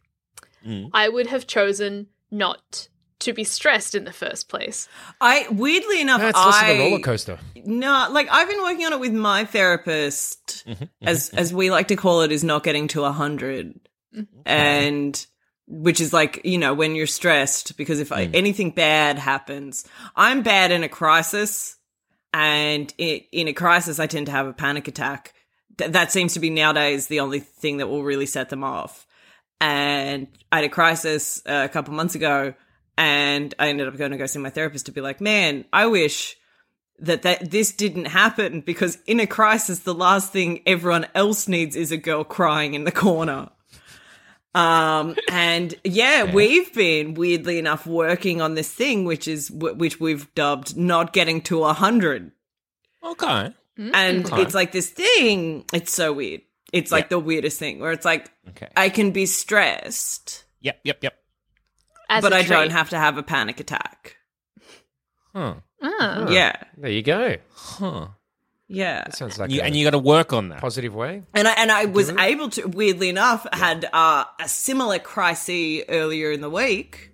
Mm. 0.65 0.89
I 0.93 1.09
would 1.09 1.27
have 1.27 1.47
chosen 1.47 2.07
not 2.29 2.87
to 3.21 3.33
be 3.33 3.43
stressed 3.43 3.95
in 3.95 4.03
the 4.03 4.13
first 4.13 4.49
place. 4.49 4.87
I 5.19 5.47
weirdly 5.49 6.01
enough, 6.01 6.21
That's 6.21 6.37
less 6.37 6.61
of 6.61 6.67
I 6.67 6.71
a 6.71 6.79
roller 6.79 6.99
coaster. 6.99 7.39
No, 7.65 8.07
like 8.11 8.27
I've 8.31 8.47
been 8.47 8.61
working 8.61 8.85
on 8.85 8.93
it 8.93 8.99
with 8.99 9.13
my 9.13 9.45
therapist, 9.45 10.65
mm-hmm. 10.67 10.85
as 11.01 11.29
mm-hmm. 11.29 11.37
as 11.37 11.53
we 11.53 11.71
like 11.71 11.87
to 11.89 11.95
call 11.95 12.21
it, 12.21 12.31
is 12.31 12.43
not 12.43 12.63
getting 12.63 12.87
to 12.89 13.01
a 13.01 13.03
100 13.03 13.79
mm-hmm. 14.15 14.41
and 14.45 15.25
which 15.67 16.01
is 16.01 16.11
like 16.11 16.41
you 16.43 16.57
know 16.57 16.73
when 16.73 16.95
you're 16.95 17.07
stressed 17.07 17.77
because 17.77 17.99
if 17.99 18.11
I, 18.11 18.25
anything 18.33 18.71
bad 18.71 19.17
happens, 19.17 19.85
I'm 20.15 20.43
bad 20.43 20.71
in 20.71 20.83
a 20.83 20.89
crisis, 20.89 21.77
and 22.33 22.93
i 22.99 23.25
in 23.31 23.47
a 23.47 23.53
crisis 23.53 23.99
I 23.99 24.07
tend 24.07 24.25
to 24.27 24.31
have 24.31 24.47
a 24.47 24.53
panic 24.53 24.87
attack. 24.87 25.33
Th- 25.77 25.91
that 25.91 26.11
seems 26.11 26.33
to 26.33 26.39
be 26.39 26.49
nowadays 26.49 27.07
the 27.07 27.21
only 27.21 27.39
thing 27.39 27.77
that 27.77 27.87
will 27.87 28.03
really 28.03 28.25
set 28.25 28.49
them 28.49 28.63
off. 28.63 29.07
And 29.61 30.27
I 30.51 30.57
had 30.57 30.65
a 30.65 30.69
crisis 30.69 31.41
uh, 31.45 31.61
a 31.65 31.69
couple 31.69 31.93
months 31.93 32.15
ago, 32.15 32.55
and 32.97 33.53
I 33.59 33.69
ended 33.69 33.87
up 33.87 33.97
going 33.97 34.11
to 34.11 34.17
go 34.17 34.25
see 34.25 34.39
my 34.39 34.49
therapist 34.49 34.85
to 34.87 34.91
be 34.91 35.01
like, 35.01 35.21
man, 35.21 35.65
I 35.73 35.87
wish 35.87 36.37
that, 36.99 37.23
that 37.23 37.49
this 37.51 37.71
didn't 37.71 38.05
happen 38.05 38.61
because 38.61 38.97
in 39.07 39.19
a 39.19 39.27
crisis, 39.27 39.79
the 39.79 39.93
last 39.93 40.31
thing 40.31 40.61
everyone 40.65 41.07
else 41.15 41.47
needs 41.47 41.75
is 41.75 41.91
a 41.91 41.97
girl 41.97 42.23
crying 42.23 42.73
in 42.73 42.83
the 42.83 42.91
corner. 42.91 43.49
Um, 44.53 45.15
and 45.29 45.73
yeah, 45.85 46.33
we've 46.33 46.73
been 46.73 47.13
weirdly 47.13 47.57
enough 47.57 47.87
working 47.87 48.41
on 48.41 48.53
this 48.55 48.71
thing, 48.71 49.05
which 49.05 49.27
is 49.27 49.49
which 49.49 49.99
we've 50.01 50.33
dubbed 50.35 50.75
not 50.75 51.13
getting 51.13 51.41
to 51.43 51.63
a 51.63 51.73
hundred. 51.73 52.31
Okay. 53.03 53.53
And 53.77 54.25
Okay. 54.25 54.41
it's 54.41 54.53
like 54.53 54.73
this 54.73 54.89
thing. 54.89 55.63
It's 55.73 55.93
so 55.93 56.11
weird. 56.13 56.41
It's 56.73 56.91
like 56.91 57.09
the 57.09 57.17
weirdest 57.17 57.59
thing 57.59 57.79
where 57.79 57.93
it's 57.93 58.05
like 58.05 58.29
Okay. 58.49 58.67
I 58.75 58.89
can 58.89 59.11
be 59.11 59.25
stressed, 59.25 60.43
Yep. 60.59 60.81
Yep. 60.83 60.97
Yep. 61.01 61.13
As 62.11 62.21
but 62.21 62.33
a 62.33 62.37
I 62.37 62.43
don't 62.43 62.71
have 62.71 62.89
to 62.89 62.97
have 62.97 63.17
a 63.17 63.23
panic 63.23 63.59
attack. 63.59 64.17
Huh. 65.33 65.55
Ah. 65.81 66.29
Yeah, 66.29 66.55
There 66.77 66.91
you 66.91 67.01
go. 67.01 67.37
Huh. 67.55 68.07
yeah. 68.67 69.05
That 69.05 69.15
sounds 69.15 69.39
like 69.39 69.49
You, 69.49 69.61
a 69.61 69.63
and 69.63 69.75
you 69.75 69.83
got 69.85 69.91
to 69.91 69.97
work 69.97 70.33
on 70.33 70.49
that. 70.49 70.59
positive 70.61 70.93
way. 70.93 71.23
And 71.33 71.47
I, 71.47 71.51
and 71.53 71.71
I 71.71 71.85
was 71.85 72.09
able 72.09 72.49
to, 72.49 72.67
weirdly 72.67 73.09
enough, 73.09 73.47
had 73.53 73.87
uh, 73.93 74.25
a 74.39 74.47
similar 74.47 74.99
crisis 74.99 75.83
earlier 75.89 76.31
in 76.31 76.41
the 76.41 76.49
week. 76.49 77.13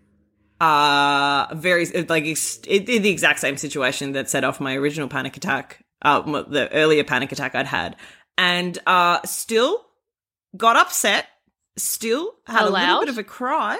Uh, 0.59 1.53
very 1.53 1.85
like 2.09 2.25
ex- 2.25 2.59
it, 2.67 2.87
the 2.87 3.09
exact 3.09 3.39
same 3.39 3.57
situation 3.57 4.13
that 4.13 4.27
set 4.29 4.43
off 4.43 4.59
my 4.59 4.73
original 4.75 5.07
panic 5.07 5.37
attack. 5.37 5.79
Uh, 6.01 6.21
the 6.43 6.67
earlier 6.73 7.03
panic 7.03 7.31
attack 7.31 7.53
I'd 7.55 7.67
had, 7.67 7.95
and 8.37 8.77
uh, 8.87 9.19
still 9.23 9.85
got 10.55 10.75
upset. 10.75 11.27
Still 11.77 12.33
had 12.47 12.65
a 12.65 12.69
little 12.71 12.99
bit 13.01 13.09
of 13.09 13.17
a 13.19 13.23
cry, 13.23 13.77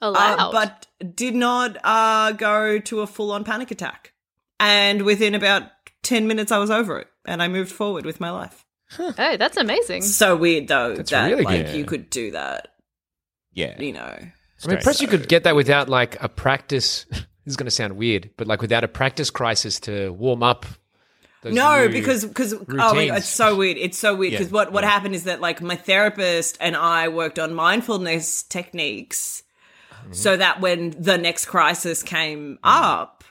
Allowed. 0.00 0.38
uh, 0.38 0.52
but 0.52 0.86
did 1.14 1.34
not 1.34 1.76
uh, 1.84 2.32
go 2.32 2.78
to 2.78 3.00
a 3.00 3.06
full 3.06 3.32
on 3.32 3.44
panic 3.44 3.70
attack. 3.70 4.12
And 4.60 5.02
within 5.02 5.34
about 5.34 5.64
ten 6.02 6.26
minutes, 6.26 6.50
I 6.52 6.58
was 6.58 6.70
over 6.70 6.98
it, 6.98 7.08
and 7.24 7.42
I 7.42 7.48
moved 7.48 7.72
forward 7.72 8.04
with 8.04 8.20
my 8.20 8.30
life. 8.30 8.64
oh, 8.98 9.12
that's 9.36 9.56
amazing. 9.56 10.02
So 10.02 10.34
weird 10.34 10.68
though 10.68 10.94
That's 10.96 11.10
that 11.10 11.26
really 11.30 11.44
like 11.44 11.66
good. 11.66 11.76
you 11.76 11.84
could 11.84 12.08
do 12.10 12.30
that, 12.30 12.68
Yeah. 13.52 13.78
you 13.80 13.92
know. 13.92 14.00
I 14.00 14.66
mean, 14.66 14.78
perhaps 14.78 15.00
you 15.02 15.08
could 15.08 15.28
get 15.28 15.44
that 15.44 15.54
without 15.54 15.88
like 15.88 16.20
a 16.22 16.28
practice. 16.28 17.04
this 17.10 17.26
is 17.44 17.56
going 17.56 17.66
to 17.66 17.70
sound 17.70 17.96
weird, 17.96 18.30
but 18.36 18.46
like 18.46 18.62
without 18.62 18.84
a 18.84 18.88
practice 18.88 19.30
crisis 19.30 19.78
to 19.80 20.10
warm 20.10 20.42
up. 20.42 20.64
Those 21.42 21.54
No, 21.54 21.86
new 21.86 21.92
because 21.92 22.24
because 22.24 22.52
oh 22.54 22.64
my. 22.68 23.06
God, 23.08 23.18
it's 23.18 23.28
so 23.28 23.54
weird. 23.56 23.76
It's 23.76 23.98
so 23.98 24.14
weird 24.16 24.32
Yeah, 24.32 24.38
because 24.40 24.52
what 24.52 24.72
what 24.72 24.82
happened 24.84 25.14
is 25.14 25.24
that 25.24 25.40
like 25.40 25.60
my 25.60 25.76
therapist 25.76 26.56
and 26.60 26.74
I 26.74 27.08
worked 27.08 27.38
on 27.38 27.54
mindfulness 27.54 28.42
techniques, 28.42 29.42
Mm-hmm. 30.08 30.14
so 30.14 30.36
that 30.38 30.60
when 30.62 30.90
the 30.98 31.18
next 31.18 31.44
crisis 31.44 32.02
came 32.02 32.58
up, 32.64 33.24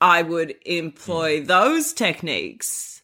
I 0.00 0.22
would 0.22 0.54
employ 0.64 1.42
those 1.42 1.92
techniques, 1.92 3.02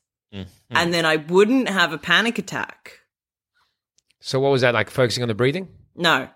and 0.71 0.95
then 0.95 1.05
I 1.05 1.17
wouldn't 1.17 1.69
have 1.69 1.93
a 1.93 1.99
panic 1.99 2.39
attack. 2.39 3.01
So 4.21 4.39
what 4.39 4.53
was 4.53 4.61
that 4.61 4.75
like? 4.75 4.91
Focusing 4.91 5.23
on 5.23 5.29
the 5.29 5.35
breathing. 5.35 5.69
No. 5.97 6.29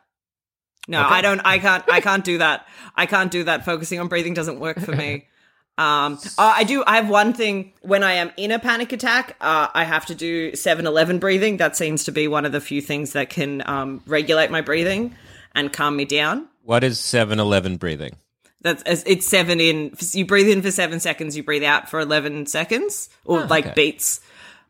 No, 0.88 1.02
I 1.02 1.20
don't 1.20 1.40
I 1.44 1.58
can't 1.58 1.84
I 1.88 2.00
can't 2.00 2.24
do 2.24 2.38
that. 2.38 2.66
I 2.96 3.06
can't 3.06 3.30
do 3.30 3.44
that. 3.44 3.64
Focusing 3.64 4.00
on 4.00 4.08
breathing 4.08 4.34
doesn't 4.34 4.58
work 4.58 4.80
for 4.80 4.92
me. 4.92 5.26
Um 5.78 6.18
uh, 6.36 6.52
I 6.56 6.64
do 6.64 6.82
I 6.86 6.96
have 6.96 7.08
one 7.08 7.32
thing 7.32 7.72
when 7.80 8.02
I 8.02 8.14
am 8.14 8.32
in 8.36 8.50
a 8.50 8.58
panic 8.58 8.92
attack, 8.92 9.36
uh, 9.40 9.68
I 9.72 9.84
have 9.84 10.04
to 10.06 10.14
do 10.14 10.50
7-11 10.52 11.20
breathing. 11.20 11.56
That 11.56 11.74
seems 11.76 12.04
to 12.04 12.12
be 12.12 12.28
one 12.28 12.44
of 12.44 12.52
the 12.52 12.60
few 12.60 12.82
things 12.82 13.12
that 13.12 13.30
can 13.30 13.62
um, 13.66 14.02
regulate 14.04 14.50
my 14.50 14.60
breathing 14.60 15.14
and 15.54 15.72
calm 15.72 15.96
me 15.96 16.04
down. 16.04 16.48
What 16.62 16.84
is 16.84 16.98
7-Eleven 16.98 17.76
breathing? 17.76 18.16
That's 18.62 18.82
it's- 18.82 19.26
7 19.26 19.60
in 19.60 19.94
you 20.12 20.26
breathe 20.26 20.48
in 20.48 20.62
for 20.62 20.70
7 20.70 21.00
seconds, 21.00 21.36
you 21.36 21.42
breathe 21.42 21.64
out 21.64 21.88
for 21.88 22.00
11 22.00 22.46
seconds 22.46 23.08
or 23.24 23.44
like 23.46 23.66
okay. 23.66 23.74
beats. 23.74 24.20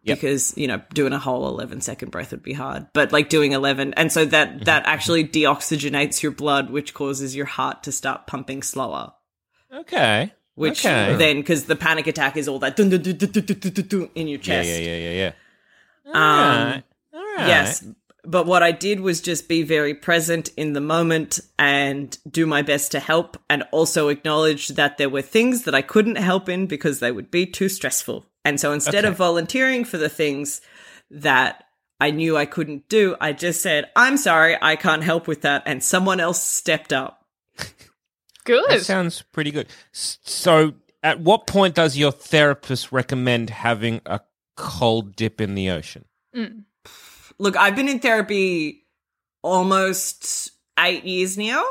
Yep. 0.03 0.17
Because 0.17 0.57
you 0.57 0.67
know, 0.67 0.81
doing 0.95 1.13
a 1.13 1.19
whole 1.19 1.47
11 1.47 1.83
second 1.83 2.11
breath 2.11 2.31
would 2.31 2.43
be 2.43 2.55
hard, 2.55 2.87
but 2.95 3.13
like 3.13 3.29
doing 3.29 3.53
11, 3.53 3.93
and 3.95 4.11
so 4.11 4.25
that 4.25 4.65
that 4.65 4.85
actually 4.87 5.25
deoxygenates 5.25 6.23
your 6.23 6.33
blood, 6.33 6.71
which 6.71 6.95
causes 6.95 7.37
your 7.37 7.45
heart 7.45 7.83
to 7.83 7.93
start 7.93 8.27
pumping 8.27 8.63
slower. 8.63 9.13
Okay. 9.71 10.33
Which 10.55 10.87
okay. 10.87 11.17
then, 11.17 11.37
because 11.37 11.65
the 11.65 11.77
panic 11.77 12.07
attack 12.07 12.39
is 12.39 12.49
all 12.49 12.59
that 12.61 12.77
dun, 12.77 12.89
dun, 12.89 13.03
dun, 13.03 14.11
in 14.15 14.27
your 14.29 14.39
yeah, 14.39 14.43
chest. 14.43 14.69
yeah, 14.71 14.79
yeah, 14.79 14.97
yeah, 14.97 15.13
yeah. 15.13 15.33
Um, 16.07 16.15
Alright. 16.15 16.85
Alright. 17.15 17.49
Yes. 17.49 17.85
But 18.25 18.47
what 18.47 18.63
I 18.63 18.73
did 18.73 19.01
was 19.01 19.21
just 19.21 19.49
be 19.49 19.63
very 19.63 19.95
present 19.95 20.51
in 20.57 20.73
the 20.73 20.81
moment 20.81 21.41
and 21.59 22.17
do 22.31 22.47
my 22.47 22.63
best 22.63 22.93
to 22.93 23.01
help 23.01 23.39
and 23.49 23.65
also 23.73 24.09
acknowledge 24.09 24.69
that 24.69 24.99
there 24.99 25.09
were 25.09 25.23
things 25.23 25.65
that 25.65 25.75
I 25.75 25.83
couldn't 25.83 26.17
help 26.17 26.49
in 26.49 26.67
because 26.67 27.01
they 27.01 27.13
would 27.13 27.31
be 27.31 27.47
too 27.47 27.69
stressful. 27.69 28.27
And 28.45 28.61
so 28.61 28.73
instead 28.73 29.05
of 29.05 29.17
volunteering 29.17 29.85
for 29.85 29.99
the 29.99 30.09
things 30.09 30.61
that 31.11 31.65
I 32.01 32.11
knew 32.11 32.37
I 32.37 32.47
couldn't 32.47 32.89
do, 32.89 33.17
I 33.21 33.33
just 33.33 33.61
said, 33.61 33.91
I'm 33.95 34.17
sorry, 34.17 34.57
I 34.61 34.77
can't 34.77 35.03
help 35.03 35.27
with 35.27 35.43
that. 35.43 35.63
And 35.67 35.83
someone 35.83 36.21
else 36.21 36.43
stepped 36.43 36.93
up. 36.93 37.27
Good. 38.45 38.71
That 38.71 38.85
sounds 38.85 39.23
pretty 39.33 39.51
good. 39.51 39.69
So, 39.93 40.73
at 41.03 41.21
what 41.21 41.47
point 41.47 41.75
does 41.75 41.99
your 41.99 42.11
therapist 42.11 42.91
recommend 42.91 43.51
having 43.51 44.01
a 44.07 44.21
cold 44.57 45.15
dip 45.15 45.43
in 45.43 45.55
the 45.55 45.71
ocean? 45.71 46.07
Mm. 46.35 46.65
Look, 47.41 47.57
I've 47.57 47.75
been 47.75 47.89
in 47.89 47.99
therapy 48.01 48.85
almost 49.43 50.51
eight 50.79 51.05
years 51.05 51.37
now. 51.39 51.65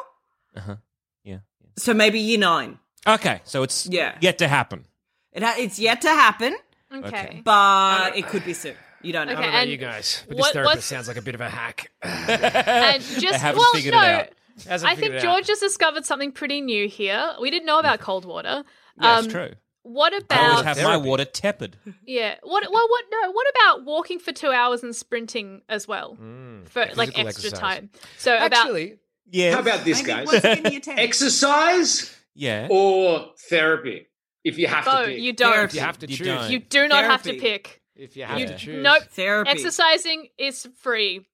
Uh-huh. 0.55 0.75
Yeah. 1.23 1.39
yeah, 1.62 1.67
So 1.77 1.93
maybe 1.93 2.19
year 2.19 2.39
nine. 2.39 2.79
Okay, 3.08 3.41
so 3.45 3.63
it's 3.63 3.88
Yeah. 3.88 4.17
yet 4.19 4.38
to 4.39 4.47
happen. 4.47 4.86
It 5.32 5.43
ha- 5.43 5.55
it's 5.58 5.79
yet 5.79 6.01
to 6.01 6.10
happen, 6.10 6.55
okay. 6.93 7.08
Okay. 7.08 7.41
but 7.45 8.17
it 8.17 8.25
could 8.27 8.43
be 8.45 8.53
soon. 8.53 8.75
You 9.01 9.13
don't 9.13 9.27
know. 9.27 9.34
I 9.34 9.36
don't 9.41 9.51
know 9.53 9.58
and 9.60 9.69
you 9.69 9.77
guys, 9.77 10.23
but 10.27 10.38
what- 10.38 10.43
this 10.47 10.53
therapist 10.53 10.88
sounds 10.88 11.08
like 11.08 11.17
a 11.17 11.21
bit 11.21 11.36
of 11.36 11.41
a 11.41 11.49
hack. 11.49 11.91
And 12.03 13.01
just 13.19 13.39
haven't 13.39 13.60
well, 13.60 13.71
figured 13.73 13.93
no. 13.93 14.01
it 14.01 14.05
out. 14.10 14.27
Hasn't 14.67 14.91
I 14.91 14.95
think 14.95 15.13
figured 15.13 15.23
it 15.23 15.27
out. 15.27 15.34
George 15.36 15.47
has 15.47 15.60
discovered 15.60 16.05
something 16.05 16.32
pretty 16.34 16.60
new 16.62 16.88
here. 16.89 17.34
We 17.39 17.49
didn't 17.51 17.65
know 17.67 17.79
about 17.79 17.99
cold 18.10 18.25
water. 18.25 18.63
That's 18.97 19.25
Um, 19.27 19.32
true. 19.32 19.51
What 19.91 20.15
about 20.15 20.39
I 20.39 20.43
always 20.49 20.62
about 20.62 20.78
have 20.78 20.86
my 20.86 20.97
water 20.97 21.25
tepid. 21.25 21.78
yeah? 22.06 22.36
What 22.43 22.63
well 22.72 22.88
what 22.88 23.05
no? 23.11 23.32
What 23.32 23.47
about 23.55 23.86
walking 23.86 24.20
for 24.20 24.32
two 24.32 24.51
hours 24.51 24.84
and 24.84 24.95
sprinting 24.95 25.63
as 25.68 25.88
well 25.88 26.16
for 26.66 26.86
like 26.95 27.09
extra 27.18 27.26
exercise. 27.28 27.59
time? 27.59 27.89
So 28.20 28.38
about 28.38 28.72
Yeah. 29.32 29.53
How 29.53 29.59
about 29.61 29.86
this, 29.86 29.97
Maybe 30.03 30.07
guys? 30.07 30.28
once 30.28 30.38
again, 30.43 30.72
year 30.72 30.80
10. 30.82 30.99
Exercise 30.99 32.16
Yeah. 32.36 32.68
or 32.70 33.32
therapy? 33.49 34.05
If 34.43 34.57
you 34.59 34.68
have 34.68 34.86
no, 34.86 35.01
to 35.01 35.07
pick. 35.07 35.20
you 35.22 35.34
don't. 35.34 35.53
Therapy. 35.53 35.78
you 35.78 35.84
have 35.84 35.97
to 35.99 36.07
You 36.07 36.18
choose. 36.18 36.28
don't. 36.28 36.51
You 36.51 36.59
do 36.59 36.88
not 36.88 37.03
have 37.05 37.24
to 37.24 37.34
pick. 37.34 37.82
if 37.95 38.16
you 38.16 38.26
have 38.26 38.39
You- 38.39 38.47
to 38.47 38.57
choose, 38.57 38.84
Nope. 38.84 39.03
Therapy. 39.11 39.49
Exercising 39.49 40.30
is 40.38 40.68
free. 40.78 41.26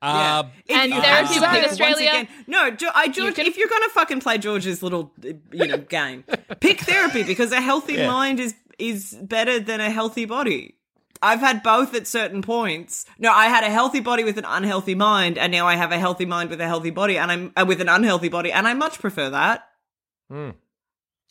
Uh, 0.00 0.44
If 0.66 0.76
And 0.76 0.92
therapy 0.92 1.06
had 1.06 1.28
to 1.28 1.58
in 1.58 1.64
Australia- 1.70 2.08
again- 2.08 2.28
no, 2.48 2.70
Jo- 2.72 2.90
I, 2.92 3.06
George, 3.08 3.36
can- 3.36 3.46
if 3.46 3.56
you're 3.56 3.68
going 3.68 3.82
to 3.84 3.90
fucking 3.90 4.18
play 4.20 4.36
George's 4.36 4.82
little, 4.82 5.12
uh, 5.24 5.28
you 5.52 5.66
know, 5.68 5.76
game, 5.78 6.24
pick 6.60 6.80
therapy 6.80 7.22
because 7.22 7.52
a 7.52 7.60
healthy 7.60 7.94
Yeah. 7.94 8.06
mind 8.06 8.40
is 8.40 8.54
is 8.78 9.16
better 9.22 9.60
than 9.60 9.80
a 9.80 9.90
healthy 9.90 10.24
body. 10.24 10.74
I've 11.20 11.38
had 11.40 11.62
both 11.62 11.94
at 11.94 12.08
certain 12.08 12.42
points. 12.42 13.06
No, 13.18 13.30
I 13.32 13.46
had 13.46 13.62
a 13.62 13.70
healthy 13.70 14.00
body 14.00 14.24
with 14.24 14.38
an 14.38 14.44
unhealthy 14.44 14.96
mind, 14.96 15.38
and 15.38 15.52
now 15.52 15.68
I 15.68 15.76
have 15.76 15.92
a 15.92 15.98
healthy 15.98 16.24
mind 16.24 16.50
with 16.50 16.60
a 16.60 16.66
healthy 16.66 16.90
body, 16.90 17.16
and 17.16 17.30
I'm 17.30 17.52
uh, 17.56 17.64
with 17.66 17.80
an 17.80 17.88
unhealthy 17.88 18.28
body, 18.28 18.50
and 18.50 18.66
I 18.66 18.74
much 18.74 18.98
prefer 18.98 19.30
that. 19.30 19.68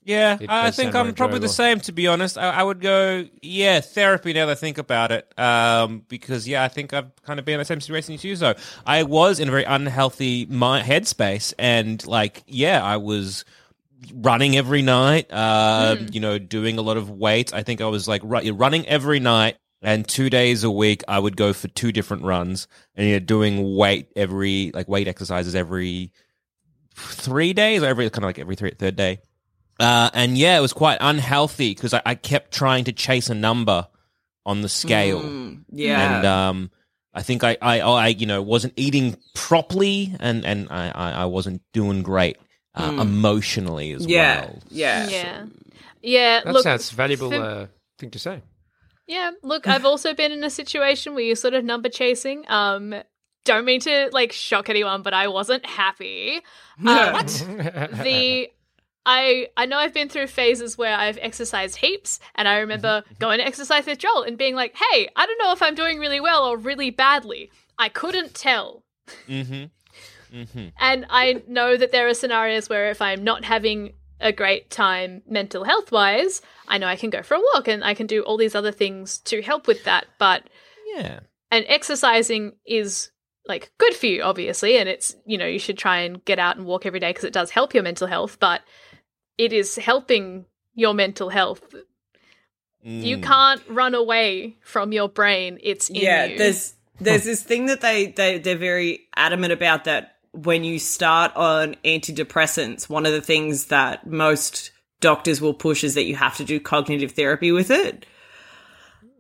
Yeah, 0.04 0.38
It 0.40 0.50
I 0.50 0.72
think 0.72 0.96
I'm 0.96 1.14
probably 1.14 1.40
the 1.40 1.50
same. 1.50 1.80
To 1.82 1.92
be 1.92 2.08
honest, 2.08 2.38
I, 2.38 2.50
I 2.50 2.64
would 2.64 2.80
go, 2.82 3.26
yeah, 3.42 3.82
therapy. 3.82 4.34
Now 4.34 4.48
that 4.48 4.54
I 4.54 4.56
think 4.56 4.78
about 4.80 5.12
it, 5.12 5.32
um, 5.38 6.04
because 6.08 6.48
yeah, 6.48 6.64
I 6.64 6.70
think 6.70 6.94
I've 6.94 7.12
kind 7.24 7.38
of 7.40 7.46
been 7.46 7.56
in 7.56 7.60
the 7.60 7.66
same 7.66 7.82
situation 7.82 8.16
as 8.16 8.24
you. 8.24 8.36
So 8.36 8.56
I 8.86 9.04
was 9.04 9.40
in 9.40 9.48
a 9.48 9.52
very 9.52 9.64
unhealthy 9.66 10.48
mi 10.48 10.82
headspace, 10.82 11.54
and 11.60 12.06
like, 12.08 12.44
yeah, 12.48 12.84
I 12.84 12.98
was 12.98 13.46
running 14.14 14.58
every 14.58 14.82
night. 14.82 15.28
Uh, 15.32 15.98
You 16.12 16.20
know, 16.20 16.38
doing 16.40 16.78
a 16.78 16.82
lot 16.82 16.98
of 16.98 17.10
weight. 17.10 17.54
I 17.54 17.64
think 17.64 17.82
I 17.82 17.86
was 17.88 18.08
like 18.08 18.22
ru- 18.24 18.52
running 18.54 18.88
every 18.88 19.20
night. 19.20 19.58
And 19.84 20.08
two 20.08 20.30
days 20.30 20.64
a 20.64 20.70
week, 20.70 21.02
I 21.08 21.18
would 21.18 21.36
go 21.36 21.54
for 21.54 21.68
two 21.68 21.92
different 21.92 22.22
runs, 22.24 22.68
and 22.96 23.08
you're 23.10 23.20
doing 23.20 23.76
weight 23.76 24.10
every 24.16 24.70
like 24.76 24.88
weight 24.88 25.08
exercises 25.08 25.56
every 25.56 26.12
three 26.96 27.54
days, 27.54 27.82
or 27.82 27.88
every 27.88 28.08
kind 28.12 28.24
of 28.24 28.28
like 28.30 28.38
every 28.38 28.56
three, 28.56 28.72
third 28.78 28.96
day. 28.96 29.22
Uh, 29.80 30.12
and 30.14 30.38
yeah, 30.38 30.56
it 30.58 30.62
was 30.62 30.74
quite 30.74 31.00
unhealthy 31.02 31.74
because 31.74 31.96
I, 31.96 32.02
I 32.06 32.14
kept 32.14 32.54
trying 32.54 32.84
to 32.84 32.92
chase 32.92 33.30
a 33.32 33.34
number 33.34 33.88
on 34.46 34.62
the 34.62 34.70
scale, 34.70 35.20
Yeah. 35.72 36.18
and 36.18 36.26
um, 36.28 36.72
I 37.14 37.24
think 37.24 37.44
I, 37.44 37.58
I, 37.60 37.80
I, 37.80 38.08
you 38.10 38.28
know, 38.28 38.42
wasn't 38.44 38.74
eating 38.76 39.18
properly, 39.34 40.14
and 40.20 40.46
and 40.46 40.68
I, 40.70 40.92
I 41.24 41.26
wasn't 41.26 41.64
doing 41.74 42.04
great 42.04 42.38
uh, 42.76 42.98
emotionally 43.02 43.92
as 43.92 44.06
yeah. 44.06 44.42
well. 44.42 44.60
Yeah. 44.70 45.10
Yeah. 45.10 45.46
Yeah. 46.02 46.42
That 46.44 46.54
look, 46.54 46.64
sounds 46.64 46.92
valuable 46.92 47.32
for- 47.32 47.42
uh, 47.42 47.68
thing 48.00 48.12
to 48.12 48.20
say. 48.20 48.42
Yeah, 49.08 49.32
look, 49.44 49.68
I've 49.68 49.84
also 49.84 50.14
been 50.14 50.32
in 50.32 50.42
a 50.46 50.50
situation 50.50 51.16
where 51.16 51.24
you're 51.24 51.36
sort 51.36 51.54
of 51.54 51.66
number 51.66 51.90
chasing. 51.90 52.46
Um, 52.48 52.96
don't 53.44 53.66
mean 53.66 53.82
to 53.82 54.10
like 54.14 54.32
shock 54.32 54.70
anyone, 54.70 55.02
but 55.02 55.14
I 55.14 55.28
wasn't 55.28 55.66
happy. 55.66 56.42
Um, 56.82 57.26
the 58.04 58.50
I 59.06 59.48
I 59.56 59.66
know 59.68 59.78
I've 59.78 59.94
been 59.94 60.10
through 60.10 60.28
phases 60.28 60.80
where 60.80 60.96
I've 60.98 61.20
exercised 61.22 61.76
heaps, 61.76 62.20
and 62.34 62.48
I 62.48 62.58
remember 62.60 63.04
going 63.20 63.38
to 63.38 63.46
exercise 63.46 63.86
with 63.86 64.00
Joel 64.00 64.24
and 64.24 64.36
being 64.36 64.56
like, 64.56 64.76
"Hey, 64.76 65.10
I 65.16 65.26
don't 65.28 65.38
know 65.38 65.52
if 65.52 65.62
I'm 65.62 65.76
doing 65.76 66.00
really 66.00 66.20
well 66.20 66.44
or 66.46 66.58
really 66.58 66.90
badly. 66.90 67.52
I 67.78 67.90
couldn't 67.90 68.34
tell." 68.34 68.84
Mm-hmm. 69.28 69.66
Mm-hmm. 70.34 70.68
And 70.80 71.06
I 71.10 71.44
know 71.48 71.76
that 71.78 71.92
there 71.92 72.08
are 72.08 72.14
scenarios 72.14 72.70
where 72.70 72.90
if 72.90 73.02
I'm 73.02 73.24
not 73.24 73.44
having 73.44 73.94
a 74.20 74.32
great 74.32 74.70
time 74.70 75.22
mental 75.28 75.64
health 75.64 75.92
wise, 75.92 76.42
I 76.68 76.78
know 76.78 76.88
I 76.88 76.96
can 76.96 77.10
go 77.10 77.22
for 77.24 77.36
a 77.36 77.42
walk 77.54 77.68
and 77.68 77.84
I 77.84 77.94
can 77.94 78.08
do 78.08 78.22
all 78.22 78.38
these 78.38 78.56
other 78.56 78.72
things 78.72 79.18
to 79.20 79.42
help 79.42 79.68
with 79.68 79.84
that. 79.86 80.06
But 80.20 80.44
Yeah. 80.96 81.22
and 81.50 81.66
exercising 81.68 82.54
is 82.66 83.12
like 83.48 83.72
good 83.80 83.96
for 83.96 84.06
you 84.06 84.22
obviously 84.22 84.78
and 84.78 84.88
it's 84.88 85.16
you 85.26 85.36
know 85.36 85.48
you 85.48 85.58
should 85.58 85.78
try 85.78 85.98
and 86.02 86.24
get 86.26 86.38
out 86.38 86.58
and 86.58 86.66
walk 86.68 86.86
every 86.86 87.00
day 87.00 87.10
because 87.10 87.24
it 87.24 87.34
does 87.34 87.50
help 87.50 87.74
your 87.74 87.82
mental 87.82 88.06
health 88.06 88.38
but 88.40 88.62
it 89.40 89.52
is 89.52 89.78
helping 89.78 90.46
your 90.76 90.94
mental 90.94 91.30
health 91.30 91.62
you 92.84 93.18
Mm. 93.18 93.24
can't 93.24 93.62
run 93.68 93.96
away 93.96 94.58
from 94.64 94.92
your 94.92 95.10
brain 95.10 95.58
it's 95.64 95.90
in 95.90 95.96
yeah 95.96 96.26
you 96.26 96.38
there's 96.38 96.76
there's 97.00 97.24
this 97.24 97.42
thing 97.42 97.66
that 97.66 97.82
they, 97.82 98.08
they 98.08 98.38
they're 98.38 98.56
very 98.56 99.08
adamant 99.16 99.52
about 99.52 99.86
that 99.86 100.11
when 100.34 100.64
you 100.64 100.80
start 100.80 101.36
on 101.36 101.76
antidepressants 101.84 102.90
one 102.90 103.06
of 103.06 103.12
the 103.12 103.22
things 103.22 103.66
that 103.66 104.08
most 104.08 104.72
doctors 105.00 105.42
will 105.42 105.54
push 105.54 105.84
is 105.84 105.96
that 105.96 106.06
you 106.06 106.16
have 106.16 106.38
to 106.38 106.44
do 106.44 106.60
cognitive 106.60 107.12
therapy 107.12 107.52
with 107.52 107.72
it. 107.72 108.06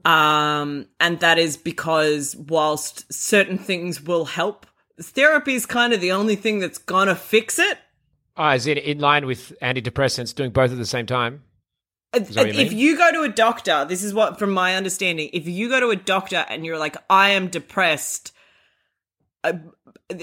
Um 0.05 0.87
and 0.99 1.19
that 1.19 1.37
is 1.37 1.57
because 1.57 2.35
whilst 2.35 3.11
certain 3.11 3.57
things 3.57 4.01
will 4.01 4.25
help 4.25 4.65
therapy 4.99 5.55
is 5.55 5.65
kind 5.65 5.93
of 5.93 6.01
the 6.01 6.11
only 6.11 6.35
thing 6.35 6.59
that's 6.59 6.77
gonna 6.77 7.15
fix 7.15 7.59
it. 7.59 7.77
Ah, 8.37 8.53
is 8.53 8.65
it 8.65 8.77
in 8.77 8.99
line 8.99 9.25
with 9.25 9.53
antidepressants 9.61 10.33
doing 10.33 10.51
both 10.51 10.71
at 10.71 10.77
the 10.77 10.85
same 10.85 11.05
time? 11.05 11.43
you 12.13 12.61
if 12.61 12.73
you 12.73 12.97
go 12.97 13.11
to 13.11 13.21
a 13.21 13.29
doctor, 13.29 13.85
this 13.85 14.03
is 14.03 14.13
what, 14.13 14.37
from 14.37 14.51
my 14.51 14.75
understanding, 14.75 15.29
if 15.31 15.47
you 15.47 15.69
go 15.69 15.79
to 15.79 15.89
a 15.89 15.95
doctor 15.95 16.45
and 16.49 16.65
you're 16.65 16.77
like, 16.77 16.97
I 17.09 17.29
am 17.29 17.47
depressed, 17.47 18.33
uh, 19.43 19.53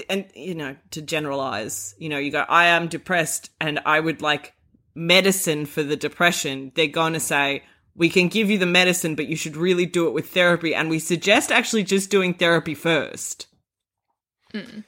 and 0.09 0.25
you 0.35 0.55
know, 0.55 0.75
to 0.91 1.01
generalize, 1.01 1.95
you 1.97 2.09
know, 2.09 2.17
you 2.17 2.31
go, 2.31 2.45
I 2.47 2.67
am 2.67 2.87
depressed 2.87 3.51
and 3.59 3.79
I 3.85 3.99
would 3.99 4.21
like 4.21 4.53
medicine 4.95 5.65
for 5.65 5.83
the 5.83 5.95
depression, 5.95 6.71
they're 6.75 6.87
going 6.87 7.13
to 7.13 7.19
say, 7.19 7.63
we 7.95 8.09
can 8.09 8.27
give 8.27 8.49
you 8.49 8.57
the 8.57 8.65
medicine, 8.65 9.15
but 9.15 9.27
you 9.27 9.35
should 9.35 9.57
really 9.57 9.85
do 9.85 10.07
it 10.07 10.13
with 10.13 10.29
therapy. 10.29 10.73
And 10.73 10.89
we 10.89 10.99
suggest 10.99 11.51
actually 11.51 11.83
just 11.83 12.09
doing 12.09 12.33
therapy 12.33 12.75
first. 12.75 13.47
Hmm. 14.51 14.81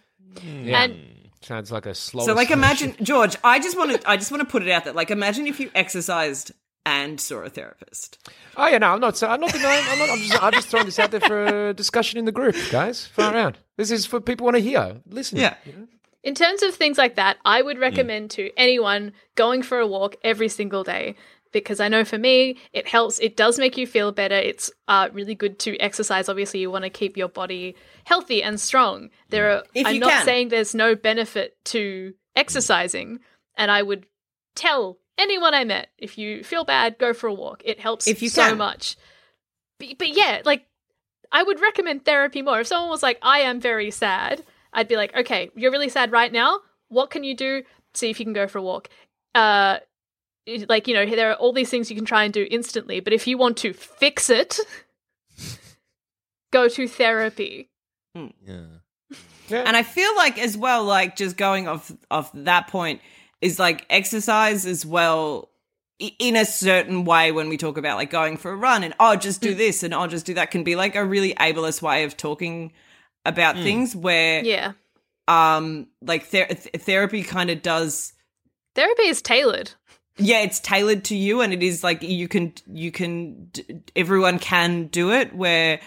Yeah. 0.44 0.84
And- 0.84 1.08
Sounds 1.44 1.72
like 1.72 1.88
a 1.88 1.96
slow. 1.96 2.24
So, 2.24 2.34
like, 2.34 2.52
imagine, 2.52 2.96
George, 3.02 3.36
I 3.44 3.58
just 3.58 3.76
want 3.76 4.00
to, 4.00 4.08
I 4.10 4.16
just 4.16 4.30
want 4.30 4.42
to 4.42 4.48
put 4.48 4.62
it 4.62 4.70
out 4.70 4.84
there. 4.84 4.94
Like, 4.94 5.10
imagine 5.10 5.48
if 5.48 5.60
you 5.60 5.72
exercised 5.74 6.52
and 6.86 7.20
saw 7.20 7.42
a 7.42 7.50
therapist. 7.50 8.30
Oh 8.58 8.68
yeah, 8.68 8.78
no, 8.78 8.94
I'm 8.94 9.00
not. 9.00 9.22
I'm 9.24 9.40
not 9.40 9.52
denying. 9.52 9.86
I'm 9.88 10.00
not. 10.00 10.10
I'm 10.10 10.20
just. 10.20 10.44
I'm 10.44 10.54
just 10.54 10.68
throwing 10.68 10.86
this 10.86 11.00
out 11.00 11.12
there 11.12 11.20
for 11.20 11.70
a 11.70 11.74
discussion 11.74 12.20
in 12.20 12.26
the 12.26 12.32
group, 12.32 12.56
guys. 12.72 13.06
Far 13.08 13.34
around. 13.34 13.58
This 13.78 13.92
is 13.92 14.06
for 14.06 14.20
people 14.20 14.46
want 14.46 14.56
to 14.58 14.62
hear. 14.62 14.98
Listen. 15.08 15.38
Yeah. 15.38 15.56
In 16.24 16.36
terms 16.36 16.62
of 16.62 16.76
things 16.76 16.98
like 16.98 17.16
that, 17.16 17.38
I 17.44 17.62
would 17.62 17.80
recommend 17.80 18.32
to 18.32 18.52
anyone 18.56 19.14
going 19.36 19.64
for 19.64 19.80
a 19.80 19.88
walk 19.88 20.16
every 20.24 20.50
single 20.50 20.84
day 20.84 21.16
because 21.52 21.80
I 21.80 21.88
know 21.88 22.06
for 22.06 22.18
me 22.18 22.58
it 22.74 22.88
helps. 22.88 23.20
It 23.20 23.36
does 23.36 23.58
make 23.58 23.78
you 23.78 23.88
feel 23.88 24.12
better. 24.12 24.36
It's 24.36 24.72
uh, 24.88 25.10
really 25.14 25.36
good 25.36 25.60
to 25.60 25.78
exercise. 25.80 26.30
Obviously, 26.30 26.60
you 26.60 26.72
want 26.72 26.84
to 26.84 26.90
keep 26.90 27.18
your 27.18 27.30
body 27.30 27.76
healthy 28.06 28.44
and 28.44 28.60
strong. 28.60 29.10
There 29.30 29.52
are. 29.52 29.64
If 29.74 29.88
I'm 29.88 30.00
not 30.00 30.12
can. 30.12 30.26
saying 30.26 30.50
there's 30.50 30.76
no 30.76 30.96
benefit 30.96 31.58
to 31.66 32.14
exercising, 32.36 33.20
and 33.58 33.72
I 33.72 33.82
would 33.82 34.06
tell 34.56 34.98
anyone 35.18 35.54
I 35.54 35.64
met 35.64 35.90
if 35.98 36.18
you 36.18 36.44
feel 36.44 36.64
bad, 36.64 36.98
go 36.98 37.14
for 37.14 37.28
a 37.28 37.34
walk. 37.34 37.62
It 37.66 37.80
helps 37.80 38.08
If 38.08 38.22
you 38.22 38.30
so 38.30 38.50
can. 38.50 38.58
much. 38.58 38.98
But, 39.80 39.98
but 39.98 40.10
yeah, 40.16 40.42
like 40.46 40.66
I 41.32 41.44
would 41.44 41.60
recommend 41.62 42.06
therapy 42.06 42.42
more. 42.42 42.60
If 42.62 42.68
someone 42.68 42.90
was 42.90 43.04
like, 43.04 43.18
I 43.22 43.40
am 43.40 43.60
very 43.60 43.92
sad, 43.92 44.44
I'd 44.74 44.88
be 44.88 44.96
like, 44.96 45.16
okay, 45.16 45.50
you're 45.56 45.72
really 45.72 45.90
sad 45.90 46.12
right 46.12 46.32
now. 46.32 46.60
What 46.90 47.10
can 47.10 47.24
you 47.24 47.36
do? 47.36 47.64
See 47.94 48.10
if 48.10 48.20
you 48.20 48.26
can 48.26 48.34
go 48.34 48.48
for 48.48 48.58
a 48.58 48.62
walk. 48.64 48.90
Uh, 49.36 49.78
like, 50.68 50.88
you 50.88 50.94
know, 50.94 51.06
there 51.06 51.32
are 51.32 51.36
all 51.36 51.54
these 51.54 51.70
things 51.70 51.90
you 51.90 51.96
can 51.96 52.06
try 52.06 52.24
and 52.24 52.34
do 52.34 52.48
instantly, 52.50 53.00
but 53.00 53.14
if 53.14 53.28
you 53.28 53.38
want 53.38 53.58
to 53.58 53.74
fix 53.74 54.30
it, 54.30 54.60
go 56.52 56.68
to 56.68 56.88
therapy. 56.88 57.70
Yeah. 58.14 58.66
And 59.50 59.76
I 59.76 59.84
feel 59.84 60.16
like 60.16 60.40
as 60.40 60.58
well, 60.58 60.84
like 60.86 61.16
just 61.16 61.36
going 61.38 61.68
off 61.68 61.92
off 62.10 62.32
that 62.34 62.68
point 62.68 63.02
is 63.42 63.60
like 63.60 63.86
exercise 63.90 64.66
as 64.66 64.86
well 64.86 65.50
in 66.20 66.36
a 66.36 66.46
certain 66.46 67.06
way 67.06 67.32
when 67.32 67.48
we 67.50 67.58
talk 67.58 67.78
about 67.78 67.96
like 67.98 68.10
going 68.10 68.36
for 68.38 68.52
a 68.52 68.56
run 68.56 68.84
and 68.84 68.94
oh 69.00 69.16
just 69.16 69.40
do 69.42 69.54
this 69.54 69.84
and 69.84 69.94
oh 69.94 70.08
just 70.08 70.26
do 70.26 70.34
that 70.34 70.50
can 70.52 70.64
be 70.64 70.76
like 70.76 70.96
a 70.96 71.06
really 71.06 71.34
ableist 71.36 71.82
way 71.82 72.04
of 72.04 72.18
talking 72.18 72.72
about 73.26 73.56
things 73.56 73.96
where 73.96 74.44
Yeah. 74.44 74.72
um 75.28 75.88
like 76.02 76.26
ther- 76.26 76.48
th- 76.48 76.70
therapy 76.84 77.22
kind 77.24 77.50
of 77.52 77.62
does 77.62 78.14
Therapy 78.74 79.04
is 79.08 79.22
tailored. 79.22 79.72
yeah 80.18 80.40
it's 80.40 80.60
tailored 80.60 81.04
to 81.06 81.16
you 81.16 81.42
and 81.42 81.54
it 81.54 81.62
is 81.62 81.84
like 81.84 82.02
you 82.02 82.28
can 82.28 82.54
you 82.72 82.92
can 82.92 83.46
d- 83.52 83.82
everyone 83.96 84.40
can 84.40 84.88
do 84.88 85.12
it 85.12 85.36
where 85.36 85.80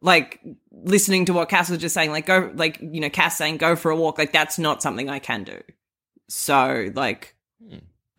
like 0.00 0.40
listening 0.72 1.26
to 1.26 1.32
what 1.34 1.48
Cass 1.50 1.68
was 1.68 1.78
just 1.78 1.94
saying 1.94 2.10
like 2.10 2.24
go 2.24 2.50
like 2.54 2.78
you 2.80 3.00
know 3.00 3.10
Cass 3.10 3.36
saying 3.36 3.58
go 3.58 3.76
for 3.76 3.90
a 3.90 3.96
walk 3.96 4.16
like 4.16 4.32
that's 4.32 4.58
not 4.58 4.80
something 4.82 5.10
I 5.10 5.18
can 5.18 5.44
do 5.44 5.60
so 6.28 6.88
like 6.94 7.34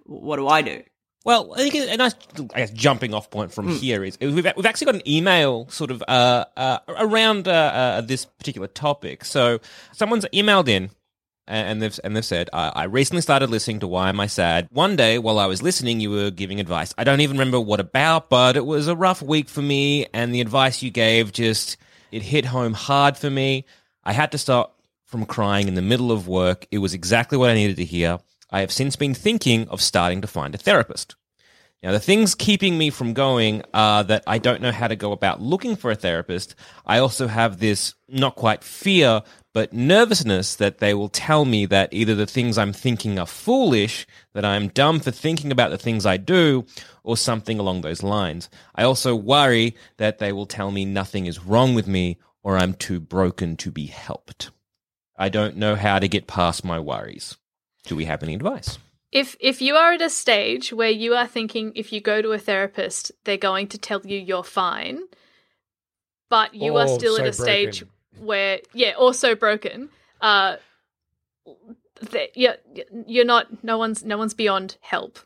what 0.06 0.38
do 0.38 0.48
I 0.48 0.62
do 0.62 0.82
Well, 1.26 1.54
I 1.54 1.70
think 1.70 1.76
a 1.76 1.98
nice, 1.98 2.16
I 2.56 2.60
guess, 2.62 2.72
jumping 2.72 3.14
off 3.14 3.30
point 3.30 3.54
from 3.54 3.68
here 3.70 4.04
is 4.04 4.18
we've 4.20 4.34
we've 4.36 4.66
actually 4.66 4.86
got 4.86 4.96
an 4.96 5.08
email 5.08 5.68
sort 5.70 5.92
of 5.92 6.02
uh, 6.08 6.46
uh, 6.58 6.80
around 6.88 7.48
uh, 7.48 7.52
uh, 7.52 8.02
this 8.02 8.26
particular 8.26 8.68
topic. 8.68 9.26
So 9.26 9.60
someone's 9.92 10.26
emailed 10.34 10.68
in. 10.68 10.90
And 11.52 11.82
they've 11.82 12.00
and 12.04 12.16
they've 12.16 12.24
said, 12.24 12.48
I, 12.54 12.72
I 12.76 12.84
recently 12.84 13.22
started 13.24 13.50
listening 13.50 13.80
to 13.80 13.88
Why 13.88 14.10
Am 14.10 14.20
I 14.20 14.28
Sad. 14.28 14.68
One 14.72 14.96
day, 14.96 15.18
while 15.18 15.40
I 15.40 15.48
was 15.48 15.64
listening, 15.64 16.00
you 16.00 16.12
were 16.12 16.30
giving 16.30 16.60
advice. 16.60 16.94
I 16.96 17.04
don't 17.04 17.22
even 17.22 17.38
remember 17.38 17.60
what 17.60 17.80
about, 17.80 18.30
but 18.30 18.56
it 18.56 18.64
was 18.68 18.88
a 18.88 18.96
rough 18.96 19.24
week 19.24 19.50
for 19.50 19.64
me, 19.64 20.06
and 20.14 20.32
the 20.32 20.42
advice 20.42 20.84
you 20.84 20.92
gave 20.92 21.32
just 21.32 21.78
it 22.12 22.22
hit 22.22 22.46
home 22.46 22.74
hard 22.74 23.18
for 23.18 23.32
me. 23.32 23.66
I 24.04 24.14
had 24.14 24.32
to 24.34 24.38
stop 24.38 24.79
from 25.10 25.26
crying 25.26 25.68
in 25.68 25.74
the 25.74 25.82
middle 25.82 26.12
of 26.12 26.28
work. 26.28 26.68
It 26.70 26.78
was 26.78 26.94
exactly 26.94 27.38
what 27.38 27.50
I 27.50 27.56
needed 27.56 27.78
to 27.78 27.86
hear. 27.86 28.20
I 28.52 28.62
have 28.62 28.72
since 28.72 28.96
been 28.96 29.16
thinking 29.16 29.68
of 29.68 29.82
starting 29.82 30.22
to 30.22 30.28
find 30.28 30.54
a 30.54 30.60
therapist. 30.60 31.16
Now, 31.82 31.94
the 31.94 32.00
things 32.00 32.36
keeping 32.36 32.78
me 32.78 32.90
from 32.90 33.14
going 33.14 33.64
are 33.74 34.04
that 34.04 34.24
I 34.28 34.38
don't 34.38 34.62
know 34.62 34.72
how 34.72 34.88
to 34.88 34.96
go 34.96 35.12
about 35.12 35.42
looking 35.42 35.76
for 35.76 35.90
a 35.90 35.96
therapist. 35.96 36.54
I 36.86 37.00
also 37.00 37.28
have 37.28 37.58
this 37.58 37.96
not 38.08 38.36
quite 38.36 38.64
fear, 38.64 39.24
but 39.54 39.74
nervousness 39.74 40.56
that 40.58 40.78
they 40.78 40.94
will 40.94 41.10
tell 41.10 41.44
me 41.46 41.66
that 41.68 41.94
either 41.94 42.14
the 42.14 42.28
things 42.28 42.58
I'm 42.58 42.74
thinking 42.74 43.18
are 43.18 43.26
foolish, 43.26 44.06
that 44.34 44.46
I'm 44.46 44.68
dumb 44.68 45.00
for 45.00 45.12
thinking 45.12 45.52
about 45.52 45.72
the 45.72 45.78
things 45.78 46.06
I 46.06 46.18
do, 46.18 46.66
or 47.04 47.18
something 47.18 47.58
along 47.58 47.82
those 47.82 48.04
lines. 48.04 48.50
I 48.76 48.84
also 48.84 49.16
worry 49.16 49.76
that 49.98 50.20
they 50.20 50.34
will 50.34 50.46
tell 50.46 50.70
me 50.70 50.86
nothing 50.86 51.26
is 51.26 51.46
wrong 51.46 51.74
with 51.74 51.88
me 51.88 52.20
or 52.44 52.58
I'm 52.58 52.74
too 52.74 53.00
broken 53.00 53.58
to 53.58 53.72
be 53.72 53.86
helped. 53.88 54.52
I 55.20 55.30
don't 55.30 55.58
know 55.58 55.76
how 55.76 56.00
to 56.00 56.08
get 56.08 56.26
past 56.28 56.64
my 56.64 56.80
worries. 56.80 57.38
Do 57.86 57.96
we 57.96 58.06
have 58.06 58.24
any 58.24 58.34
advice? 58.34 58.78
If 59.12 59.36
if 59.40 59.62
you 59.62 59.76
are 59.76 59.94
at 59.94 60.02
a 60.02 60.10
stage 60.10 60.72
where 60.72 60.90
you 60.90 61.14
are 61.16 61.28
thinking 61.28 61.72
if 61.76 61.92
you 61.92 62.00
go 62.00 62.22
to 62.22 62.32
a 62.32 62.40
therapist, 62.40 63.12
they're 63.26 63.38
going 63.38 63.68
to 63.70 63.78
tell 63.78 64.02
you 64.06 64.18
you're 64.20 64.44
fine, 64.44 65.00
but 66.30 66.54
you 66.56 66.76
are 66.78 66.88
Oh, 66.88 66.98
still 66.98 67.18
so 67.18 67.24
at 67.24 67.28
a 67.28 67.34
stage 67.34 67.80
broken. 67.82 68.26
where 68.26 68.60
yeah, 68.74 68.92
also 68.94 69.36
broken. 69.36 69.90
Uh, 70.22 70.58
that 72.12 72.38
you're, 72.38 72.56
you're 73.08 73.26
not. 73.26 73.64
No 73.64 73.78
one's 73.78 74.04
no 74.06 74.18
one's 74.18 74.34
beyond 74.36 74.78
help. 74.82 75.20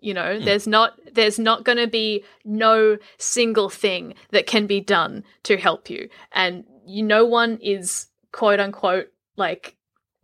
You 0.00 0.12
know, 0.12 0.38
there's 0.38 0.66
not 0.66 0.98
there's 1.14 1.38
not 1.38 1.64
going 1.64 1.78
to 1.78 1.86
be 1.86 2.24
no 2.44 2.98
single 3.18 3.70
thing 3.70 4.14
that 4.32 4.46
can 4.46 4.66
be 4.66 4.80
done 4.82 5.24
to 5.44 5.56
help 5.56 5.88
you, 5.88 6.10
and 6.32 6.64
you 6.86 7.02
no 7.02 7.24
one 7.24 7.56
is 7.62 8.08
quote 8.32 8.60
unquote 8.60 9.08
like 9.36 9.76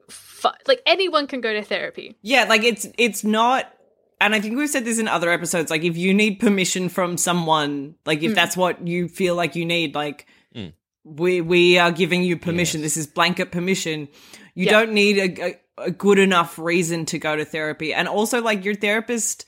fu- 0.09 0.49
like 0.67 0.83
anyone 0.87 1.27
can 1.27 1.41
go 1.41 1.53
to 1.53 1.63
therapy. 1.63 2.17
Yeah, 2.23 2.45
like 2.45 2.63
it's 2.63 2.87
it's 2.99 3.25
not 3.25 3.73
and 4.21 4.35
I 4.35 4.41
think 4.41 4.57
we've 4.57 4.69
said 4.69 4.85
this 4.85 4.99
in 4.99 5.09
other 5.09 5.31
episodes, 5.31 5.71
like 5.71 5.83
if 5.83 5.97
you 5.97 6.13
need 6.13 6.41
permission 6.41 6.89
from 6.89 7.17
someone, 7.17 7.95
like 8.05 8.23
if 8.23 8.33
mm. 8.33 8.35
that's 8.35 8.57
what 8.57 8.87
you 8.87 9.09
feel 9.09 9.35
like 9.35 9.57
you 9.57 9.65
need, 9.65 9.95
like 9.95 10.27
mm. 10.55 10.73
we 11.05 11.41
we 11.41 11.79
are 11.79 11.91
giving 11.91 12.23
you 12.23 12.37
permission. 12.37 12.83
This 12.83 12.97
is 12.97 13.07
blanket 13.07 13.51
permission. 13.51 14.09
You 14.55 14.67
Yeah. 14.67 14.73
don't 14.73 14.93
need 14.93 15.19
a, 15.19 15.45
a, 15.45 15.61
a 15.87 15.91
good 15.91 16.19
enough 16.19 16.59
reason 16.59 17.07
to 17.07 17.19
go 17.19 17.35
to 17.35 17.45
therapy. 17.45 17.95
And 17.95 18.09
also 18.09 18.43
like 18.43 18.65
your 18.65 18.75
therapist 18.75 19.47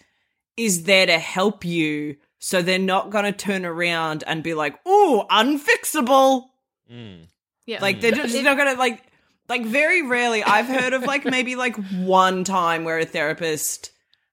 is 0.57 0.85
there 0.85 1.07
to 1.07 1.19
help 1.19 1.65
you. 1.65 2.17
So 2.39 2.63
they're 2.63 2.79
not 2.79 3.11
going 3.11 3.25
to 3.25 3.33
turn 3.33 3.65
around 3.65 4.25
and 4.27 4.43
be 4.43 4.55
like, 4.55 4.79
oh, 4.85 5.27
unfixable." 5.31 6.47
Mm. 6.91 7.27
Yeah, 7.67 7.79
Like 7.81 8.01
they're 8.01 8.11
just 8.11 8.35
not 8.43 8.57
gonna 8.57 8.75
like 8.75 9.05
like 9.49 9.65
very 9.65 10.03
rarely 10.03 10.43
I've 10.43 10.67
heard 10.67 10.93
of 10.93 11.03
like 11.03 11.25
maybe 11.25 11.57
like 11.57 11.77
one 11.91 12.45
time 12.45 12.85
where 12.85 12.99
a 12.99 13.05
therapist 13.05 13.91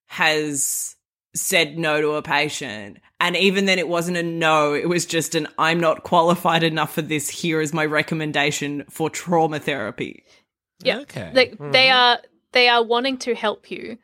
has 0.08 0.96
said 1.36 1.78
no 1.78 2.02
to 2.02 2.12
a 2.12 2.22
patient. 2.22 2.98
And 3.20 3.36
even 3.36 3.66
then 3.66 3.80
it 3.80 3.88
wasn't 3.88 4.18
a 4.18 4.24
no, 4.24 4.74
it 4.74 4.88
was 4.88 5.06
just 5.06 5.36
an 5.36 5.48
I'm 5.58 5.80
not 5.80 6.04
qualified 6.04 6.64
enough 6.64 6.94
for 6.94 7.02
this. 7.02 7.30
Here 7.30 7.62
is 7.62 7.74
my 7.74 7.86
recommendation 7.86 8.86
for 8.90 9.10
trauma 9.10 9.60
therapy. 9.60 10.24
Yeah. 10.84 11.00
Okay. 11.00 11.32
Like 11.34 11.58
they 11.72 11.90
are 11.90 12.20
they 12.54 12.70
are 12.70 12.84
wanting 12.84 13.18
to 13.20 13.36
help 13.36 13.70
you. 13.70 13.98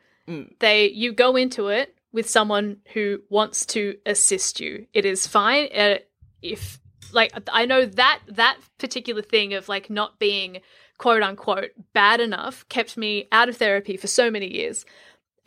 They 0.58 0.90
you 0.90 1.12
go 1.12 1.36
into 1.36 1.68
it 1.68 1.94
with 2.12 2.28
someone 2.28 2.78
who 2.92 3.20
wants 3.30 3.64
to 3.66 3.96
assist 4.04 4.60
you. 4.60 4.86
It 4.92 5.04
is 5.04 5.26
fine 5.26 5.68
uh, 5.74 5.98
if 6.42 6.80
like 7.12 7.32
I 7.52 7.66
know 7.66 7.86
that 7.86 8.20
that 8.28 8.58
particular 8.78 9.22
thing 9.22 9.54
of 9.54 9.68
like 9.68 9.88
not 9.88 10.18
being 10.18 10.60
quote 10.98 11.22
unquote 11.22 11.70
bad 11.92 12.20
enough 12.20 12.66
kept 12.68 12.96
me 12.96 13.28
out 13.32 13.48
of 13.48 13.56
therapy 13.56 13.96
for 13.96 14.06
so 14.06 14.30
many 14.30 14.52
years. 14.52 14.84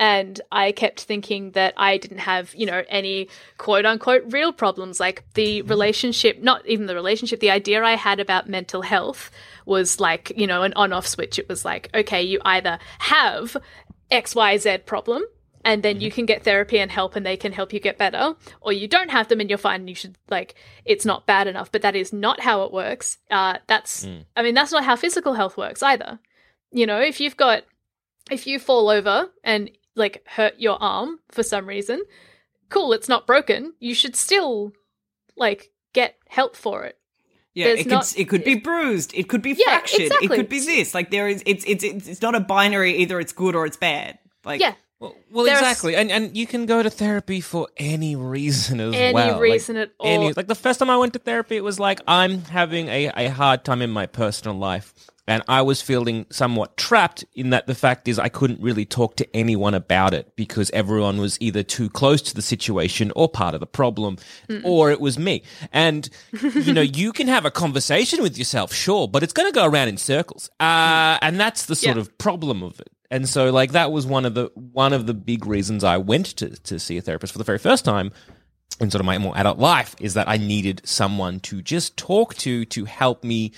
And 0.02 0.40
I 0.50 0.72
kept 0.72 1.02
thinking 1.02 1.52
that 1.52 1.74
I 1.76 1.98
didn't 1.98 2.20
have, 2.20 2.56
you 2.56 2.66
know, 2.66 2.84
any 2.88 3.28
quote 3.58 3.86
unquote 3.86 4.24
real 4.32 4.54
problems. 4.54 5.00
Like 5.00 5.26
the 5.34 5.60
mm-hmm. 5.60 5.68
relationship, 5.68 6.42
not 6.42 6.66
even 6.66 6.86
the 6.86 6.96
relationship, 6.96 7.42
the 7.42 7.52
idea 7.52 7.84
I 7.84 7.96
had 7.96 8.22
about 8.22 8.48
mental 8.48 8.82
health 8.82 9.30
was 9.66 10.00
like, 10.00 10.32
you 10.38 10.48
know, 10.48 10.64
an 10.64 10.74
on 10.76 10.94
off 10.94 11.06
switch. 11.06 11.38
It 11.38 11.50
was 11.50 11.66
like, 11.66 11.90
okay, 11.94 12.24
you 12.24 12.40
either 12.46 12.80
have 13.00 13.58
XYZ 14.10 14.86
problem 14.86 15.24
and 15.70 15.84
then 15.84 16.02
you 16.02 16.10
can 16.10 16.26
get 16.26 16.44
therapy 16.44 16.80
and 16.80 16.90
help 16.92 17.16
and 17.16 17.24
they 17.24 17.38
can 17.38 17.52
help 17.52 17.72
you 17.74 17.80
get 17.80 17.98
better, 18.00 18.34
or 18.60 18.74
you 18.74 18.88
don't 18.88 19.12
have 19.12 19.28
them 19.28 19.40
and 19.40 19.50
you're 19.50 19.58
fine 19.60 19.82
and 19.82 19.90
you 19.90 19.94
should, 19.96 20.18
like, 20.30 20.56
it's 20.84 21.06
not 21.06 21.28
bad 21.28 21.46
enough. 21.48 21.72
But 21.72 21.84
that 21.84 21.96
is 21.96 22.12
not 22.12 22.40
how 22.40 22.64
it 22.64 22.72
works. 22.74 23.20
Uh, 23.30 23.58
that's, 23.68 24.08
I 24.36 24.42
mean, 24.42 24.56
that's 24.56 24.72
not 24.72 24.84
how 24.84 24.96
physical 24.96 25.34
health 25.34 25.58
works 25.58 25.84
either. 25.84 26.20
You 26.72 26.88
know, 26.88 27.00
if 27.00 27.20
you've 27.20 27.38
got, 27.38 27.64
if 28.32 28.48
you 28.48 28.58
fall 28.58 28.90
over 28.90 29.30
and 29.44 29.70
like 29.96 30.24
hurt 30.28 30.56
your 30.58 30.82
arm 30.82 31.20
for 31.30 31.44
some 31.44 31.68
reason, 31.68 32.02
cool, 32.70 32.92
it's 32.94 33.10
not 33.10 33.28
broken. 33.28 33.74
You 33.80 33.94
should 33.94 34.16
still 34.16 34.74
like 35.38 35.72
get 35.94 36.16
help 36.28 36.56
for 36.56 36.86
it. 36.86 36.98
Yeah, 37.54 37.66
There's 37.66 37.80
it 37.82 37.84
could 37.84 37.92
not- 37.92 38.18
it 38.18 38.30
could 38.30 38.44
be 38.44 38.56
bruised, 38.56 39.14
it 39.14 39.28
could 39.28 39.42
be 39.42 39.52
Yeah, 39.52 39.66
fractured, 39.66 40.12
it 40.22 40.30
could 40.30 40.50
be 40.50 40.60
this. 40.60 40.94
Like 40.94 41.12
there 41.12 41.28
is 41.28 41.44
it's 41.46 41.64
it's 41.68 41.84
it's 41.84 42.08
it's 42.08 42.22
not 42.22 42.34
a 42.36 42.40
binary 42.40 42.98
either 42.98 43.20
it's 43.20 43.34
good 43.34 43.56
or 43.56 43.66
it's 43.66 43.78
bad. 43.78 44.18
Like 44.46 44.62
Yeah. 44.62 44.74
Well, 45.00 45.16
well 45.32 45.46
There's- 45.46 45.62
exactly, 45.62 45.96
and 45.96 46.12
and 46.12 46.36
you 46.36 46.46
can 46.46 46.66
go 46.66 46.84
to 46.84 46.90
therapy 46.90 47.40
for 47.42 47.68
any 47.78 48.16
reason 48.18 48.80
as 48.82 48.94
Any 48.94 49.14
well. 49.14 49.32
Like, 49.34 49.42
reason 49.42 49.78
at 49.78 49.92
all. 50.00 50.08
Any, 50.08 50.34
like 50.34 50.48
the 50.48 50.56
first 50.56 50.80
time 50.80 50.90
I 50.90 50.98
went 50.98 51.14
to 51.14 51.20
therapy, 51.20 51.56
it 51.56 51.64
was 51.64 51.80
like 51.80 52.02
I'm 52.08 52.42
having 52.46 52.88
a, 52.90 53.08
a 53.16 53.28
hard 53.30 53.64
time 53.64 53.82
in 53.82 53.92
my 53.92 54.08
personal 54.08 54.58
life, 54.58 54.94
and 55.26 55.42
I 55.48 55.62
was 55.62 55.82
feeling 55.82 56.26
somewhat 56.32 56.76
trapped 56.76 57.24
in 57.34 57.52
that 57.52 57.66
the 57.66 57.76
fact 57.76 58.10
is 58.10 58.20
I 58.20 58.28
couldn't 58.28 58.60
really 58.62 58.84
talk 58.84 59.16
to 59.18 59.36
anyone 59.36 59.74
about 59.74 60.14
it 60.14 60.36
because 60.36 60.70
everyone 60.72 61.18
was 61.22 61.38
either 61.40 61.64
too 61.64 61.90
close 61.90 62.22
to 62.24 62.36
the 62.36 62.42
situation 62.42 63.14
or 63.16 63.30
part 63.30 63.54
of 63.54 63.62
the 63.62 63.68
problem, 63.68 64.18
or 64.66 64.92
it 64.92 65.00
was 65.00 65.18
me. 65.18 65.44
And 65.72 66.10
you 66.42 66.74
know, 66.74 66.82
you 67.02 67.14
can 67.14 67.30
have 67.30 67.46
a 67.46 67.52
conversation 67.52 68.22
with 68.22 68.38
yourself, 68.38 68.74
sure, 68.74 69.08
but 69.08 69.24
it's 69.24 69.32
going 69.34 69.48
to 69.50 69.56
go 69.56 69.66
around 69.66 69.88
in 69.88 69.96
circles, 69.96 70.50
uh, 70.60 71.18
and 71.22 71.40
that's 71.40 71.68
the 71.68 71.76
sort 71.78 71.96
Yeah. 71.96 72.02
of 72.02 72.18
problem 72.18 72.64
of 72.64 72.82
it. 72.82 72.90
And 73.12 73.28
so 73.28 73.52
like 73.52 73.72
that 73.72 73.92
was 73.92 74.06
one 74.06 74.26
of 74.26 74.34
the 74.34 74.52
one 74.56 74.94
of 74.94 75.08
the 75.08 75.14
big 75.14 75.46
reasons 75.46 75.84
I 75.84 75.98
went 75.98 76.28
to 76.38 76.50
to 76.50 76.80
see 76.80 76.98
a 76.98 77.02
therapist 77.02 77.34
for 77.34 77.40
the 77.40 77.44
very 77.44 77.58
first 77.58 77.86
time 77.86 78.12
in 78.80 78.92
sort 78.92 79.02
of 79.02 79.06
my 79.06 79.18
more 79.18 79.38
adult 79.38 79.58
life 79.58 79.96
is 80.00 80.14
that 80.14 80.30
I 80.30 80.38
needed 80.38 80.82
someone 80.86 81.40
to 81.42 81.62
just 81.62 81.98
talk 81.98 82.36
to 82.36 82.66
to 82.66 82.86
help 82.86 83.24
me. 83.24 83.54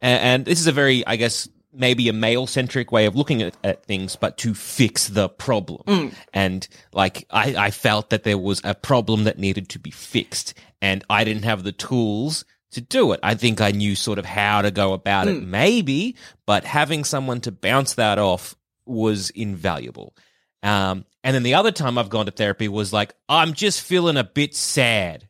And, 0.00 0.22
and 0.22 0.44
this 0.44 0.60
is 0.60 0.66
a 0.66 0.72
very 0.72 1.06
I 1.06 1.16
guess 1.16 1.48
maybe 1.74 2.08
a 2.08 2.12
male 2.12 2.46
centric 2.46 2.92
way 2.92 3.06
of 3.06 3.16
looking 3.16 3.40
at, 3.42 3.56
at 3.64 3.84
things 3.86 4.14
but 4.14 4.36
to 4.38 4.54
fix 4.54 5.08
the 5.08 5.28
problem. 5.28 5.82
Mm. 5.86 6.14
And 6.32 6.68
like 6.92 7.26
I, 7.30 7.54
I 7.56 7.70
felt 7.70 8.10
that 8.10 8.24
there 8.24 8.38
was 8.38 8.60
a 8.62 8.74
problem 8.74 9.24
that 9.24 9.38
needed 9.38 9.68
to 9.70 9.78
be 9.78 9.90
fixed 9.90 10.54
and 10.80 11.04
I 11.10 11.24
didn't 11.24 11.44
have 11.44 11.64
the 11.64 11.72
tools 11.72 12.44
to 12.72 12.80
do 12.80 13.12
it. 13.12 13.20
I 13.22 13.34
think 13.34 13.60
I 13.60 13.70
knew 13.70 13.94
sort 13.94 14.18
of 14.18 14.24
how 14.24 14.62
to 14.62 14.70
go 14.70 14.92
about 14.92 15.28
it, 15.28 15.36
mm. 15.36 15.46
maybe, 15.46 16.16
but 16.46 16.64
having 16.64 17.04
someone 17.04 17.40
to 17.42 17.52
bounce 17.52 17.94
that 17.94 18.18
off 18.18 18.56
was 18.92 19.30
invaluable. 19.30 20.14
Um, 20.62 21.04
and 21.24 21.34
then 21.34 21.42
the 21.42 21.54
other 21.54 21.72
time 21.72 21.98
I've 21.98 22.08
gone 22.08 22.26
to 22.26 22.32
therapy 22.32 22.68
was 22.68 22.92
like, 22.92 23.14
I'm 23.28 23.52
just 23.52 23.80
feeling 23.80 24.16
a 24.16 24.24
bit 24.24 24.54
sad. 24.54 25.28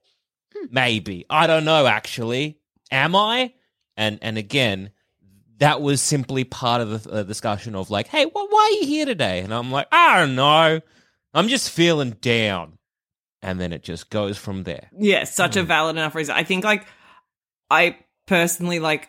Maybe. 0.70 1.24
I 1.30 1.46
don't 1.46 1.64
know, 1.64 1.86
actually. 1.86 2.58
Am 2.90 3.16
I? 3.16 3.54
And, 3.96 4.18
and 4.22 4.36
again, 4.36 4.90
that 5.58 5.80
was 5.80 6.00
simply 6.00 6.44
part 6.44 6.80
of 6.80 7.04
the 7.04 7.12
uh, 7.12 7.22
discussion 7.22 7.74
of 7.74 7.90
like, 7.90 8.08
hey, 8.08 8.24
wh- 8.24 8.34
why 8.34 8.70
are 8.72 8.80
you 8.80 8.86
here 8.86 9.06
today? 9.06 9.40
And 9.40 9.52
I'm 9.54 9.70
like, 9.70 9.86
I 9.92 10.20
don't 10.20 10.34
know. 10.34 10.80
I'm 11.34 11.48
just 11.48 11.70
feeling 11.70 12.10
down. 12.20 12.78
And 13.42 13.60
then 13.60 13.72
it 13.72 13.82
just 13.82 14.10
goes 14.10 14.38
from 14.38 14.62
there. 14.64 14.88
Yeah, 14.96 15.24
such 15.24 15.56
a 15.56 15.62
valid 15.62 15.96
enough 15.96 16.14
reason. 16.14 16.34
I 16.36 16.44
think 16.44 16.64
like 16.64 16.86
I 17.70 17.98
personally 18.26 18.78
like 18.78 19.08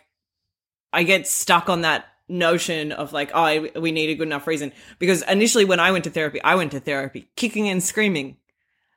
I 0.92 1.04
get 1.04 1.26
stuck 1.26 1.68
on 1.68 1.82
that 1.82 2.06
notion 2.28 2.92
of 2.92 3.12
like, 3.12 3.30
oh, 3.34 3.42
I- 3.42 3.70
we 3.78 3.92
need 3.92 4.10
a 4.10 4.14
good 4.14 4.28
enough 4.28 4.46
reason. 4.46 4.72
Because 4.98 5.22
initially 5.22 5.64
when 5.64 5.80
I 5.80 5.92
went 5.92 6.04
to 6.04 6.10
therapy, 6.10 6.42
I 6.42 6.54
went 6.54 6.72
to 6.72 6.80
therapy 6.80 7.28
kicking 7.36 7.68
and 7.68 7.82
screaming. 7.82 8.36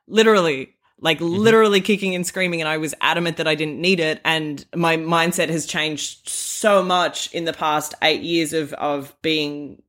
Literally. 0.06 0.74
Like 1.00 1.18
mm-hmm. 1.18 1.36
literally 1.36 1.80
kicking 1.80 2.16
and 2.16 2.26
screaming, 2.26 2.60
and 2.60 2.68
I 2.68 2.78
was 2.78 2.92
adamant 3.00 3.36
that 3.36 3.46
I 3.46 3.54
didn't 3.54 3.80
need 3.80 4.00
it. 4.00 4.20
And 4.24 4.64
my 4.74 4.96
mindset 4.96 5.48
has 5.48 5.64
changed 5.64 6.28
so 6.28 6.82
much 6.82 7.32
in 7.32 7.44
the 7.44 7.52
past 7.52 7.94
eight 8.02 8.22
years 8.22 8.52
of 8.52 8.72
of 8.72 9.14
being 9.22 9.80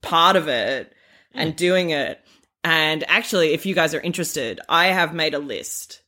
part 0.00 0.34
of 0.34 0.48
it 0.48 0.88
mm. 0.88 0.92
and 1.34 1.54
doing 1.54 1.90
it. 1.90 2.20
And 2.64 3.04
actually, 3.08 3.52
if 3.54 3.66
you 3.66 3.74
guys 3.76 3.94
are 3.94 4.00
interested, 4.00 4.60
I 4.68 4.88
have 4.88 5.14
made 5.14 5.34
a 5.34 5.38
list 5.38 6.02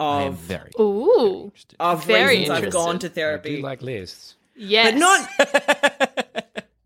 of 0.00 0.34
very 0.34 0.70
Ooh. 0.78 1.52
of 1.80 2.04
Very 2.04 2.38
reasons 2.38 2.64
I've 2.64 2.72
gone 2.72 2.98
to 3.00 3.06
I 3.06 3.08
do 3.08 3.14
therapy, 3.14 3.62
like 3.62 3.82
lists. 3.82 4.34
Yes. 4.56 4.92
but 4.92 4.98
not 4.98 6.10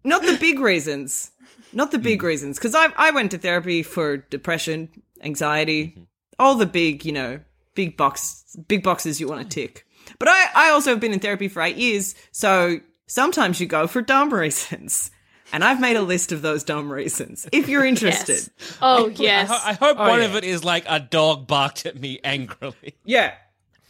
not 0.09 0.23
the 0.23 0.37
big 0.39 0.59
reasons. 0.59 1.31
Not 1.73 1.91
the 1.91 1.99
big 1.99 2.21
hmm. 2.21 2.27
reasons, 2.27 2.59
because 2.59 2.75
I 2.75 2.89
I 2.97 3.11
went 3.11 3.31
to 3.33 3.39
therapy 3.39 3.83
for 3.83 4.17
depression, 4.17 4.89
anxiety, 5.23 5.89
mm-hmm. 5.89 6.03
all 6.39 6.55
the 6.55 6.67
big 6.67 7.05
you 7.05 7.13
know 7.13 7.41
big 7.75 7.97
box 7.97 8.57
big 8.67 8.83
boxes 8.83 9.21
you 9.21 9.29
want 9.29 9.43
to 9.43 9.55
tick. 9.55 9.87
But 10.19 10.29
I 10.29 10.47
I 10.55 10.71
also 10.71 10.91
have 10.91 11.01
been 11.01 11.13
in 11.13 11.21
therapy 11.21 11.49
for 11.49 11.61
eight 11.63 11.77
years, 11.77 12.15
so 12.33 12.81
sometimes 13.07 13.61
you 13.61 13.67
go 13.67 13.87
for 13.87 14.01
dumb 14.03 14.33
reasons. 14.33 15.11
And 15.51 15.65
I've 15.65 15.81
made 15.81 15.97
a 15.97 16.03
list 16.03 16.31
of 16.33 16.43
those 16.43 16.63
dumb 16.63 16.93
reasons. 16.93 17.49
If 17.53 17.71
you're 17.71 17.85
interested, 17.95 18.51
Oh 18.83 19.07
I, 19.09 19.13
yes. 19.13 19.49
ho- 19.49 19.71
I 19.71 19.73
hope 19.73 19.97
Oh, 19.99 20.09
one 20.09 20.21
yeah. 20.21 20.27
of 20.27 20.37
it 20.37 20.45
is 20.45 20.63
like 20.63 20.85
a 20.87 21.01
dog 21.01 21.47
barked 21.47 21.87
at 21.87 21.99
me 21.99 22.21
angrily. 22.23 22.97
yeah. 23.05 23.33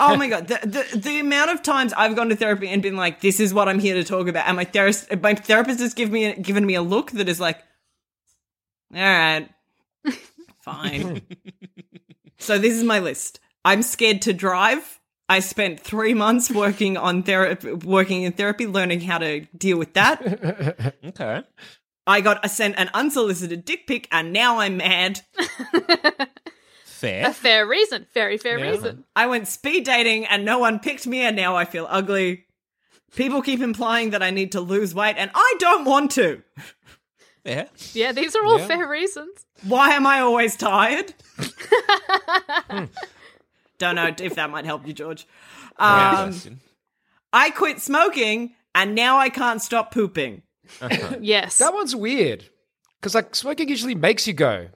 Oh 0.00 0.16
my 0.16 0.28
god, 0.28 0.46
the, 0.46 0.60
the 0.62 0.98
the 0.98 1.18
amount 1.18 1.50
of 1.50 1.62
times 1.62 1.92
I've 1.92 2.14
gone 2.14 2.28
to 2.28 2.36
therapy 2.36 2.68
and 2.68 2.80
been 2.80 2.96
like, 2.96 3.20
"This 3.20 3.40
is 3.40 3.52
what 3.52 3.68
I'm 3.68 3.80
here 3.80 3.94
to 3.94 4.04
talk 4.04 4.28
about," 4.28 4.46
and 4.46 4.56
my 4.56 4.64
therapist, 4.64 5.14
my 5.20 5.34
therapist 5.34 5.80
has 5.80 5.94
given 5.94 6.12
me 6.12 6.24
a, 6.26 6.38
given 6.38 6.64
me 6.64 6.74
a 6.74 6.82
look 6.82 7.10
that 7.12 7.28
is 7.28 7.40
like, 7.40 7.58
"All 8.94 9.00
right, 9.00 9.48
fine." 10.60 11.22
so 12.38 12.58
this 12.58 12.74
is 12.74 12.84
my 12.84 13.00
list. 13.00 13.40
I'm 13.64 13.82
scared 13.82 14.22
to 14.22 14.32
drive. 14.32 15.00
I 15.28 15.40
spent 15.40 15.80
three 15.80 16.14
months 16.14 16.50
working 16.50 16.96
on 16.96 17.24
therapy, 17.24 17.72
working 17.72 18.22
in 18.22 18.32
therapy, 18.32 18.66
learning 18.66 19.00
how 19.00 19.18
to 19.18 19.40
deal 19.56 19.78
with 19.78 19.94
that. 19.94 20.94
Okay. 21.04 21.42
I 22.06 22.22
got 22.22 22.42
a, 22.44 22.48
sent 22.48 22.78
an 22.78 22.88
unsolicited 22.94 23.66
dick 23.66 23.86
pic, 23.86 24.08
and 24.10 24.32
now 24.32 24.60
I'm 24.60 24.78
mad. 24.78 25.20
A 26.98 27.00
Fair. 27.00 27.32
fair 27.32 27.66
reason. 27.66 28.06
Very 28.12 28.38
fair 28.38 28.58
Yeah. 28.58 28.70
reason. 28.70 29.04
I 29.14 29.26
went 29.26 29.46
speed 29.48 29.84
dating 29.84 30.26
and 30.26 30.44
no 30.44 30.58
one 30.58 30.78
picked 30.80 31.06
me 31.06 31.20
and 31.20 31.36
now 31.36 31.54
I 31.56 31.64
feel 31.64 31.86
ugly. 31.88 32.44
People 33.14 33.40
keep 33.40 33.60
implying 33.60 34.10
that 34.10 34.22
I 34.22 34.30
need 34.30 34.52
to 34.52 34.60
lose 34.60 34.94
weight 34.94 35.16
and 35.16 35.30
I 35.34 35.54
don't 35.58 35.84
want 35.84 36.10
to. 36.12 36.42
Fair. 37.44 37.68
Yeah, 37.94 38.12
these 38.12 38.34
are 38.36 38.44
all 38.44 38.58
Yeah. 38.58 38.66
fair 38.66 38.88
reasons. 38.88 39.46
Why 39.62 39.90
am 39.90 40.06
I 40.06 40.20
always 40.20 40.56
tired? 40.56 41.14
don't 43.78 43.94
know 43.94 44.12
if 44.20 44.34
that 44.34 44.50
might 44.50 44.64
help 44.64 44.86
you, 44.86 44.92
George. 44.92 45.26
Um, 45.78 46.34
I 47.32 47.50
quit 47.50 47.80
smoking 47.80 48.54
and 48.74 48.94
now 48.94 49.18
I 49.18 49.28
can't 49.28 49.62
stop 49.62 49.92
pooping. 49.92 50.42
Yes. 51.20 51.58
That 51.58 51.72
one's 51.72 51.94
weird. 51.94 52.44
Because 53.00 53.14
like 53.14 53.34
smoking 53.34 53.68
usually 53.68 53.94
makes 53.94 54.26
you 54.26 54.32
go. 54.32 54.68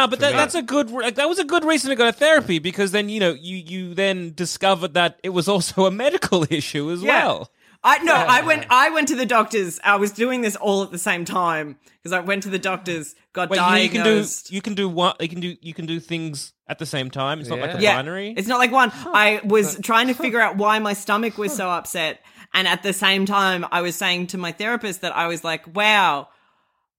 No, 0.00 0.06
but 0.08 0.20
that, 0.20 0.32
that's 0.32 0.54
a 0.54 0.62
good. 0.62 0.90
Like, 0.90 1.16
that 1.16 1.28
was 1.28 1.38
a 1.38 1.44
good 1.44 1.64
reason 1.64 1.90
to 1.90 1.96
go 1.96 2.06
to 2.06 2.12
therapy 2.12 2.58
because 2.58 2.92
then 2.92 3.08
you 3.08 3.20
know 3.20 3.32
you 3.32 3.56
you 3.56 3.94
then 3.94 4.32
discovered 4.34 4.94
that 4.94 5.18
it 5.22 5.30
was 5.30 5.48
also 5.48 5.86
a 5.86 5.90
medical 5.90 6.44
issue 6.50 6.90
as 6.90 7.02
Yeah. 7.02 7.26
well. 7.26 7.50
I 7.84 8.02
no, 8.02 8.12
I 8.12 8.42
went. 8.42 8.66
I 8.70 8.90
went 8.90 9.06
to 9.08 9.14
the 9.14 9.24
doctors. 9.26 9.78
I 9.84 9.96
was 9.96 10.10
doing 10.10 10.40
this 10.40 10.56
all 10.56 10.82
at 10.82 10.90
the 10.90 10.98
same 10.98 11.24
time 11.24 11.76
because 12.02 12.12
I 12.12 12.18
went 12.18 12.42
to 12.42 12.48
the 12.48 12.58
doctors, 12.58 13.14
got 13.32 13.50
Wait, 13.50 13.56
you, 13.58 13.62
know, 13.62 13.74
you 13.76 13.88
can 13.88 13.98
do 14.02 14.04
diagnosed. 14.04 14.50
you 14.52 14.60
can 14.60 14.74
do 14.74 14.88
what 14.88 15.20
you 15.22 15.28
can 15.28 15.38
do 15.38 15.56
you 15.62 15.72
can 15.72 15.86
do 15.86 16.00
things 16.00 16.52
at 16.66 16.80
the 16.80 16.86
same 16.86 17.08
time. 17.08 17.38
It's 17.38 17.48
not 17.48 17.60
like 17.60 17.74
a 17.74 17.80
yeah, 17.80 17.94
binary. 17.94 18.34
it's 18.36 18.48
not 18.48 18.58
like 18.58 18.72
one. 18.72 18.90
I 18.94 19.40
was 19.44 19.78
trying 19.80 20.08
to 20.08 20.14
figure 20.14 20.40
out 20.40 20.56
why 20.56 20.80
my 20.80 20.92
stomach 20.92 21.38
was 21.38 21.54
so 21.54 21.70
upset, 21.70 22.18
and 22.52 22.66
at 22.66 22.82
the 22.82 22.92
same 22.92 23.26
time, 23.26 23.64
I 23.70 23.80
was 23.82 23.94
saying 23.94 24.26
to 24.28 24.38
my 24.38 24.50
therapist 24.50 25.02
that 25.02 25.16
I 25.16 25.28
was 25.28 25.44
like, 25.44 25.72
"Wow, 25.76 26.28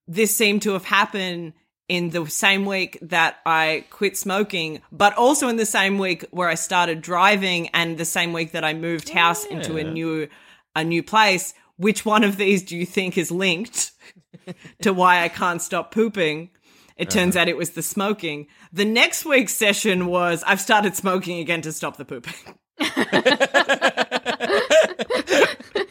this 0.08 0.34
seemed 0.36 0.62
to 0.62 0.72
have 0.72 0.86
happened." 0.86 1.54
In 1.90 2.12
the 2.12 2.28
same 2.28 2.66
week 2.66 3.00
that 3.02 3.40
I 3.46 3.86
quit 3.90 4.16
smoking, 4.16 4.82
but 4.92 5.18
also 5.18 5.48
in 5.48 5.58
the 5.58 5.66
same 5.66 5.98
week 5.98 6.24
where 6.32 6.48
I 6.48 6.56
started 6.56 7.02
driving, 7.02 7.70
and 7.70 7.98
the 7.98 8.06
same 8.06 8.32
week 8.32 8.52
that 8.52 8.64
I 8.64 8.74
moved 8.74 9.10
house 9.10 9.44
into 9.44 9.78
a 9.78 9.84
new, 9.84 10.30
a 10.76 10.84
new 10.84 11.04
place. 11.04 11.54
Which 11.78 12.06
one 12.06 12.24
of 12.24 12.38
these 12.38 12.64
do 12.64 12.78
you 12.78 12.86
think 12.86 13.18
is 13.18 13.32
linked 13.32 13.92
to 14.84 14.94
why 14.94 15.24
I 15.24 15.30
can't 15.30 15.62
stop 15.62 15.92
pooping? 15.92 16.52
It 16.96 17.10
turns 17.10 17.36
uh-huh. 17.36 17.44
out 17.44 17.48
it 17.48 17.58
was 17.58 17.72
the 17.72 17.82
smoking. 17.82 18.48
The 18.74 18.86
next 18.86 19.26
week's 19.26 19.56
session 19.56 20.08
was 20.08 20.44
I've 20.46 20.62
started 20.62 20.96
smoking 20.96 21.40
again 21.40 21.62
to 21.62 21.72
stop 21.72 21.98
the 21.98 22.06
pooping. 22.06 22.34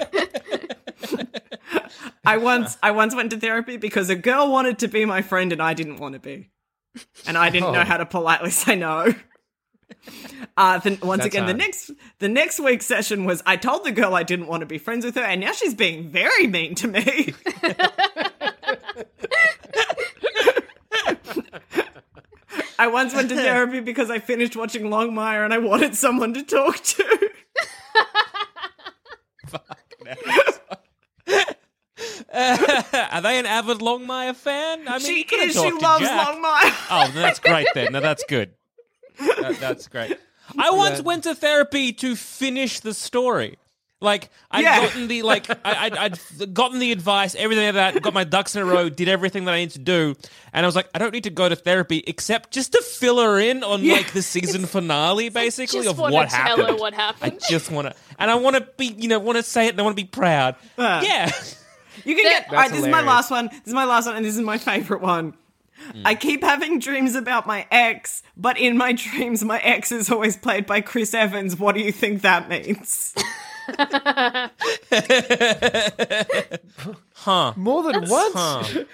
I 2.29 2.37
once 2.37 2.77
I 2.83 2.91
once 2.91 3.15
went 3.15 3.31
to 3.31 3.39
therapy 3.39 3.77
because 3.77 4.11
a 4.11 4.17
girl 4.17 4.51
wanted 4.51 4.79
to 4.81 4.89
be 4.89 5.05
my 5.05 5.23
friend 5.23 5.53
and 5.53 5.63
I 5.63 5.75
didn't 5.75 5.99
want 5.99 6.13
to 6.15 6.19
be. 6.21 6.51
And 7.27 7.39
I 7.39 7.51
didn't 7.51 7.73
know 7.73 7.81
Oh. 7.81 7.85
how 7.85 7.97
to 7.97 8.07
politely 8.07 8.51
say 8.51 8.75
no. 8.77 9.15
Uh, 10.57 10.79
then 10.79 10.99
once 11.03 11.23
That's 11.23 11.35
again, 11.35 11.47
the 11.47 11.55
next 11.55 11.91
the 12.19 12.29
next 12.29 12.61
week's 12.61 12.85
session 12.87 13.25
was 13.25 13.43
I 13.47 13.57
told 13.57 13.85
the 13.85 13.93
girl 13.93 14.15
I 14.15 14.23
didn't 14.23 14.47
want 14.47 14.61
to 14.61 14.67
be 14.67 14.79
friends 14.79 15.05
with 15.05 15.15
her, 15.15 15.23
and 15.23 15.41
now 15.41 15.53
she's 15.53 15.75
being 15.75 16.09
very 16.11 16.47
mean 16.47 16.75
to 16.77 16.89
me. 16.89 17.35
I 22.79 22.87
once 22.87 23.13
went 23.15 23.29
to 23.31 23.35
therapy 23.35 23.81
because 23.81 24.11
I 24.11 24.19
finished 24.21 24.55
watching 24.55 24.85
Longmire 24.85 25.45
and 25.45 25.53
I 25.53 25.59
wanted 25.59 25.95
someone 25.97 26.33
to 26.35 26.43
talk 26.45 26.77
to. 26.77 27.31
Are 32.33 33.21
they 33.21 33.39
an 33.39 33.47
avid 33.47 33.79
Longmire 33.79 34.35
fan? 34.37 34.87
I 34.89 34.99
mean, 34.99 35.01
she 35.07 35.27
you 35.31 35.43
is. 35.43 35.53
She 35.55 35.71
loves 35.73 36.05
Jack. 36.05 36.27
Longmire. 36.29 36.87
Oh, 36.91 37.11
that's 37.15 37.39
great 37.41 37.67
then. 37.75 37.93
No, 37.93 38.01
that's 38.01 38.25
good. 38.29 38.53
That- 39.21 39.59
that's 39.61 39.89
great. 39.89 40.17
I 40.57 40.71
once 40.71 41.03
went 41.03 41.25
to 41.25 41.35
therapy 41.35 41.93
to 41.95 42.17
finish 42.17 42.81
the 42.81 42.95
story. 42.95 43.59
Like 44.01 44.31
I'd 44.51 44.63
Yeah. 44.63 44.81
gotten 44.83 45.09
the 45.09 45.23
like 45.23 45.51
I, 45.67 45.87
I'd, 45.87 45.97
I'd 45.97 46.55
gotten 46.55 46.79
the 46.79 46.93
advice, 46.93 47.35
everything 47.35 47.65
like 47.67 47.75
that, 47.75 48.01
got 48.01 48.15
my 48.15 48.23
ducks 48.23 48.55
in 48.55 48.63
a 48.63 48.65
row, 48.65 48.89
did 48.89 49.09
everything 49.09 49.45
that 49.47 49.55
I 49.55 49.59
need 49.59 49.71
to 49.73 49.81
do, 49.81 50.15
and 50.53 50.65
I 50.65 50.69
was 50.69 50.77
like, 50.77 50.89
I 50.95 50.99
don't 51.01 51.13
need 51.13 51.25
to 51.25 51.31
go 51.31 51.49
to 51.49 51.57
therapy 51.57 52.05
except 52.07 52.53
just 52.53 52.71
to 52.73 52.81
fill 52.83 53.19
her 53.21 53.41
in 53.41 53.65
on 53.65 53.83
Yeah. 53.83 53.95
like 53.95 54.13
the 54.13 54.23
season 54.23 54.67
finale, 54.67 55.31
basically 55.31 55.89
of 55.89 55.99
what 55.99 56.29
happened. 56.31 56.79
what 56.79 56.95
happened. 56.95 57.41
I 57.43 57.49
just 57.51 57.73
want 57.73 57.89
to, 57.89 57.95
and 58.21 58.31
I 58.31 58.37
want 58.37 58.55
to 58.55 58.69
be, 58.77 58.87
you 58.87 59.09
know, 59.09 59.19
want 59.19 59.37
to 59.37 59.43
say 59.43 59.67
it, 59.67 59.71
and 59.71 59.81
I 59.81 59.83
want 59.83 59.97
to 59.97 60.03
be 60.05 60.09
proud. 60.09 60.55
Uh. 60.79 61.03
yeah, 61.05 61.33
You 62.05 62.15
can 62.15 62.25
get. 62.25 62.43
That's 62.43 62.53
All 62.53 62.57
right, 62.59 62.71
this 62.71 62.81
is 62.81 62.87
my 62.89 63.03
last 63.03 63.31
one. 63.31 63.47
This 63.49 63.67
is 63.69 63.75
my 63.75 63.85
last 63.85 64.07
one, 64.07 64.17
and 64.17 64.25
this 64.25 64.35
is 64.37 64.41
my 64.43 64.59
favorite 64.59 65.01
one. 65.03 65.35
I 66.05 66.15
keep 66.17 66.43
having 66.43 66.81
dreams 66.81 67.15
about 67.15 67.47
my 67.47 67.65
ex, 67.71 68.23
but 68.37 68.59
in 68.59 68.77
my 68.77 68.93
dreams, 68.93 69.45
my 69.45 69.59
ex 69.61 69.93
is 69.93 70.11
always 70.11 70.37
played 70.37 70.67
by 70.67 70.81
Chris 70.81 71.15
Evans. 71.15 71.57
What 71.59 71.75
do 71.77 71.81
you 71.81 71.93
think 71.93 72.23
that 72.23 72.49
means? 72.49 73.15
huh? 77.15 77.53
More 77.57 77.83
than 77.83 78.09
once? 78.09 78.35
Huh. 78.35 78.63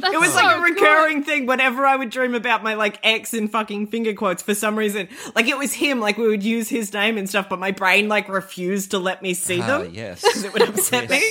That's 0.00 0.14
It 0.14 0.20
was 0.20 0.30
so 0.30 0.36
like 0.36 0.56
a 0.56 0.60
good. 0.60 0.74
recurring 0.74 1.24
thing. 1.24 1.46
Whenever 1.46 1.86
I 1.86 1.96
would 1.96 2.10
dream 2.10 2.34
about 2.34 2.62
my 2.62 2.74
like 2.74 2.98
ex 3.02 3.32
in 3.32 3.48
fucking 3.48 3.86
finger 3.88 4.12
quotes, 4.14 4.42
for 4.42 4.54
some 4.54 4.76
reason, 4.78 5.08
like 5.34 5.46
it 5.46 5.56
was 5.58 5.72
him. 5.72 6.00
Like 6.00 6.18
we 6.18 6.26
would 6.28 6.42
use 6.42 6.68
his 6.68 6.92
name 6.92 7.16
and 7.16 7.28
stuff, 7.28 7.48
but 7.48 7.58
my 7.58 7.70
brain 7.70 8.08
like 8.08 8.28
refused 8.28 8.90
to 8.92 8.98
let 8.98 9.22
me 9.22 9.34
see 9.34 9.60
Ah, 9.62 9.78
them. 9.82 9.94
yes. 9.94 10.20
because 10.22 10.44
It 10.44 10.52
would 10.52 10.62
upset 10.68 11.08
me. 11.10 11.22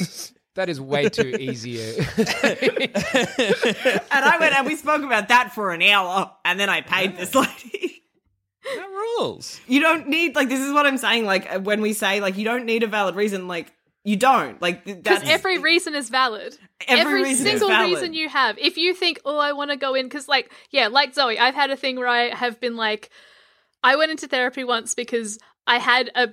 That 0.57 0.69
is 0.69 0.81
way 0.81 1.07
too 1.07 1.37
easy. 1.39 1.77
And 4.09 4.25
I 4.25 4.37
went 4.39 4.55
and 4.57 4.65
we 4.65 4.75
spoke 4.75 5.03
about 5.03 5.27
that 5.27 5.53
for 5.53 5.71
an 5.71 5.83
hour, 5.83 6.31
and 6.43 6.59
then 6.59 6.67
I 6.67 6.81
paid 6.81 7.15
this 7.15 7.35
lady. 7.35 8.03
That 8.63 8.87
rules. 8.87 9.61
you 9.67 9.79
don't 9.79 10.07
need 10.09 10.35
like 10.35 10.49
this 10.49 10.59
is 10.59 10.73
what 10.73 10.87
I'm 10.87 10.97
saying. 10.97 11.25
Like 11.25 11.61
when 11.63 11.81
we 11.81 11.93
say 11.93 12.21
like 12.21 12.37
you 12.37 12.43
don't 12.43 12.65
need 12.65 12.81
a 12.81 12.87
valid 12.87 13.15
reason, 13.15 13.47
like 13.47 13.71
you 14.03 14.15
don't. 14.15 14.59
Like 14.61 14.83
th- 14.83 15.03
Because 15.03 15.21
every 15.25 15.59
reason 15.59 15.93
is 15.93 16.09
valid. 16.09 16.57
Every 16.87 17.21
reason 17.23 17.45
is 17.45 17.51
single 17.51 17.67
valid. 17.67 17.91
reason 17.91 18.13
you 18.13 18.27
have. 18.27 18.57
If 18.57 18.77
you 18.77 18.95
think, 18.95 19.19
oh, 19.25 19.37
I 19.37 19.51
want 19.51 19.69
to 19.71 19.77
go 19.77 19.93
in, 19.93 20.05
because, 20.05 20.27
like, 20.27 20.51
yeah, 20.71 20.87
like 20.87 21.13
Zoe, 21.13 21.37
I've 21.37 21.55
had 21.55 21.69
a 21.71 21.75
thing 21.75 21.97
where 21.97 22.07
I 22.07 22.33
have 22.33 22.59
been 22.59 22.77
like, 22.77 23.09
I 23.83 23.95
went 23.95 24.11
into 24.11 24.27
therapy 24.27 24.63
once 24.63 24.95
because 24.95 25.37
I 25.68 25.78
had 25.78 26.09
a, 26.15 26.30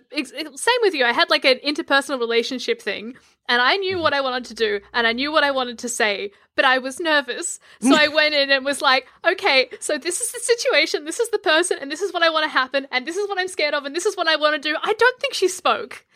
same 0.56 0.80
with 0.82 0.94
you, 0.94 1.04
I 1.04 1.12
had 1.12 1.28
like 1.28 1.44
an 1.44 1.58
interpersonal 1.66 2.18
relationship 2.18 2.80
thing, 2.80 3.16
and 3.48 3.60
I 3.60 3.76
knew 3.76 3.98
what 3.98 4.14
I 4.14 4.20
wanted 4.20 4.44
to 4.46 4.54
do, 4.54 4.80
and 4.94 5.06
I 5.06 5.12
knew 5.12 5.30
what 5.30 5.44
I 5.44 5.50
wanted 5.50 5.78
to 5.80 5.88
say, 5.88 6.30
but 6.54 6.64
I 6.64 6.78
was 6.78 7.00
nervous. 7.00 7.60
So 7.80 7.94
I 7.94 8.08
went 8.08 8.34
in 8.34 8.50
and 8.50 8.64
was 8.64 8.80
like, 8.80 9.06
okay, 9.26 9.68
so 9.80 9.98
this 9.98 10.20
is 10.20 10.32
the 10.32 10.38
situation, 10.38 11.04
this 11.04 11.20
is 11.20 11.28
the 11.30 11.38
person, 11.38 11.78
and 11.80 11.90
this 11.90 12.00
is 12.00 12.12
what 12.12 12.22
I 12.22 12.30
want 12.30 12.44
to 12.44 12.50
happen, 12.50 12.86
and 12.90 13.06
this 13.06 13.16
is 13.16 13.28
what 13.28 13.38
I'm 13.38 13.48
scared 13.48 13.74
of, 13.74 13.84
and 13.84 13.94
this 13.94 14.06
is 14.06 14.16
what 14.16 14.28
I 14.28 14.36
want 14.36 14.62
to 14.62 14.68
do. 14.68 14.76
I 14.82 14.92
don't 14.92 15.20
think 15.20 15.34
she 15.34 15.48
spoke 15.48 16.06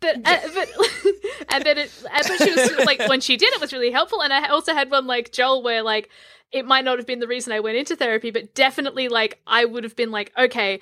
but 0.00 0.16
uh, 0.24 0.38
but 0.54 0.68
and 1.50 1.64
then 1.64 1.78
it 1.78 1.90
but 2.04 2.38
she 2.38 2.52
was 2.52 2.86
like 2.86 3.00
when 3.08 3.20
she 3.20 3.36
did 3.36 3.52
it 3.52 3.60
was 3.60 3.72
really 3.72 3.90
helpful 3.90 4.22
and 4.22 4.32
i 4.32 4.48
also 4.48 4.72
had 4.72 4.90
one 4.90 5.06
like 5.06 5.32
joel 5.32 5.62
where 5.62 5.82
like 5.82 6.08
it 6.52 6.64
might 6.64 6.84
not 6.84 6.98
have 6.98 7.06
been 7.06 7.18
the 7.18 7.26
reason 7.26 7.52
i 7.52 7.60
went 7.60 7.76
into 7.76 7.96
therapy 7.96 8.30
but 8.30 8.54
definitely 8.54 9.08
like 9.08 9.40
i 9.46 9.64
would 9.64 9.84
have 9.84 9.96
been 9.96 10.10
like 10.10 10.32
okay 10.38 10.80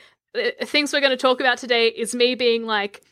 things 0.63 0.93
we're 0.93 1.01
going 1.01 1.11
to 1.11 1.17
talk 1.17 1.41
about 1.41 1.59
today 1.59 1.89
is 1.89 2.15
me 2.15 2.35
being 2.35 2.65
like 2.65 3.03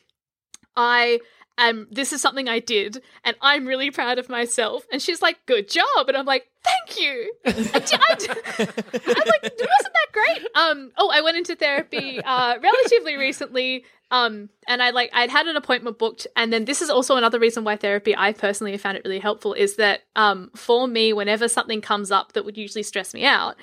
i 0.75 1.19
am 1.57 1.87
this 1.91 2.13
is 2.13 2.21
something 2.21 2.49
i 2.49 2.59
did 2.59 3.01
and 3.23 3.35
i'm 3.41 3.65
really 3.65 3.91
proud 3.91 4.19
of 4.19 4.29
myself. 4.29 4.85
And 4.91 5.01
she's 5.01 5.21
like 5.21 5.37
good 5.45 5.69
job. 5.69 6.07
And 6.07 6.17
i'm 6.17 6.25
like 6.25 6.47
thank 6.63 6.99
you. 6.99 7.33
I, 7.45 7.49
am 7.49 7.53
like 7.53 9.43
wasn't 9.43 9.93
that 9.93 10.11
great. 10.11 10.47
Um 10.55 10.91
oh 10.97 11.11
i 11.13 11.21
went 11.21 11.37
into 11.37 11.55
therapy 11.55 12.19
uh 12.21 12.57
relatively 12.61 13.17
recently 13.17 13.85
um 14.11 14.49
and 14.67 14.83
i 14.83 14.91
like 14.91 15.09
i'd 15.13 15.29
had 15.29 15.47
an 15.47 15.55
appointment 15.55 15.97
booked 15.97 16.27
and 16.35 16.53
then 16.53 16.65
this 16.65 16.81
is 16.81 16.89
also 16.89 17.15
another 17.15 17.39
reason 17.39 17.63
why 17.63 17.75
therapy 17.75 18.15
i 18.15 18.31
personally 18.31 18.71
have 18.71 18.81
found 18.81 18.97
it 18.97 19.03
really 19.03 19.19
helpful 19.19 19.53
is 19.53 19.77
that 19.77 20.01
um 20.15 20.51
for 20.55 20.87
me 20.87 21.11
whenever 21.11 21.47
something 21.47 21.81
comes 21.81 22.11
up 22.11 22.33
that 22.33 22.45
would 22.45 22.57
usually 22.57 22.83
stress 22.83 23.13
me 23.13 23.25
out 23.25 23.55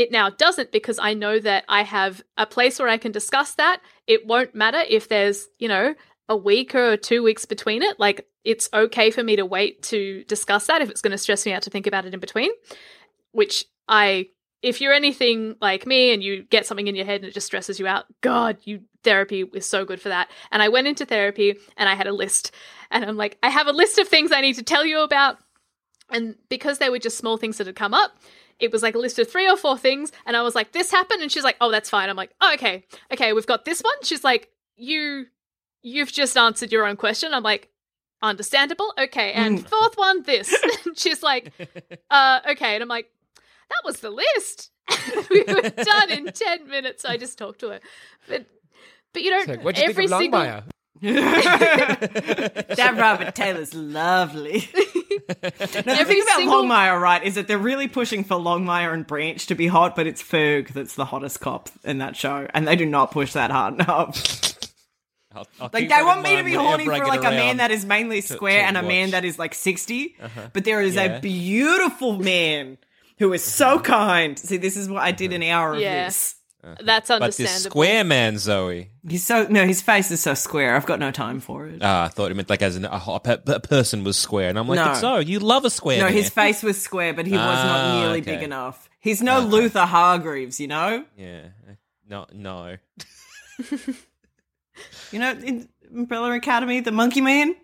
it 0.00 0.10
now 0.10 0.30
doesn't 0.30 0.72
because 0.72 0.98
i 0.98 1.14
know 1.14 1.38
that 1.38 1.64
i 1.68 1.82
have 1.82 2.22
a 2.36 2.46
place 2.46 2.78
where 2.78 2.88
i 2.88 2.96
can 2.96 3.12
discuss 3.12 3.54
that 3.54 3.80
it 4.06 4.26
won't 4.26 4.54
matter 4.54 4.82
if 4.88 5.08
there's 5.08 5.48
you 5.58 5.68
know 5.68 5.94
a 6.28 6.36
week 6.36 6.74
or 6.74 6.96
two 6.96 7.22
weeks 7.22 7.44
between 7.44 7.82
it 7.82 7.98
like 8.00 8.26
it's 8.44 8.68
okay 8.72 9.10
for 9.10 9.22
me 9.22 9.36
to 9.36 9.44
wait 9.44 9.82
to 9.82 10.24
discuss 10.24 10.66
that 10.66 10.80
if 10.80 10.88
it's 10.88 11.02
going 11.02 11.10
to 11.10 11.18
stress 11.18 11.44
me 11.44 11.52
out 11.52 11.62
to 11.62 11.70
think 11.70 11.86
about 11.86 12.06
it 12.06 12.14
in 12.14 12.20
between 12.20 12.50
which 13.32 13.64
i 13.88 14.26
if 14.62 14.80
you're 14.80 14.92
anything 14.92 15.56
like 15.60 15.86
me 15.86 16.12
and 16.12 16.22
you 16.22 16.42
get 16.44 16.66
something 16.66 16.86
in 16.86 16.94
your 16.94 17.06
head 17.06 17.20
and 17.20 17.28
it 17.28 17.34
just 17.34 17.46
stresses 17.46 17.80
you 17.80 17.86
out, 17.86 18.04
God, 18.20 18.58
you 18.64 18.82
therapy 19.02 19.44
is 19.54 19.64
so 19.64 19.84
good 19.84 20.00
for 20.00 20.10
that. 20.10 20.30
And 20.50 20.62
I 20.62 20.68
went 20.68 20.86
into 20.86 21.06
therapy 21.06 21.56
and 21.76 21.88
I 21.88 21.94
had 21.94 22.06
a 22.06 22.12
list, 22.12 22.52
and 22.90 23.04
I'm 23.04 23.16
like, 23.16 23.38
I 23.42 23.48
have 23.48 23.68
a 23.68 23.72
list 23.72 23.98
of 23.98 24.06
things 24.06 24.32
I 24.32 24.42
need 24.42 24.56
to 24.56 24.62
tell 24.62 24.84
you 24.84 25.00
about. 25.00 25.38
And 26.10 26.34
because 26.48 26.78
they 26.78 26.90
were 26.90 26.98
just 26.98 27.16
small 27.16 27.36
things 27.36 27.56
that 27.58 27.66
had 27.66 27.76
come 27.76 27.94
up, 27.94 28.18
it 28.60 28.72
was 28.72 28.82
like 28.82 28.94
a 28.94 28.98
list 28.98 29.18
of 29.18 29.30
three 29.30 29.48
or 29.48 29.56
four 29.56 29.76
things. 29.78 30.12
And 30.26 30.36
I 30.36 30.42
was 30.42 30.54
like, 30.54 30.72
this 30.72 30.90
happened. 30.90 31.22
And 31.22 31.30
she's 31.32 31.44
like, 31.44 31.56
oh, 31.60 31.70
that's 31.70 31.90
fine. 31.90 32.08
I'm 32.08 32.16
like, 32.16 32.30
oh, 32.40 32.54
okay. 32.54 32.84
Okay, 33.12 33.32
we've 33.32 33.46
got 33.46 33.64
this 33.64 33.80
one. 33.80 33.94
She's 34.02 34.24
like, 34.24 34.50
you, 34.76 35.26
you've 35.82 36.12
just 36.12 36.36
answered 36.36 36.72
your 36.72 36.86
own 36.86 36.96
question. 36.96 37.32
I'm 37.34 37.42
like, 37.42 37.68
understandable. 38.22 38.92
Okay. 38.98 39.32
And 39.32 39.66
fourth 39.68 39.96
one, 39.96 40.22
this. 40.22 40.54
And 40.86 40.98
she's 40.98 41.22
like, 41.22 41.52
uh, 42.10 42.40
okay. 42.50 42.74
And 42.74 42.82
I'm 42.82 42.88
like, 42.88 43.10
that 43.68 43.82
was 43.84 44.00
the 44.00 44.10
list. 44.10 44.70
we 45.30 45.44
were 45.46 45.68
done 45.70 46.10
in 46.10 46.32
10 46.32 46.68
minutes. 46.68 47.04
I 47.04 47.16
just 47.16 47.38
talked 47.38 47.60
to 47.60 47.70
her. 47.70 47.80
But, 48.28 48.46
but 49.12 49.22
you 49.22 49.32
It's 49.34 49.46
don't, 49.46 49.56
like, 49.56 49.64
what'd 49.64 49.82
you 49.82 49.88
every 49.90 50.06
think 50.08 50.12
of 50.12 50.20
single, 50.20 50.40
Longmire? 50.40 50.64
That 52.76 52.94
Robert 52.98 53.34
Taylor's 53.34 53.74
lovely. 53.74 54.68
No, 55.86 55.96
the 55.96 56.04
thing 56.04 56.22
about 56.22 56.36
single- 56.36 56.62
Longmire, 56.64 57.00
right, 57.00 57.22
is 57.22 57.34
that 57.36 57.48
they're 57.48 57.58
really 57.58 57.88
pushing 57.88 58.24
for 58.24 58.36
Longmire 58.36 58.92
and 58.92 59.06
Branch 59.06 59.44
to 59.46 59.54
be 59.54 59.66
hot, 59.66 59.96
but 59.96 60.06
it's 60.06 60.22
Ferg 60.22 60.68
that's 60.68 60.94
the 60.94 61.04
hottest 61.06 61.40
cop 61.40 61.68
in 61.84 61.98
that 61.98 62.16
show, 62.16 62.46
and 62.54 62.66
they 62.66 62.76
do 62.76 62.86
not 62.86 63.10
push 63.10 63.32
that 63.34 63.50
hard 63.50 63.74
enough. 63.74 64.54
I'll, 65.32 65.46
I'll 65.60 65.70
Like 65.72 65.88
they 65.88 66.02
want 66.02 66.22
me 66.22 66.36
to 66.36 66.42
be 66.44 66.54
horny 66.54 66.84
for 66.86 67.06
like 67.06 67.20
a 67.24 67.30
man 67.30 67.58
that 67.58 67.70
is 67.70 67.84
mainly 67.84 68.20
square 68.20 68.62
to 68.62 68.66
and 68.66 68.76
a 68.76 68.82
man 68.82 69.10
that 69.12 69.24
is 69.24 69.38
like 69.38 69.54
60 69.54 70.16
but 70.52 70.64
there 70.64 70.82
is 70.82 70.96
Yeah. 70.96 71.02
a 71.18 71.20
beautiful 71.20 72.18
man 72.18 72.78
who 73.20 73.32
is 73.32 73.44
so 73.44 73.78
kind. 73.78 74.36
See, 74.38 74.56
this 74.56 74.76
is 74.76 74.88
what 74.88 75.02
I 75.02 75.12
did 75.12 75.32
an 75.32 75.44
hour 75.44 75.74
of 75.74 75.80
Yeah. 75.80 76.06
This. 76.62 76.78
that's 76.84 77.08
But 77.08 77.22
understandable. 77.22 77.54
this 77.54 77.62
square 77.64 78.04
man, 78.04 78.38
Zoe. 78.38 78.90
He's 79.08 79.26
so 79.26 79.46
no, 79.48 79.66
his 79.66 79.80
face 79.80 80.10
is 80.10 80.20
so 80.20 80.34
square. 80.34 80.76
I've 80.76 80.84
got 80.86 80.98
no 80.98 81.10
time 81.10 81.40
for 81.40 81.66
it. 81.66 81.78
Ah, 81.82 82.04
I 82.04 82.08
thought 82.08 82.30
it 82.30 82.34
meant 82.34 82.50
like 82.50 82.60
as 82.62 82.76
in 82.76 82.84
a, 82.84 82.88
a, 83.06 83.20
pe- 83.20 83.38
a 83.46 83.60
person 83.60 84.04
was 84.04 84.16
square, 84.18 84.50
and 84.50 84.58
I'm 84.58 84.68
like, 84.68 84.76
No. 84.84 84.94
so 84.94 85.18
you 85.18 85.38
love 85.38 85.64
a 85.64 85.70
square. 85.70 85.98
no, 85.98 86.04
man. 86.04 86.12
his 86.12 86.28
face 86.28 86.62
was 86.62 86.80
square, 86.80 87.14
but 87.14 87.26
he 87.26 87.32
was 87.32 87.40
Ah, 87.42 87.64
not 87.64 88.00
nearly 88.00 88.20
okay. 88.20 88.32
big 88.36 88.42
enough. 88.42 88.90
He's 89.00 89.22
no 89.22 89.40
Luther 89.40 89.86
Hargreeves, 89.86 90.60
you 90.60 90.68
know. 90.68 91.04
Yeah, 91.16 91.48
no, 92.08 92.26
no. 92.32 92.76
You 95.12 95.18
know, 95.18 95.32
in 95.32 95.68
Umbrella 95.94 96.32
Academy, 96.34 96.80
the 96.80 96.92
Monkey 96.92 97.20
Man. 97.20 97.54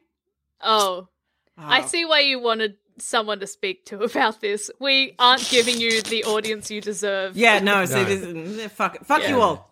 oh, 0.60 1.08
I 1.56 1.82
see 1.86 2.04
why 2.04 2.20
you 2.20 2.38
wanted 2.40 2.76
someone 2.98 3.40
to 3.40 3.46
speak 3.46 3.84
to 3.86 4.02
about 4.02 4.40
this. 4.40 4.70
We 4.80 5.14
aren't 5.18 5.48
giving 5.50 5.80
you 5.80 6.02
the 6.02 6.24
audience 6.24 6.70
you 6.70 6.80
deserve. 6.80 7.36
Yeah, 7.36 7.58
no. 7.60 7.84
See, 7.84 7.94
No. 7.94 8.04
this, 8.04 8.72
fuck, 8.72 9.04
fuck 9.04 9.28
you 9.28 9.40
all. 9.40 9.70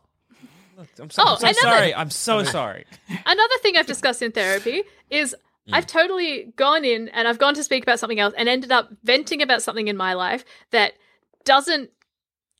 I'm 1.00 1.08
so, 1.10 1.22
Oh, 1.24 1.32
I'm 1.34 1.38
so 1.38 1.46
another- 1.46 1.60
sorry. 1.60 1.94
I'm 1.94 2.10
so 2.10 2.42
sorry. 2.44 2.84
Another 3.08 3.54
thing 3.62 3.76
I've 3.76 3.86
discussed 3.86 4.22
in 4.22 4.32
therapy 4.32 4.82
is 5.10 5.34
Hmm. 5.66 5.74
I've 5.76 5.86
totally 5.86 6.52
gone 6.56 6.84
in 6.84 7.08
and 7.08 7.26
I've 7.26 7.38
gone 7.38 7.54
to 7.54 7.64
speak 7.64 7.82
about 7.84 7.98
something 7.98 8.20
else 8.20 8.34
and 8.36 8.50
ended 8.50 8.70
up 8.70 8.90
venting 9.02 9.40
about 9.40 9.62
something 9.62 9.88
in 9.88 9.96
my 9.96 10.12
life 10.12 10.44
that 10.72 10.92
doesn't. 11.46 11.88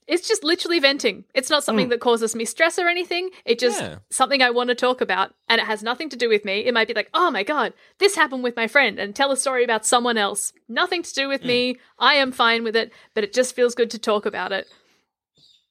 It's 0.07 0.28
just 0.28 0.44
literally 0.44 0.78
venting. 0.80 1.24
It's 1.34 1.48
not 1.48 1.64
something 1.64 1.88
that 1.88 2.00
causes 2.00 2.34
me 2.36 2.44
stress 2.44 2.78
or 2.78 2.88
anything. 2.88 3.30
It's 3.46 3.61
just. 3.62 3.80
Yeah. 3.80 3.96
something 4.11 4.42
I 4.42 4.50
want 4.50 4.68
to 4.68 4.74
talk 4.74 5.00
about 5.00 5.34
and 5.48 5.61
it 5.61 5.66
has 5.66 5.82
nothing 5.82 6.09
to 6.11 6.16
do 6.16 6.28
with 6.28 6.44
me. 6.44 6.61
It 6.66 6.74
might 6.74 6.88
be 6.88 6.94
like, 6.94 7.09
oh 7.14 7.30
my 7.30 7.42
God, 7.42 7.72
this 7.98 8.14
happened 8.14 8.42
with 8.44 8.55
my 8.57 8.66
friend 8.68 8.98
and 8.98 9.14
tell 9.16 9.32
a 9.32 9.36
story 9.36 9.64
about 9.64 9.86
someone 9.86 10.18
else. 10.18 10.52
Nothing 10.68 11.02
to 11.02 11.12
do 11.14 11.26
with 11.28 11.40
Hmm. 11.40 11.46
me. 11.48 11.76
I 11.98 12.14
am 12.14 12.32
fine 12.32 12.64
with 12.64 12.76
it, 12.76 12.92
but 13.14 13.24
it 13.24 13.32
just 13.32 13.55
feels 13.57 13.74
good 13.74 13.90
to 13.92 13.98
talk 13.98 14.26
about 14.26 14.52
it. 14.52 14.66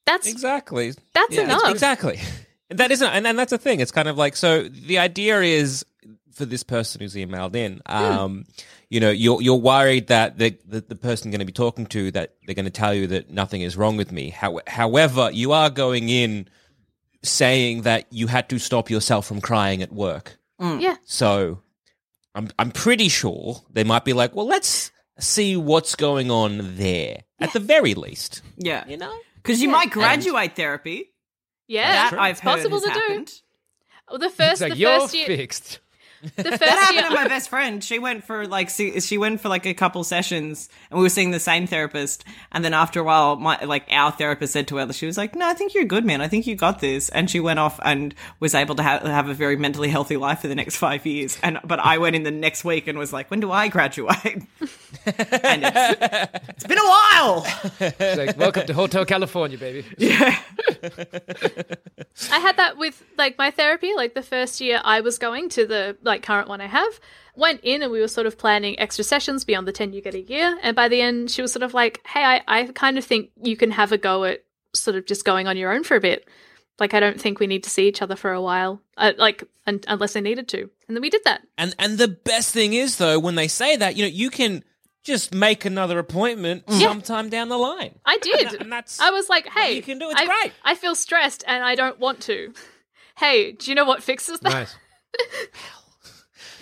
That's 0.05 0.27
Exactly. 0.27 0.93
that's 1.13 1.35
Yeah, 1.35 1.43
enough. 1.43 1.69
Exactly. 1.69 2.19
That 2.69 2.89
isn't, 2.89 3.07
and, 3.07 3.27
and 3.27 3.37
that's 3.37 3.51
the 3.51 3.59
thing. 3.59 3.81
It's 3.81 3.91
kind 3.91 4.07
of 4.07 4.17
like 4.17 4.35
so. 4.35 4.63
The 4.63 4.97
idea 4.97 5.41
is 5.41 5.85
for 6.33 6.45
this 6.45 6.63
person 6.63 7.01
who's 7.01 7.15
emailed 7.15 7.55
in. 7.55 7.81
Um, 7.85 8.45
you 8.89 8.99
know, 8.99 9.09
you're 9.11 9.41
you're 9.41 9.55
worried 9.55 10.07
that 10.07 10.37
the 10.37 10.57
the, 10.65 10.81
the 10.81 10.95
person 10.95 11.31
going 11.31 11.39
to 11.39 11.45
be 11.45 11.51
talking 11.51 11.85
to 11.87 12.11
that 12.11 12.35
they're 12.45 12.55
going 12.55 12.65
to 12.65 12.71
tell 12.71 12.93
you 12.93 13.07
that 13.07 13.29
nothing 13.29 13.61
is 13.61 13.77
wrong 13.77 13.97
with 13.97 14.11
me. 14.11 14.29
How, 14.29 14.59
however, 14.67 15.29
you 15.31 15.51
are 15.51 15.69
going 15.69 16.09
in 16.09 16.47
saying 17.23 17.83
that 17.83 18.05
you 18.11 18.27
had 18.27 18.49
to 18.49 18.59
stop 18.59 18.89
yourself 18.89 19.25
from 19.25 19.41
crying 19.41 19.81
at 19.81 19.91
work. 19.91 20.37
Yeah. 20.59 20.95
So 21.05 21.61
I'm 22.35 22.49
I'm 22.57 22.71
pretty 22.71 23.09
sure 23.09 23.61
they 23.69 23.83
might 23.83 24.05
be 24.05 24.13
like, 24.13 24.33
well, 24.35 24.47
let's 24.47 24.91
see 25.19 25.55
what's 25.57 25.95
going 25.95 26.31
on 26.31 26.77
there 26.77 27.23
at 27.39 27.51
the 27.53 27.59
very 27.59 27.93
least. 27.93 28.41
Yeah, 28.57 28.85
You 28.87 28.97
know. 28.97 29.13
because 29.35 29.61
you 29.61 29.69
might 29.69 29.91
graduate 29.91 30.55
therapy. 30.55 31.11
Yeah. 31.67 32.09
that 32.11 32.19
I've 32.19 32.31
it's 32.31 32.39
heard 32.39 32.49
possible 32.55 32.79
has 32.79 32.83
to 32.87 32.93
do. 32.93 32.99
happened. 32.99 33.33
Well, 34.09 34.19
the 34.19 34.29
first 34.29 34.51
It's 34.53 34.61
like 34.61 34.73
the 34.73 34.79
you're 34.79 34.99
first 35.01 35.13
year 35.13 35.25
fixed. 35.27 35.79
The 36.35 36.43
first 36.43 36.59
That 36.59 36.91
year 36.93 37.01
happened 37.01 37.15
to 37.15 37.21
my 37.23 37.27
best 37.27 37.49
friend. 37.49 37.83
She 37.83 37.99
went 37.99 38.23
for 38.23 38.47
like 38.47 38.69
she 38.69 39.17
went 39.17 39.41
for 39.41 39.49
like 39.49 39.65
a 39.65 39.73
couple 39.73 40.03
sessions, 40.03 40.69
and 40.89 40.97
we 40.97 41.03
were 41.03 41.09
seeing 41.09 41.31
the 41.31 41.39
same 41.39 41.67
therapist. 41.67 42.23
And 42.51 42.63
then 42.63 42.73
after 42.73 43.01
a 43.01 43.03
while, 43.03 43.35
my 43.35 43.61
like 43.63 43.85
our 43.91 44.11
therapist 44.11 44.53
said 44.53 44.67
to 44.69 44.77
her, 44.77 44.93
she 44.93 45.05
was 45.05 45.17
like, 45.17 45.35
"No, 45.35 45.47
I 45.47 45.53
think 45.53 45.73
you're 45.73 45.85
good, 45.85 46.05
man. 46.05 46.21
I 46.21 46.27
think 46.27 46.47
you 46.47 46.55
got 46.55 46.79
this." 46.79 47.09
And 47.09 47.29
she 47.29 47.39
went 47.39 47.59
off 47.59 47.79
and 47.83 48.15
was 48.39 48.55
able 48.55 48.75
to 48.75 48.83
ha- 48.83 48.99
have 48.99 49.27
a 49.27 49.33
very 49.33 49.57
mentally 49.57 49.89
healthy 49.89 50.17
life 50.17 50.39
for 50.39 50.47
the 50.47 50.55
next 50.55 50.77
five 50.77 51.05
years. 51.05 51.37
And 51.43 51.59
but 51.65 51.79
I 51.79 51.97
went 51.97 52.15
in 52.15 52.23
the 52.23 52.31
next 52.31 52.63
week 52.63 52.87
and 52.87 52.97
was 52.97 53.11
like, 53.11 53.29
"When 53.29 53.39
do 53.39 53.51
I 53.51 53.67
graduate?" 53.67 54.23
and 55.05 55.63
it's, 55.65 56.41
it's 56.49 56.63
been 56.63 56.77
a 56.77 56.83
while. 56.83 57.45
It's 57.79 58.17
like, 58.17 58.37
welcome 58.37 58.65
to 58.67 58.73
Hotel 58.73 59.05
California, 59.05 59.57
baby. 59.57 59.85
Yeah. 59.97 60.39
I 62.31 62.39
had 62.39 62.57
that 62.57 62.77
with 62.77 63.03
like 63.17 63.37
my 63.37 63.51
therapy. 63.51 63.93
Like 63.95 64.13
the 64.13 64.21
first 64.21 64.61
year 64.61 64.81
I 64.83 65.01
was 65.01 65.17
going 65.17 65.49
to 65.49 65.65
the 65.65 65.97
like 66.03 66.12
current 66.21 66.47
one 66.47 66.61
I 66.61 66.67
have, 66.67 66.99
went 67.35 67.61
in 67.63 67.81
and 67.81 67.91
we 67.91 67.99
were 67.99 68.07
sort 68.07 68.27
of 68.27 68.37
planning 68.37 68.79
extra 68.79 69.03
sessions 69.03 69.43
beyond 69.43 69.67
the 69.67 69.71
ten 69.71 69.93
you 69.93 70.01
get 70.01 70.13
a 70.13 70.21
year. 70.21 70.57
And 70.61 70.75
by 70.75 70.87
the 70.87 71.01
end, 71.01 71.31
she 71.31 71.41
was 71.41 71.51
sort 71.51 71.63
of 71.63 71.73
like, 71.73 72.01
"Hey, 72.05 72.23
I, 72.23 72.41
I 72.47 72.65
kind 72.67 72.97
of 72.97 73.05
think 73.05 73.31
you 73.41 73.57
can 73.57 73.71
have 73.71 73.91
a 73.91 73.97
go 73.97 74.23
at 74.23 74.43
sort 74.73 74.95
of 74.95 75.05
just 75.05 75.25
going 75.25 75.47
on 75.47 75.57
your 75.57 75.71
own 75.71 75.83
for 75.83 75.95
a 75.95 76.01
bit. 76.01 76.27
Like 76.79 76.93
I 76.93 76.99
don't 76.99 77.19
think 77.19 77.39
we 77.39 77.47
need 77.47 77.63
to 77.63 77.69
see 77.69 77.87
each 77.87 78.01
other 78.01 78.15
for 78.15 78.31
a 78.31 78.41
while, 78.41 78.81
uh, 78.97 79.13
like 79.17 79.43
un- 79.67 79.81
unless 79.87 80.15
I 80.15 80.19
needed 80.19 80.47
to." 80.49 80.69
And 80.87 80.95
then 80.95 81.01
we 81.01 81.09
did 81.09 81.23
that. 81.25 81.41
And 81.57 81.75
and 81.79 81.97
the 81.97 82.07
best 82.07 82.53
thing 82.53 82.73
is 82.73 82.97
though, 82.97 83.19
when 83.19 83.35
they 83.35 83.47
say 83.47 83.75
that, 83.77 83.95
you 83.95 84.03
know, 84.03 84.09
you 84.09 84.29
can 84.29 84.63
just 85.03 85.33
make 85.33 85.65
another 85.65 85.99
appointment 85.99 86.63
sometime 86.71 87.29
down 87.29 87.49
the 87.49 87.57
line. 87.57 87.99
I 88.05 88.17
did. 88.19 88.47
And, 88.47 88.61
and 88.61 88.71
that's 88.71 88.99
I 88.99 89.11
was 89.11 89.29
like, 89.29 89.47
"Hey, 89.47 89.75
you 89.75 89.81
can 89.81 89.99
do. 89.99 90.09
It's 90.09 90.21
I, 90.21 90.25
great." 90.25 90.53
I 90.63 90.75
feel 90.75 90.95
stressed 90.95 91.43
and 91.47 91.63
I 91.63 91.75
don't 91.75 91.99
want 91.99 92.21
to." 92.21 92.53
Hey, 93.15 93.51
do 93.51 93.69
you 93.69 93.75
know 93.75 93.85
what 93.85 94.01
fixes 94.01 94.39
that? 94.39 94.51
Nice. 94.51 94.75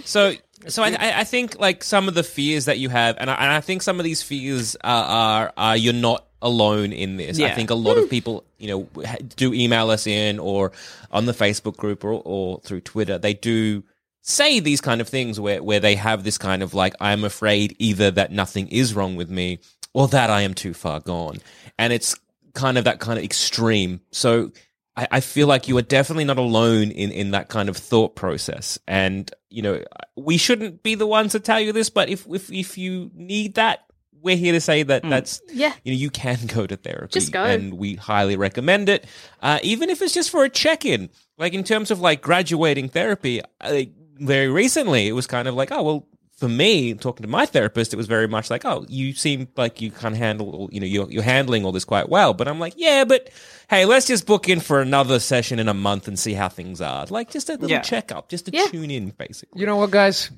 So, 0.06 0.34
so 0.68 0.84
I, 0.84 1.20
I- 1.20 1.24
think 1.24 1.60
like 1.60 1.84
some 1.84 2.08
of 2.08 2.14
the 2.14 2.24
fears 2.24 2.66
that 2.66 2.78
you 2.78 2.90
have, 2.90 3.18
and 3.18 3.30
I, 3.30 3.36
and 3.36 3.52
I 3.52 3.62
think 3.62 3.82
some 3.82 4.00
of 4.00 4.04
these 4.04 4.22
fears 4.22 4.76
are, 4.84 5.06
are, 5.06 5.54
are 5.58 5.78
you're 5.78 5.94
not 5.94 6.26
alone 6.42 6.92
in 6.92 7.18
this. 7.18 7.40
I 7.40 7.52
think 7.52 7.70
a 7.70 7.76
lot 7.76 7.98
of 7.98 8.06
hmm. 8.06 8.10
people, 8.10 8.44
you 8.58 8.68
know, 8.68 9.06
do 9.36 9.54
email 9.54 9.90
us 9.90 10.08
in 10.08 10.40
or 10.40 10.72
on 11.12 11.26
the 11.26 11.34
Facebook 11.34 11.78
group 11.78 12.04
or, 12.04 12.22
or 12.26 12.60
through 12.62 12.82
Twitter. 12.82 13.18
They 13.18 13.34
do 13.34 13.84
say 14.22 14.60
these 14.60 14.82
kind 14.82 15.02
of 15.02 15.10
things 15.10 15.40
where, 15.40 15.62
where 15.62 15.80
they 15.80 15.96
have 15.96 16.24
this 16.24 16.38
kind 16.38 16.64
of 16.64 16.74
like, 16.74 16.94
I'm 17.00 17.24
afraid 17.24 17.76
either 17.80 18.12
that 18.12 18.32
nothing 18.32 18.68
is 18.70 18.94
wrong 18.94 19.16
with 19.16 19.30
me 19.30 19.60
or 19.94 20.08
that 20.10 20.30
I 20.30 20.42
am 20.42 20.54
too 20.54 20.74
far 20.74 21.00
gone. 21.00 21.38
And 21.78 21.92
it's 21.94 22.16
kind 22.54 22.78
of 22.78 22.86
that 22.86 23.00
kind 23.00 23.18
of 23.18 23.26
extreme. 23.26 24.02
So 24.12 24.52
I, 24.96 25.08
I 25.12 25.20
feel 25.22 25.48
like 25.48 25.68
you 25.68 25.78
are 25.78 25.82
definitely 25.84 26.26
not 26.26 26.38
alone 26.38 26.92
in, 26.92 27.12
in 27.12 27.32
that 27.32 27.50
kind 27.50 27.70
of 27.70 27.78
thought 27.78 28.16
process. 28.16 28.78
And, 28.88 29.32
you 29.50 29.62
know, 29.62 29.84
we 30.16 30.38
shouldn't 30.38 30.84
be 30.84 30.96
the 30.96 31.08
ones 31.08 31.32
to 31.32 31.40
tell 31.40 31.60
you 31.60 31.72
this, 31.72 31.90
but 31.90 32.10
if, 32.10 32.26
if, 32.30 32.52
if 32.52 32.78
you 32.78 33.10
need 33.14 33.56
that, 33.56 33.86
we're 34.24 34.36
here 34.38 34.54
to 34.54 34.62
say 34.62 34.84
that 34.84 35.02
that's, 35.02 35.42
Yeah. 35.52 35.74
you 35.84 35.94
know, 35.94 35.98
you 35.98 36.10
can 36.12 36.38
go 36.46 36.68
to 36.68 36.76
therapy. 36.78 37.12
Just 37.12 37.32
go. 37.32 37.44
And 37.44 37.74
we 37.74 37.96
highly 37.96 38.36
recommend 38.36 38.88
it. 38.90 39.06
Uh, 39.42 39.60
even 39.64 39.90
if 39.90 40.02
it's 40.02 40.14
just 40.14 40.30
for 40.30 40.44
a 40.44 40.50
check 40.50 40.86
in. 40.86 41.10
Like 41.38 41.54
in 41.54 41.64
terms 41.64 41.90
of 41.90 42.00
like 42.00 42.22
graduating 42.22 42.90
therapy, 42.90 43.42
like 43.64 43.94
very 44.20 44.48
recently, 44.48 45.08
it 45.08 45.14
was 45.14 45.26
kind 45.26 45.48
of 45.48 45.56
like, 45.56 45.72
oh, 45.72 45.82
well, 45.82 46.08
for 46.42 46.50
me, 46.50 46.94
talking 46.96 47.22
to 47.24 47.30
my 47.30 47.46
therapist, 47.46 47.94
it 47.94 47.98
was 47.98 48.08
very 48.08 48.28
much 48.28 48.50
like, 48.50 48.66
oh, 48.66 48.84
you 48.90 49.14
seem 49.14 49.48
like 49.56 49.80
you 49.80 49.92
can 49.92 50.14
handle, 50.16 50.68
you 50.72 50.80
know, 50.80 50.86
you're, 50.86 51.10
you're 51.10 51.24
handling 51.24 51.64
all 51.64 51.72
this 51.72 51.86
quite 51.86 52.10
well. 52.10 52.34
But 52.34 52.48
I'm 52.50 52.60
like, 52.60 52.74
yeah, 52.76 53.06
but 53.06 53.30
hey, 53.70 53.86
let's 53.86 54.08
just 54.08 54.26
book 54.26 54.50
in 54.50 54.60
for 54.60 54.82
another 54.82 55.20
session 55.20 55.60
in 55.60 55.70
a 55.70 55.74
month 55.74 56.08
and 56.08 56.18
see 56.20 56.34
how 56.34 56.50
things 56.50 56.82
are. 56.82 57.06
Like 57.06 57.30
just 57.30 57.48
a 57.50 57.54
little 57.54 57.70
Yeah. 57.70 57.82
checkup, 57.82 58.28
just 58.28 58.48
to 58.48 58.52
Yeah. 58.52 58.66
tune 58.68 58.90
in, 58.92 59.12
basically. 59.12 59.60
You 59.62 59.68
know 59.68 59.78
what, 59.78 59.92
guys? 59.92 60.32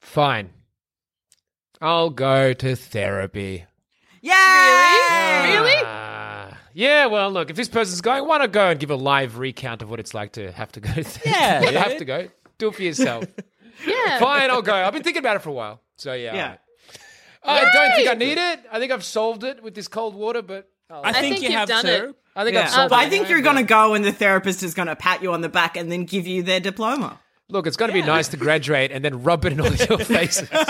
Fine. 0.00 0.48
I'll 1.80 2.10
go 2.10 2.52
to 2.54 2.74
therapy. 2.74 3.66
Yeah. 4.22 5.44
Really? 5.52 5.72
Ah, 5.84 6.58
yeah, 6.72 7.06
well, 7.06 7.30
look, 7.30 7.50
if 7.50 7.56
this 7.56 7.68
person's 7.68 8.00
going, 8.00 8.26
why 8.26 8.38
not 8.38 8.50
go 8.52 8.70
and 8.70 8.80
give 8.80 8.90
a 8.90 8.96
live 8.96 9.38
recount 9.38 9.82
of 9.82 9.90
what 9.90 10.00
it's 10.00 10.14
like 10.14 10.32
to 10.32 10.50
have 10.52 10.72
to 10.72 10.80
go 10.80 10.92
to 10.92 11.04
therapy? 11.04 11.30
Yeah, 11.30 11.60
You 11.62 11.70
yeah. 11.72 11.82
have 11.84 11.98
to 11.98 12.04
go. 12.04 12.28
Do 12.58 12.68
it 12.68 12.74
for 12.74 12.82
yourself. 12.82 13.24
Yeah. 13.86 14.18
Fine, 14.18 14.50
I'll 14.50 14.62
go. 14.62 14.74
I've 14.74 14.92
been 14.92 15.02
thinking 15.02 15.20
about 15.20 15.36
it 15.36 15.42
for 15.42 15.50
a 15.50 15.52
while. 15.52 15.80
So, 15.96 16.12
yeah. 16.12 16.34
Yeah. 16.34 16.56
I 17.44 17.60
don't 17.72 17.94
think 17.96 18.08
I 18.10 18.14
need 18.14 18.38
it. 18.38 18.60
I 18.70 18.78
think 18.78 18.92
I've 18.92 19.04
solved 19.04 19.44
it 19.44 19.62
with 19.62 19.74
this 19.74 19.88
cold 19.88 20.14
water, 20.14 20.42
but 20.42 20.68
I 20.90 21.12
think, 21.12 21.36
think 21.36 21.42
you 21.44 21.50
you've 21.50 21.58
have 21.58 21.68
done 21.68 21.84
to. 21.84 22.08
it. 22.08 22.14
I 22.36 22.44
think 22.44 22.54
Yeah. 22.54 22.64
I've 22.64 22.70
solved 22.70 22.92
I 22.92 23.04
it. 23.04 23.10
think 23.10 23.28
you're 23.28 23.40
going 23.40 23.56
to 23.56 23.62
go 23.62 23.94
and 23.94 24.04
the 24.04 24.12
therapist 24.12 24.62
is 24.62 24.74
going 24.74 24.88
to 24.88 24.96
pat 24.96 25.22
you 25.22 25.32
on 25.32 25.40
the 25.40 25.48
back 25.48 25.76
and 25.76 25.90
then 25.90 26.04
give 26.04 26.26
you 26.26 26.42
their 26.42 26.60
diploma. 26.60 27.18
Look, 27.48 27.66
it's 27.66 27.76
going 27.78 27.88
to 27.90 27.94
be 27.94 28.02
nice 28.02 28.28
to 28.28 28.36
graduate 28.36 28.92
and 28.92 29.02
then 29.04 29.22
rub 29.22 29.44
it 29.46 29.52
in 29.54 29.60
all 29.60 29.72
your 29.72 29.98
faces. 29.98 30.48
Do 30.50 30.56
it 30.56 30.60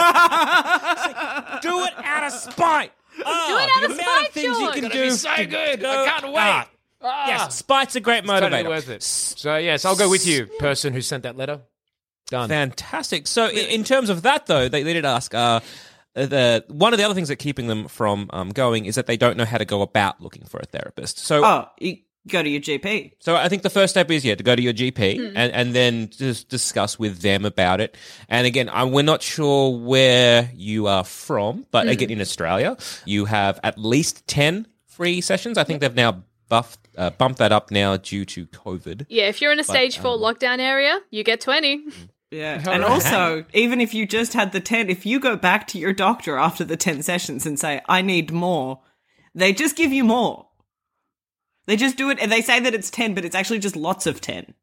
out 2.04 2.24
of 2.24 2.32
spite. 2.32 2.92
Oh, 3.26 3.46
Do 3.48 3.58
it 3.58 3.70
out 3.74 3.80
the 3.80 3.86
of 3.86 3.92
amount 3.92 4.00
spite, 4.00 4.26
of 4.28 4.32
things 4.32 4.46
you 4.46 4.54
George. 4.64 4.72
can 4.74 4.82
Gonna 4.82 4.94
do. 4.94 5.02
be 5.04 5.10
so 5.10 5.34
to 5.36 5.46
good. 5.46 5.80
go- 5.80 5.90
I 5.90 6.06
can't 6.08 6.24
wait. 6.26 6.34
Ah. 6.38 6.68
Ah. 7.02 7.26
Yes, 7.28 7.56
spite's 7.56 7.96
a 7.96 8.00
great 8.00 8.22
motivator. 8.24 8.40
totally 8.50 8.68
worth 8.68 8.88
it. 8.88 9.02
So 9.02 9.56
yes, 9.56 9.84
I'll 9.84 9.96
go 9.96 10.08
with 10.08 10.24
you, 10.26 10.46
person 10.60 10.92
who 10.92 11.00
sent 11.00 11.24
that 11.24 11.36
letter. 11.36 11.60
Done. 12.30 12.48
Fantastic. 12.48 13.26
So, 13.26 13.44
i- 13.46 13.50
in 13.50 13.84
terms 13.84 14.10
of 14.10 14.22
that, 14.22 14.46
though, 14.46 14.68
they, 14.68 14.82
they 14.82 14.92
did 14.92 15.04
ask. 15.04 15.34
Uh, 15.34 15.60
the 16.14 16.64
one 16.68 16.92
of 16.92 16.98
the 16.98 17.04
other 17.04 17.14
things 17.14 17.28
that 17.28 17.36
keeping 17.36 17.68
them 17.68 17.86
from 17.86 18.28
um, 18.32 18.48
going 18.50 18.86
is 18.86 18.96
that 18.96 19.06
they 19.06 19.16
don't 19.16 19.36
know 19.36 19.44
how 19.44 19.58
to 19.58 19.64
go 19.64 19.82
about 19.82 20.20
looking 20.20 20.44
for 20.46 20.58
a 20.58 20.64
therapist. 20.66 21.18
So, 21.18 21.44
Oh, 21.44 21.68
you 21.78 21.98
go 22.26 22.42
to 22.42 22.48
your 22.48 22.60
GP. 22.60 23.12
so 23.20 23.36
I 23.36 23.48
think 23.48 23.62
the 23.62 23.70
first 23.70 23.92
step 23.94 24.10
is 24.10 24.24
yeah 24.24 24.34
to 24.34 24.42
go 24.42 24.56
to 24.56 24.60
your 24.60 24.72
GP 24.72 25.32
and, 25.36 25.52
and 25.52 25.74
then 25.74 26.10
just 26.10 26.48
discuss 26.48 26.98
with 26.98 27.20
them 27.20 27.44
about 27.44 27.80
it. 27.80 27.96
And 28.28 28.46
again, 28.48 28.68
I, 28.68 28.82
we're 28.84 29.02
not 29.02 29.22
sure 29.22 29.78
where 29.78 30.50
you 30.54 30.88
are 30.88 31.04
from, 31.04 31.66
but 31.70 31.86
again, 31.88 32.10
in 32.10 32.20
Australia, 32.20 32.76
you 33.04 33.24
have 33.26 33.60
at 33.62 33.78
least 33.78 34.26
ten 34.26 34.66
free 34.86 35.20
sessions. 35.20 35.56
I 35.56 35.62
think 35.64 35.80
they've 35.80 35.94
now 35.94 36.24
buffed 36.48 36.80
uh, 36.96 37.10
bumped 37.10 37.38
that 37.38 37.52
up 37.52 37.70
now 37.70 37.96
due 37.96 38.24
to 38.24 38.46
COVID. 38.46 39.06
Yeah, 39.08 39.28
if 39.28 39.40
you're 39.40 39.52
in 39.52 39.60
a 39.60 39.64
stage 39.64 39.98
four 39.98 40.14
um, 40.14 40.20
lockdown 40.20 40.58
area, 40.58 40.98
you 41.10 41.22
get 41.22 41.40
20. 41.40 41.84
Yeah. 42.30 42.62
And 42.68 42.84
also, 42.84 43.44
even 43.54 43.80
if 43.80 43.94
you 43.94 44.06
just 44.06 44.34
had 44.34 44.52
the 44.52 44.60
10, 44.60 44.90
if 44.90 45.06
you 45.06 45.18
go 45.20 45.36
back 45.36 45.66
to 45.68 45.78
your 45.78 45.92
doctor 45.92 46.36
after 46.36 46.64
the 46.64 46.76
10 46.76 47.02
sessions 47.02 47.46
and 47.46 47.58
say, 47.58 47.80
I 47.88 48.02
need 48.02 48.32
more, 48.32 48.80
they 49.34 49.52
just 49.52 49.76
give 49.76 49.92
you 49.92 50.04
more. 50.04 50.46
They 51.66 51.76
just 51.76 51.96
do 51.96 52.10
it 52.10 52.18
and 52.20 52.32
they 52.32 52.40
say 52.40 52.60
that 52.60 52.74
it's 52.74 52.90
10, 52.90 53.14
but 53.14 53.24
it's 53.24 53.34
actually 53.34 53.58
just 53.58 53.76
lots 53.76 54.06
of 54.06 54.20
10 54.20 54.54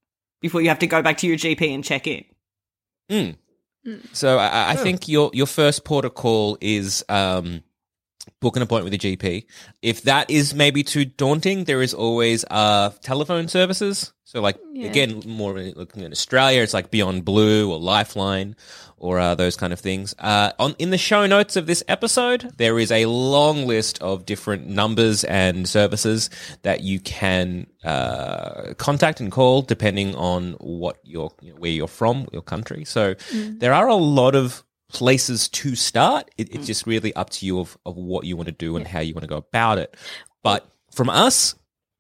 before 0.41 0.61
you 0.61 0.69
have 0.69 0.79
to 0.79 0.87
go 0.87 1.01
back 1.01 1.17
to 1.17 1.27
your 1.27 1.37
GP 1.37 1.73
and 1.73 1.83
check 1.83 2.07
in. 2.07 2.25
So 4.13 4.39
I, 4.39 4.71
I 4.71 4.75
think 4.75 5.07
your 5.07 5.29
your 5.31 5.45
first 5.45 5.85
port 5.85 6.05
of 6.05 6.15
call 6.15 6.57
is 6.59 7.05
um, 7.07 7.61
book 8.39 8.55
an 8.55 8.61
appointment 8.61 8.91
with 8.91 9.03
your 9.03 9.15
GP. 9.15 9.45
If 9.81 10.03
that 10.03 10.29
is 10.29 10.53
maybe 10.53 10.83
too 10.83 11.05
daunting, 11.05 11.65
there 11.65 11.81
is 11.81 11.93
always 11.93 12.45
uh, 12.49 12.91
telephone 13.01 13.47
services. 13.47 14.13
So 14.23 14.41
like 14.41 14.57
again, 14.75 15.21
more 15.25 15.53
looking 15.53 16.03
at 16.03 16.11
Australia, 16.11 16.61
it's 16.61 16.73
like 16.73 16.91
Beyond 16.91 17.23
Blue 17.23 17.71
or 17.71 17.79
Lifeline 17.79 18.55
or 18.97 19.19
uh, 19.19 19.35
those 19.35 19.55
kind 19.55 19.71
of 19.71 19.79
things. 19.79 20.15
Uh, 20.17 20.51
on 20.59 20.75
in 20.79 20.89
the 20.89 20.97
show 20.97 21.27
notes 21.27 21.55
of 21.55 21.67
this 21.67 21.83
episode, 21.87 22.51
there 22.57 22.79
is 22.79 22.91
a 22.91 23.05
long 23.05 23.67
list 23.67 24.01
of 24.01 24.25
different 24.25 24.67
numbers 24.67 25.23
and 25.23 25.69
services 25.69 26.29
that 26.63 26.81
you 26.81 26.99
can 26.99 27.67
uh, 27.83 28.73
contact 28.77 29.19
and 29.19 29.31
call 29.31 29.61
depending 29.61 30.15
on 30.15 30.53
what 30.53 30.97
you're, 31.03 31.31
you 31.41 31.53
know, 31.53 31.59
where 31.59 31.71
you're 31.71 31.87
from, 31.87 32.27
your 32.33 32.41
country. 32.41 32.83
So 32.83 33.15
there 33.31 33.73
are 33.73 33.87
a 33.87 33.95
lot 33.95 34.35
of 34.35 34.63
places 34.95 35.49
to 35.49 35.75
start. 35.75 36.31
It, 36.37 36.55
it's 36.55 36.65
just 36.65 36.87
really 36.87 37.13
up 37.15 37.29
to 37.31 37.45
you 37.45 37.59
of, 37.59 37.77
of 37.85 37.97
what 37.97 38.23
you 38.23 38.37
want 38.37 38.47
to 38.47 38.53
do 38.53 38.77
and 38.77 38.87
how 38.87 39.01
you 39.01 39.13
want 39.13 39.23
to 39.23 39.27
go 39.27 39.37
about 39.37 39.77
it. 39.77 39.95
But 40.41 40.65
from 40.91 41.09
us, 41.09 41.53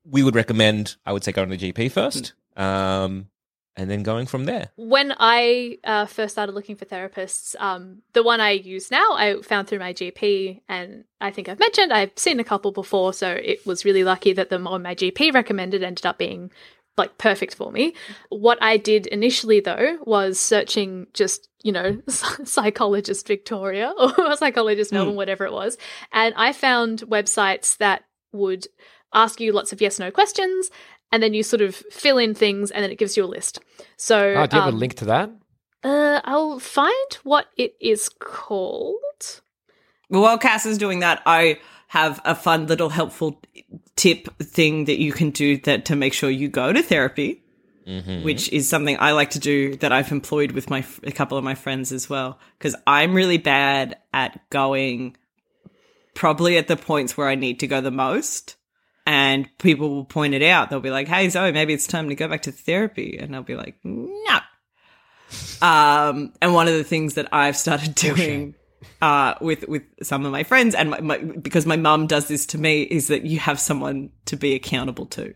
we 0.05 0.23
would 0.23 0.33
recommend, 0.33 0.95
I 1.05 1.11
would 1.11 1.23
say, 1.23 1.33
going 1.33 1.49
to 1.49 1.57
the 1.57 1.71
GP 1.73 1.91
first, 1.91 2.33
um, 2.55 3.27
and 3.75 3.89
then 3.89 4.03
going 4.03 4.25
from 4.25 4.45
there. 4.45 4.69
when 4.77 5.13
I 5.19 5.79
uh, 5.83 6.05
first 6.05 6.33
started 6.33 6.55
looking 6.55 6.77
for 6.77 6.85
therapists, 6.85 7.59
um, 7.59 8.01
the 8.13 8.23
one 8.23 8.39
I 8.39 8.51
use 8.51 8.89
now 8.89 9.05
I 9.11 9.41
found 9.41 9.67
through 9.67 9.79
my 9.79 9.93
GP, 9.93 10.61
and 10.69 11.03
I 11.19 11.31
think 11.31 11.49
I've 11.49 11.59
mentioned 11.59 11.91
I've 11.91 12.11
seen 12.15 12.39
a 12.39 12.45
couple 12.45 12.71
before, 12.71 13.11
so 13.11 13.29
it 13.31 13.65
was 13.65 13.83
really 13.83 14.05
lucky 14.05 14.31
that 14.31 14.49
the 14.49 14.59
one 14.59 14.83
my 14.83 14.95
GP 14.95 15.33
recommended 15.33 15.83
ended 15.83 16.05
up 16.05 16.17
being 16.17 16.51
like 16.97 17.17
perfect 17.17 17.55
for 17.55 17.71
me. 17.71 17.93
What 18.29 18.57
I 18.61 18.77
did 18.77 19.07
initially 19.07 19.59
though 19.59 19.97
was 20.05 20.39
searching 20.39 21.07
just 21.13 21.49
you 21.63 21.71
know 21.71 22.01
psychologist 22.07 23.27
Victoria 23.27 23.93
or 24.17 24.35
psychologist 24.35 24.91
Melbourne, 24.91 25.15
whatever 25.15 25.45
it 25.45 25.53
was, 25.53 25.77
and 26.11 26.33
I 26.37 26.53
found 26.53 27.01
websites 27.01 27.77
that 27.77 28.03
would 28.31 28.67
ask 29.13 29.39
you 29.39 29.51
lots 29.51 29.71
of 29.73 29.81
yes 29.81 29.99
no 29.99 30.11
questions. 30.11 30.71
And 31.11 31.21
then 31.21 31.33
you 31.35 31.43
sort 31.43 31.61
of 31.61 31.75
fill 31.75 32.17
in 32.17 32.33
things, 32.33 32.71
and 32.71 32.83
then 32.83 32.91
it 32.91 32.97
gives 32.97 33.15
you 33.15 33.23
a 33.23 33.27
list. 33.27 33.59
So, 33.95 34.17
Oh, 34.35 34.47
do 34.47 34.57
you 34.57 34.61
have 34.61 34.69
um, 34.69 34.73
a 34.73 34.77
link 34.77 34.95
to 34.95 35.05
that? 35.05 35.29
uh, 35.83 36.19
I'll 36.25 36.59
find 36.59 37.13
what 37.23 37.45
it 37.57 37.75
is 37.79 38.09
called. 38.09 39.41
Well, 40.09 40.23
while 40.23 40.37
Cass 40.37 40.65
is 40.65 40.77
doing 40.77 40.99
that, 40.99 41.21
I 41.25 41.59
have 41.87 42.19
a 42.25 42.35
fun 42.35 42.67
little 42.67 42.89
helpful 42.89 43.41
tip 43.95 44.27
thing 44.39 44.85
that 44.85 44.99
you 44.99 45.11
can 45.13 45.29
do 45.29 45.57
that 45.59 45.85
to 45.85 45.95
make 45.95 46.13
sure 46.13 46.29
you 46.29 46.49
go 46.49 46.73
to 46.73 46.81
therapy, 46.81 47.41
which 48.23 48.51
is 48.51 48.67
something 48.67 48.97
I 48.99 49.11
like 49.11 49.29
to 49.31 49.39
do 49.39 49.75
that 49.77 49.91
I've 49.91 50.11
employed 50.11 50.51
with 50.51 50.69
my 50.69 50.83
a 51.03 51.11
couple 51.11 51.37
of 51.37 51.43
my 51.43 51.55
friends 51.55 51.91
as 51.91 52.09
well. 52.09 52.39
Because 52.57 52.75
I'm 52.87 53.13
really 53.13 53.37
bad 53.37 53.97
at 54.13 54.39
going, 54.49 55.15
probably 56.15 56.57
at 56.57 56.67
the 56.67 56.75
points 56.75 57.15
where 57.15 57.27
I 57.27 57.35
need 57.35 57.59
to 57.59 57.67
go 57.67 57.81
the 57.81 57.91
most. 57.91 58.55
And 59.07 59.47
people 59.59 59.89
will 59.89 60.05
point 60.05 60.33
it 60.33 60.41
out. 60.41 60.71
They'll 60.71 60.79
be 60.79 60.89
like, 60.89 61.07
"Hey 61.07 61.29
Zoe, 61.29 61.51
maybe 61.51 61.73
it's 61.73 61.85
time 61.85 62.09
to 62.09 62.15
go 62.15 62.27
back 62.27 62.41
to 62.43 62.51
therapy," 62.51 63.17
and 63.19 63.35
I'll 63.35 63.43
be 63.43 63.55
like, 63.55 63.75
"No." 63.83 64.39
Um, 65.61 66.33
and 66.41 66.53
one 66.53 66.67
of 66.67 66.75
the 66.75 66.83
things 66.83 67.15
that 67.15 67.29
I've 67.33 67.57
started 67.57 67.95
doing 67.95 68.53
uh, 69.01 69.35
with 69.41 69.67
with 69.67 69.83
some 70.01 70.25
of 70.25 70.31
my 70.31 70.43
friends 70.43 70.75
and 70.75 70.89
my, 70.89 71.01
my, 71.01 71.17
because 71.17 71.65
my 71.65 71.75
mum 71.75 72.07
does 72.07 72.27
this 72.27 72.45
to 72.47 72.57
me 72.57 72.83
is 72.83 73.07
that 73.07 73.25
you 73.25 73.39
have 73.39 73.59
someone 73.59 74.09
to 74.25 74.35
be 74.35 74.53
accountable 74.55 75.05
to. 75.07 75.33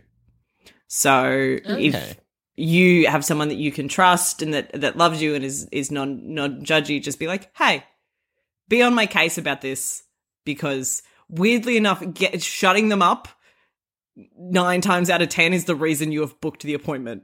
So 0.88 1.58
if 1.66 2.18
you 2.56 3.08
have 3.08 3.24
someone 3.24 3.50
that 3.50 3.56
you 3.56 3.72
can 3.72 3.88
trust 3.88 4.42
and 4.42 4.54
that 4.54 4.72
that 4.82 4.98
loves 4.98 5.22
you 5.22 5.36
and 5.36 5.46
is 5.46 5.68
is 5.72 5.92
non 5.92 6.34
non 6.34 6.64
judgy, 6.64 7.02
just 7.02 7.20
be 7.20 7.28
like, 7.28 7.56
hey, 7.58 7.84
be 8.68 8.82
on 8.82 8.96
my 8.96 9.06
case 9.06 9.38
about 9.38 9.62
this 9.62 10.04
because 10.46 11.04
weirdly 11.30 11.78
enough, 11.78 12.04
get 12.14 12.42
shutting 12.42 12.90
them 12.90 13.02
up 13.02 13.28
nine 14.38 14.82
times 14.82 15.10
out 15.10 15.22
of 15.22 15.30
ten 15.30 15.54
is 15.54 15.66
the 15.66 15.76
reason 15.76 16.12
you 16.12 16.22
have 16.22 16.40
booked 16.42 16.64
the 16.64 16.74
appointment. 16.74 17.24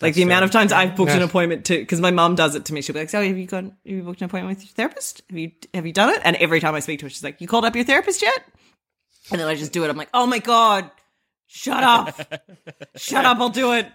Like 0.00 0.14
the 0.14 0.22
amount 0.22 0.44
of 0.44 0.52
times 0.52 0.70
I've 0.70 0.94
booked 0.94 1.10
an 1.10 1.22
appointment 1.22 1.64
to, 1.66 1.78
because 1.78 2.00
my 2.00 2.12
mum 2.12 2.36
does 2.36 2.54
it 2.54 2.64
to 2.66 2.72
me. 2.72 2.82
She'll 2.82 2.94
be 2.94 3.00
like, 3.00 3.10
"So 3.10 3.20
have 3.22 3.36
you 3.36 3.46
gone? 3.46 3.76
Have 3.84 3.96
you 3.96 4.02
booked 4.02 4.20
an 4.20 4.26
appointment 4.26 4.56
with 4.56 4.64
your 4.64 4.72
therapist? 4.74 5.22
Have 5.28 5.38
you 5.38 5.50
have 5.74 5.86
you 5.86 5.92
done 5.92 6.10
it?" 6.10 6.20
And 6.24 6.36
every 6.36 6.60
time 6.60 6.74
I 6.74 6.80
speak 6.80 7.00
to 7.00 7.06
her, 7.06 7.10
she's 7.10 7.24
like, 7.24 7.40
"You 7.40 7.48
called 7.48 7.64
up 7.64 7.74
your 7.74 7.84
therapist 7.84 8.22
yet?" 8.22 8.44
And 9.32 9.40
then 9.40 9.48
I 9.48 9.56
just 9.56 9.72
do 9.72 9.84
it. 9.84 9.90
I'm 9.90 9.96
like, 9.96 10.10
"Oh 10.14 10.26
my 10.26 10.38
god, 10.38 10.90
shut 11.48 11.82
up, 11.82 12.14
shut 12.96 13.24
up! 13.24 13.38
I'll 13.38 13.48
do 13.48 13.72
it." 13.72 13.86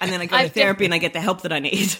And 0.00 0.12
then 0.12 0.20
I 0.20 0.26
go 0.26 0.36
to 0.36 0.42
I've 0.42 0.52
therapy 0.52 0.84
and 0.84 0.94
I 0.94 0.98
get 0.98 1.12
the 1.12 1.20
help 1.20 1.42
that 1.42 1.52
I 1.52 1.58
need. 1.58 1.96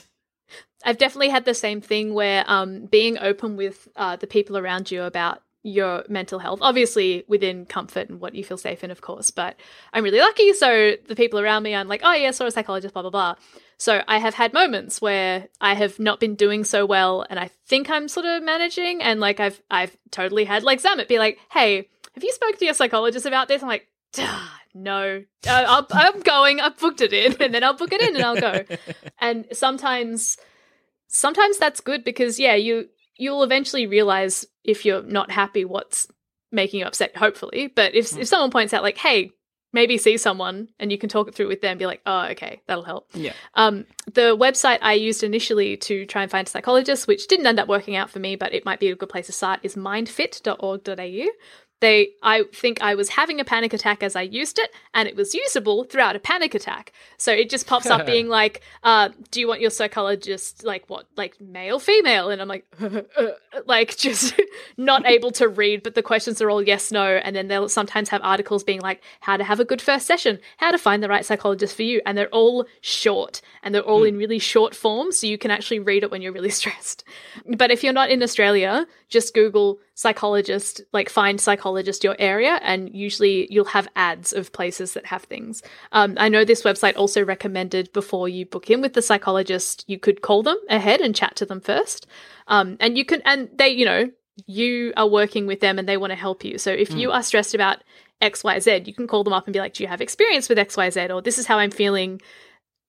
I've 0.85 0.99
definitely 0.99 1.29
had 1.29 1.45
the 1.45 1.55
same 1.55 1.81
thing 1.81 2.15
where 2.15 2.45
um, 2.47 2.87
being 2.87 3.19
open 3.19 3.57
with 3.57 3.89
uh, 3.97 4.17
the 4.17 4.27
people 4.27 4.57
around 4.59 4.91
you 4.91 5.03
about 5.03 5.43
your 5.63 6.05
mental 6.09 6.39
health, 6.39 6.59
obviously 6.63 7.25
within 7.29 7.67
comfort 7.67 8.09
and 8.09 8.21
what 8.21 8.35
you 8.35 8.43
feel 8.43 8.57
safe 8.57 8.83
in, 8.83 8.91
of 8.91 9.01
course. 9.01 9.31
But 9.31 9.57
I'm 9.93 10.03
really 10.03 10.19
lucky. 10.19 10.53
So 10.53 10.95
the 11.07 11.15
people 11.15 11.39
around 11.39 11.63
me, 11.63 11.75
I'm 11.75 11.89
like, 11.89 12.01
oh, 12.05 12.13
yeah, 12.13 12.33
saw 12.33 12.47
a 12.47 12.51
psychologist, 12.51 12.93
blah, 12.95 13.03
blah, 13.03 13.11
blah. 13.11 13.35
So 13.79 14.03
I 14.09 14.19
have 14.19 14.35
had 14.35 14.53
moments 14.53 15.01
where 15.01 15.49
I 15.61 15.75
have 15.75 15.99
not 15.99 16.21
been 16.21 16.35
doing 16.35 16.65
so 16.65 16.85
well 16.87 17.25
and 17.29 17.39
I 17.39 17.51
think 17.67 17.91
I'm 17.91 18.09
sort 18.09 18.27
of 18.27 18.43
managing. 18.43 19.03
And 19.03 19.21
like 19.21 19.41
I've, 19.41 19.63
I've 19.71 19.97
totally 20.11 20.45
had 20.45 20.63
like 20.65 20.83
Zammit 20.83 21.09
be 21.09 21.19
like, 21.19 21.39
hey, 21.51 21.89
have 22.15 22.25
you 22.25 22.33
spoke 22.33 22.59
to 22.59 22.65
your 22.65 22.75
psychologist 22.75 23.27
about 23.27 23.49
this? 23.49 23.63
I'm 23.63 23.69
like, 23.69 23.89
"Ah, 24.19 24.61
no, 24.75 25.23
uh, 25.47 25.65
I'll, 25.67 25.87
I'm 25.93 26.21
going. 26.21 26.61
I've 26.61 26.79
booked 26.79 27.01
it 27.01 27.13
in, 27.13 27.41
and 27.41 27.55
then 27.55 27.65
I'll 27.65 27.77
book 27.77 27.93
it 27.93 28.03
in, 28.03 28.17
and 28.17 28.25
I'll 28.25 28.41
go. 28.41 28.65
And 29.19 29.47
sometimes, 29.53 30.37
sometimes 31.07 31.59
that's 31.59 31.81
good 31.81 32.05
because 32.05 32.39
yeah, 32.39 32.55
you 32.55 32.89
you'll 33.17 33.43
eventually 33.43 33.87
realize 33.87 34.45
if 34.65 34.85
you're 34.85 35.03
not 35.03 35.31
happy 35.31 35.65
what's 35.65 36.09
making 36.51 36.81
you 36.81 36.87
upset. 36.87 37.17
Hopefully, 37.17 37.69
but 37.69 37.95
if 37.95 38.17
if 38.17 38.29
someone 38.29 38.51
points 38.51 38.73
out 38.73 38.83
like, 38.83 38.99
hey, 38.99 39.33
maybe 39.73 39.99
see 39.99 40.17
someone, 40.17 40.69
and 40.79 40.93
you 40.93 40.99
can 40.99 41.09
talk 41.09 41.29
it 41.29 41.35
through 41.35 41.49
with 41.49 41.61
them, 41.61 41.79
be 41.79 41.87
like, 41.87 42.03
oh, 42.07 42.27
okay, 42.31 42.61
that'll 42.67 42.85
help. 42.85 43.09
Yeah. 43.15 43.33
Um, 43.55 43.87
the 44.07 44.37
website 44.37 44.79
I 44.83 44.95
used 44.95 45.23
initially 45.23 45.77
to 45.79 46.05
try 46.07 46.23
and 46.23 46.31
find 46.31 46.47
a 46.47 46.51
psychologist, 46.51 47.07
which 47.07 47.27
didn't 47.27 47.47
end 47.47 47.59
up 47.59 47.69
working 47.69 47.97
out 47.97 48.11
for 48.11 48.19
me, 48.19 48.37
but 48.37 48.53
it 48.53 48.65
might 48.65 48.81
be 48.81 48.89
a 48.89 48.97
good 48.97 49.09
place 49.09 49.27
to 49.27 49.33
start, 49.33 49.61
is 49.63 49.75
mindfit.org.au. 49.77 51.27
They, 51.83 52.11
I 52.23 52.45
think 52.55 52.81
I 52.81 52.95
was 52.95 53.09
having 53.09 53.41
a 53.41 53.45
panic 53.45 53.73
attack 53.73 54.05
as 54.05 54.15
I 54.15 54.23
used 54.23 54.61
it, 54.61 54.71
and 54.95 55.09
it 55.09 55.17
was 55.17 55.35
usable 55.35 55.83
throughout 55.83 56.15
a 56.15 56.21
panic 56.21 56.55
attack. 56.55 56.93
So 57.17 57.33
it 57.33 57.51
just 57.51 57.67
pops 57.67 57.87
up 57.87 58.07
being 58.15 58.29
like, 58.29 58.63
uh, 58.85 59.09
"Do 59.33 59.41
you 59.41 59.49
want 59.49 59.61
your 59.61 59.71
psychologist 59.71 60.63
like 60.63 60.89
what, 60.89 61.07
like 61.17 61.41
male, 61.41 61.81
female?" 61.81 62.31
And 62.31 62.41
I'm 62.41 62.47
like, 62.47 62.65
like 63.67 63.97
just 63.97 64.41
not 64.77 65.05
able 65.07 65.33
to 65.33 65.49
read, 65.49 65.83
but 65.83 65.97
the 65.97 66.05
questions 66.05 66.41
are 66.41 66.49
all 66.51 66.63
yes, 66.63 66.93
no, 66.93 67.05
and 67.05 67.35
then 67.35 67.49
they'll 67.49 67.69
sometimes 67.69 68.11
have 68.11 68.21
articles 68.23 68.63
being 68.63 68.81
like, 68.81 69.03
"How 69.19 69.37
to 69.37 69.43
have 69.43 69.59
a 69.59 69.65
good 69.65 69.83
first 69.83 70.07
session," 70.07 70.39
"How 70.59 70.71
to 70.71 70.79
find 70.79 71.03
the 71.03 71.09
right 71.09 71.27
psychologist 71.27 71.75
for 71.75 71.83
you," 71.83 72.01
and 72.07 72.17
they're 72.17 72.29
all 72.29 72.65
short 72.81 73.43
and 73.65 73.75
they're 73.75 73.83
all 73.83 74.05
in 74.05 74.19
really 74.19 74.39
short 74.39 74.73
form, 74.77 75.11
so 75.11 75.27
you 75.27 75.37
can 75.37 75.51
actually 75.51 75.81
read 75.81 76.05
it 76.05 76.13
when 76.13 76.23
you're 76.23 76.33
really 76.33 76.51
stressed. 76.51 77.03
But 77.45 77.73
if 77.73 77.83
you're 77.83 77.93
not 77.93 78.09
in 78.09 78.23
Australia, 78.23 78.87
just 79.09 79.35
Google 79.35 79.81
psychologist, 80.03 80.81
like 80.93 81.09
find 81.09 81.41
psychologist 81.41 82.03
your 82.03 82.17
area, 82.19 82.59
and 82.63 82.93
usually 82.93 83.47
you'll 83.51 83.65
have 83.65 83.89
ads 83.95 84.33
of 84.33 84.53
places 84.53 84.95
that 84.95 85.07
have 85.07 85.23
things. 85.23 85.63
Um, 85.93 86.17
I 86.19 86.29
know 86.29 86.45
this 86.45 86.65
website 86.65 86.97
also 86.97 87.25
recommended 87.25 87.93
before 87.93 88.29
you 88.29 88.45
book 88.45 88.69
in 88.69 88.83
with 88.83 88.95
the 88.95 89.01
psychologist, 89.01 89.85
you 89.87 89.99
could 89.99 90.21
call 90.21 90.43
them 90.43 90.59
ahead 90.69 91.01
and 91.01 91.15
chat 91.15 91.37
to 91.37 91.47
them 91.47 91.61
first. 91.61 92.07
Um, 92.49 92.77
and 92.81 92.99
you 92.99 93.05
can, 93.05 93.23
and 93.25 93.49
they, 93.57 93.69
you 93.69 93.85
know, 93.85 94.11
you 94.47 94.93
are 94.97 95.09
working 95.09 95.47
with 95.47 95.61
them 95.61 95.79
and 95.79 95.89
they 95.89 95.97
want 95.97 96.11
to 96.11 96.17
help 96.17 96.45
you. 96.45 96.59
So 96.59 96.73
if 96.73 96.93
you 96.93 97.13
are 97.13 97.23
stressed 97.23 97.55
about 97.55 97.85
XYZ, 98.21 98.87
you 98.87 98.95
can 98.95 99.07
call 99.07 99.23
them 99.25 99.33
up 99.33 99.47
and 99.47 99.53
be 99.53 99.61
like, 99.61 99.75
Do 99.75 99.85
you 99.85 99.89
have 99.89 100.01
experience 100.01 100.49
with 100.49 100.59
XYZ? 100.59 101.15
Or 101.15 101.23
this 101.23 101.39
is 101.39 101.47
how 101.47 101.59
I'm 101.59 101.71
feeling. 101.71 102.21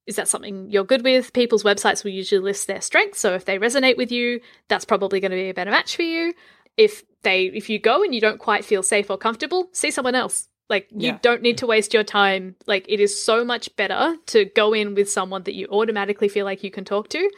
Is 0.08 0.16
that 0.16 0.28
something 0.28 0.70
you're 0.70 0.84
good 0.84 1.04
with? 1.04 1.32
People's 1.32 1.64
websites 1.64 2.04
will 2.04 2.12
usually 2.12 2.42
list 2.42 2.68
their 2.68 2.82
strengths. 2.82 3.20
So 3.20 3.34
if 3.34 3.46
they 3.46 3.58
resonate 3.58 3.98
with 3.98 4.12
you, 4.12 4.42
that's 4.68 4.84
probably 4.84 5.20
going 5.20 5.32
to 5.32 5.38
be 5.38 5.50
a 5.50 5.54
better 5.54 5.72
match 5.72 5.96
for 5.96 6.02
you. 6.02 6.34
If 6.78 7.04
they 7.24 7.46
if 7.46 7.70
you 7.70 7.80
go 7.80 8.04
and 8.04 8.14
you 8.14 8.22
don't 8.22 8.40
quite 8.40 8.66
feel 8.66 8.84
safe 8.84 9.10
or 9.10 9.18
comfortable, 9.18 9.70
see 9.72 9.92
someone 9.92 10.16
else. 10.16 10.48
Like 10.70 10.88
you 10.92 11.08
Yeah. 11.08 11.20
don't 11.22 11.42
need 11.42 11.58
to 11.60 11.68
waste 11.68 11.94
your 11.94 12.04
time. 12.04 12.56
Like 12.68 12.86
it 12.88 13.00
is 13.00 13.24
so 13.24 13.44
much 13.46 13.76
better 13.76 14.16
to 14.28 14.46
go 14.46 14.74
in 14.74 14.96
with 14.96 15.10
someone 15.12 15.44
that 15.44 15.54
you 15.56 15.68
automatically 15.68 16.30
feel 16.30 16.46
like 16.46 16.64
you 16.64 16.72
can 16.72 16.86
talk 16.86 17.10
to. 17.10 17.30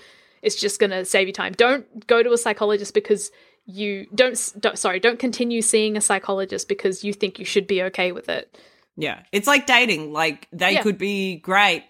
It's 0.42 0.56
just 0.56 0.80
going 0.80 0.92
to 0.92 1.04
save 1.06 1.28
you 1.28 1.34
time. 1.34 1.54
Don't 1.54 2.06
go 2.06 2.22
to 2.22 2.32
a 2.32 2.38
psychologist 2.38 2.94
because 2.94 3.32
you 3.66 4.06
don't, 4.14 4.54
don't 4.60 4.78
sorry, 4.78 5.00
don't 5.00 5.18
continue 5.18 5.64
seeing 5.64 5.98
a 5.98 6.02
psychologist 6.02 6.68
because 6.68 7.04
you 7.04 7.14
think 7.14 7.40
you 7.40 7.46
should 7.46 7.66
be 7.66 7.82
okay 7.84 8.12
with 8.12 8.30
it. 8.30 8.56
Yeah. 8.96 9.24
It's 9.32 9.48
like 9.48 9.66
dating. 9.66 10.14
Like 10.14 10.48
they 10.54 10.74
Yeah. 10.74 10.84
could 10.84 11.00
be 11.00 11.38
great, 11.38 11.84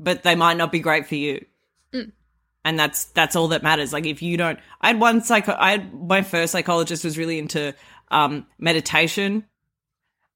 but 0.00 0.24
they 0.24 0.34
might 0.34 0.56
not 0.56 0.72
be 0.72 0.80
great 0.80 1.06
for 1.06 1.14
you. 1.14 1.44
And 2.64 2.78
that's 2.78 3.06
that's 3.06 3.36
all 3.36 3.48
that 3.48 3.62
matters. 3.62 3.92
Like 3.92 4.04
if 4.06 4.20
you 4.22 4.36
don't 4.36 4.58
I 4.80 4.88
had 4.88 5.00
one 5.00 5.22
psycho 5.22 5.56
I 5.58 5.70
had 5.72 5.94
my 5.94 6.22
first 6.22 6.52
psychologist 6.52 7.04
was 7.04 7.16
really 7.16 7.38
into 7.38 7.74
um 8.10 8.46
meditation. 8.58 9.44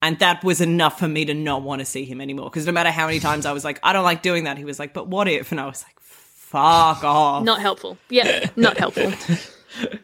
And 0.00 0.18
that 0.18 0.42
was 0.42 0.60
enough 0.60 0.98
for 0.98 1.06
me 1.06 1.24
to 1.26 1.34
not 1.34 1.62
want 1.62 1.78
to 1.80 1.84
see 1.84 2.04
him 2.04 2.20
anymore. 2.20 2.50
Because 2.50 2.66
no 2.66 2.72
matter 2.72 2.90
how 2.90 3.06
many 3.06 3.20
times 3.20 3.46
I 3.46 3.52
was 3.52 3.64
like, 3.64 3.78
I 3.84 3.92
don't 3.92 4.02
like 4.02 4.20
doing 4.22 4.44
that, 4.44 4.58
he 4.58 4.64
was 4.64 4.78
like, 4.80 4.92
but 4.94 5.06
what 5.06 5.28
if? 5.28 5.52
And 5.52 5.60
I 5.60 5.66
was 5.66 5.84
like, 5.84 6.00
fuck 6.00 7.04
off. 7.04 7.44
Not 7.44 7.60
helpful. 7.60 7.96
Yeah, 8.08 8.50
not 8.56 8.76
helpful. 8.78 9.12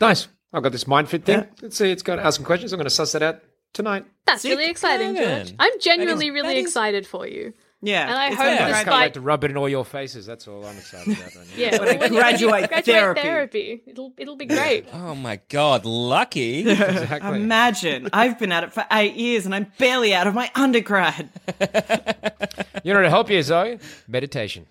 Nice. 0.00 0.28
I've 0.52 0.62
got 0.62 0.72
this 0.72 0.84
MindFit 0.84 1.24
thing. 1.24 1.46
Let's 1.60 1.76
see. 1.76 1.90
It's 1.90 2.02
got 2.02 2.18
ask 2.18 2.36
some 2.36 2.44
questions. 2.46 2.72
I'm 2.72 2.78
going 2.78 2.84
to 2.86 2.90
suss 2.90 3.12
that 3.12 3.22
out 3.22 3.40
tonight. 3.74 4.06
That's 4.24 4.44
really 4.46 4.70
exciting. 4.70 5.14
George. 5.14 5.52
I'm 5.58 5.78
genuinely 5.78 6.30
That 6.30 6.30
is- 6.30 6.42
really 6.42 6.54
that 6.54 6.60
is- 6.60 6.64
excited 6.66 7.06
for 7.06 7.26
you. 7.26 7.52
Yeah. 7.80 8.08
And 8.08 8.14
I 8.18 8.26
it's 8.28 8.36
hope 8.36 8.44
gonna 8.44 8.50
be 8.50 8.56
Yeah, 8.56 8.64
I 8.64 8.66
this 8.66 8.72
great. 8.72 8.72
just 8.72 8.84
can't 8.86 9.00
wait 9.02 9.14
to 9.14 9.20
rub 9.20 9.44
it 9.44 9.50
in 9.52 9.56
all 9.56 9.68
your 9.68 9.84
faces. 9.84 10.26
That's 10.26 10.48
all 10.48 10.66
I'm 10.66 10.76
excited 10.76 11.12
about. 11.16 11.24
Right 11.26 11.34
now. 11.36 11.42
Yeah, 11.56 11.78
When 11.78 11.88
I 11.88 11.96
when 11.96 12.12
graduate 12.12 12.68
graduate 12.68 12.84
therapy. 12.86 13.20
therapy. 13.22 13.82
It'll 13.86 14.12
it'll 14.18 14.36
be 14.36 14.46
great. 14.46 14.86
Oh 14.92 15.14
my 15.14 15.38
god, 15.48 15.84
lucky. 15.84 16.60
Exactly. 16.68 17.40
Imagine 17.40 18.08
I've 18.12 18.38
been 18.38 18.50
at 18.52 18.64
it 18.64 18.72
for 18.72 18.84
eight 18.90 19.14
years 19.14 19.46
and 19.46 19.54
I'm 19.54 19.70
barely 19.78 20.12
out 20.14 20.26
of 20.26 20.34
my 20.34 20.50
undergrad. 20.54 21.28
You 22.84 22.94
know 22.94 23.02
to 23.02 23.10
help 23.10 23.28
you, 23.28 23.42
Zoe? 23.42 23.78
Meditation. 24.06 24.66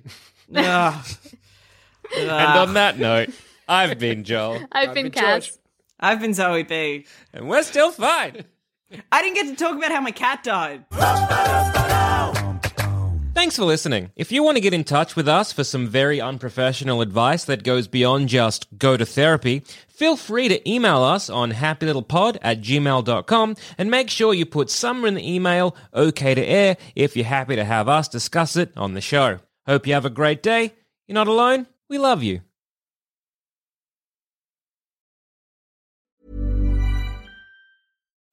Ugh. 0.55 1.05
and 2.17 2.29
on 2.31 2.73
that 2.75 2.97
note, 2.97 3.29
I've 3.67 3.99
been 3.99 4.23
Joel, 4.23 4.61
I've 4.71 4.93
been 4.93 5.09
been 5.09 5.21
George. 5.21 5.51
I've 5.99 6.21
been 6.21 6.33
Zoe 6.33 6.63
B. 6.63 7.05
and 7.33 7.49
we're 7.49 7.63
still 7.63 7.91
fine. 7.91 8.45
I 9.11 9.21
didn't 9.21 9.35
get 9.35 9.47
to 9.47 9.55
talk 9.55 9.75
about 9.77 9.91
how 9.91 9.99
my 10.01 10.11
cat 10.11 10.41
died. 10.43 10.85
Thanks 13.37 13.55
for 13.55 13.65
listening. 13.65 14.11
If 14.15 14.31
you 14.31 14.41
want 14.41 14.57
to 14.57 14.61
get 14.61 14.73
in 14.73 14.83
touch 14.83 15.15
with 15.15 15.27
us 15.27 15.53
for 15.53 15.63
some 15.63 15.87
very 15.87 16.19
unprofessional 16.19 17.01
advice 17.01 17.45
that 17.45 17.63
goes 17.63 17.87
beyond 17.87 18.29
just 18.29 18.65
go 18.79 18.97
to 18.97 19.05
therapy, 19.05 19.61
feel 19.87 20.17
free 20.17 20.47
to 20.47 20.67
email 20.67 21.03
us 21.03 21.29
on 21.29 21.51
happylittlepod 21.51 22.39
at 22.41 22.61
gmail.com 22.61 23.55
and 23.77 23.91
make 23.91 24.09
sure 24.09 24.33
you 24.33 24.47
put 24.47 24.71
somewhere 24.71 25.09
in 25.09 25.13
the 25.13 25.35
email 25.35 25.75
okay 25.93 26.33
to 26.33 26.43
air 26.43 26.77
if 26.95 27.15
you're 27.15 27.27
happy 27.27 27.55
to 27.55 27.63
have 27.63 27.87
us 27.87 28.07
discuss 28.07 28.55
it 28.55 28.75
on 28.75 28.95
the 28.95 29.01
show. 29.01 29.37
Hope 29.67 29.85
you 29.85 29.93
have 29.93 30.05
a 30.05 30.09
great 30.09 30.41
day. 30.41 30.73
You're 31.05 31.13
not 31.13 31.27
alone. 31.27 31.67
We 31.89 31.99
love 31.99 32.23
you. 32.23 32.41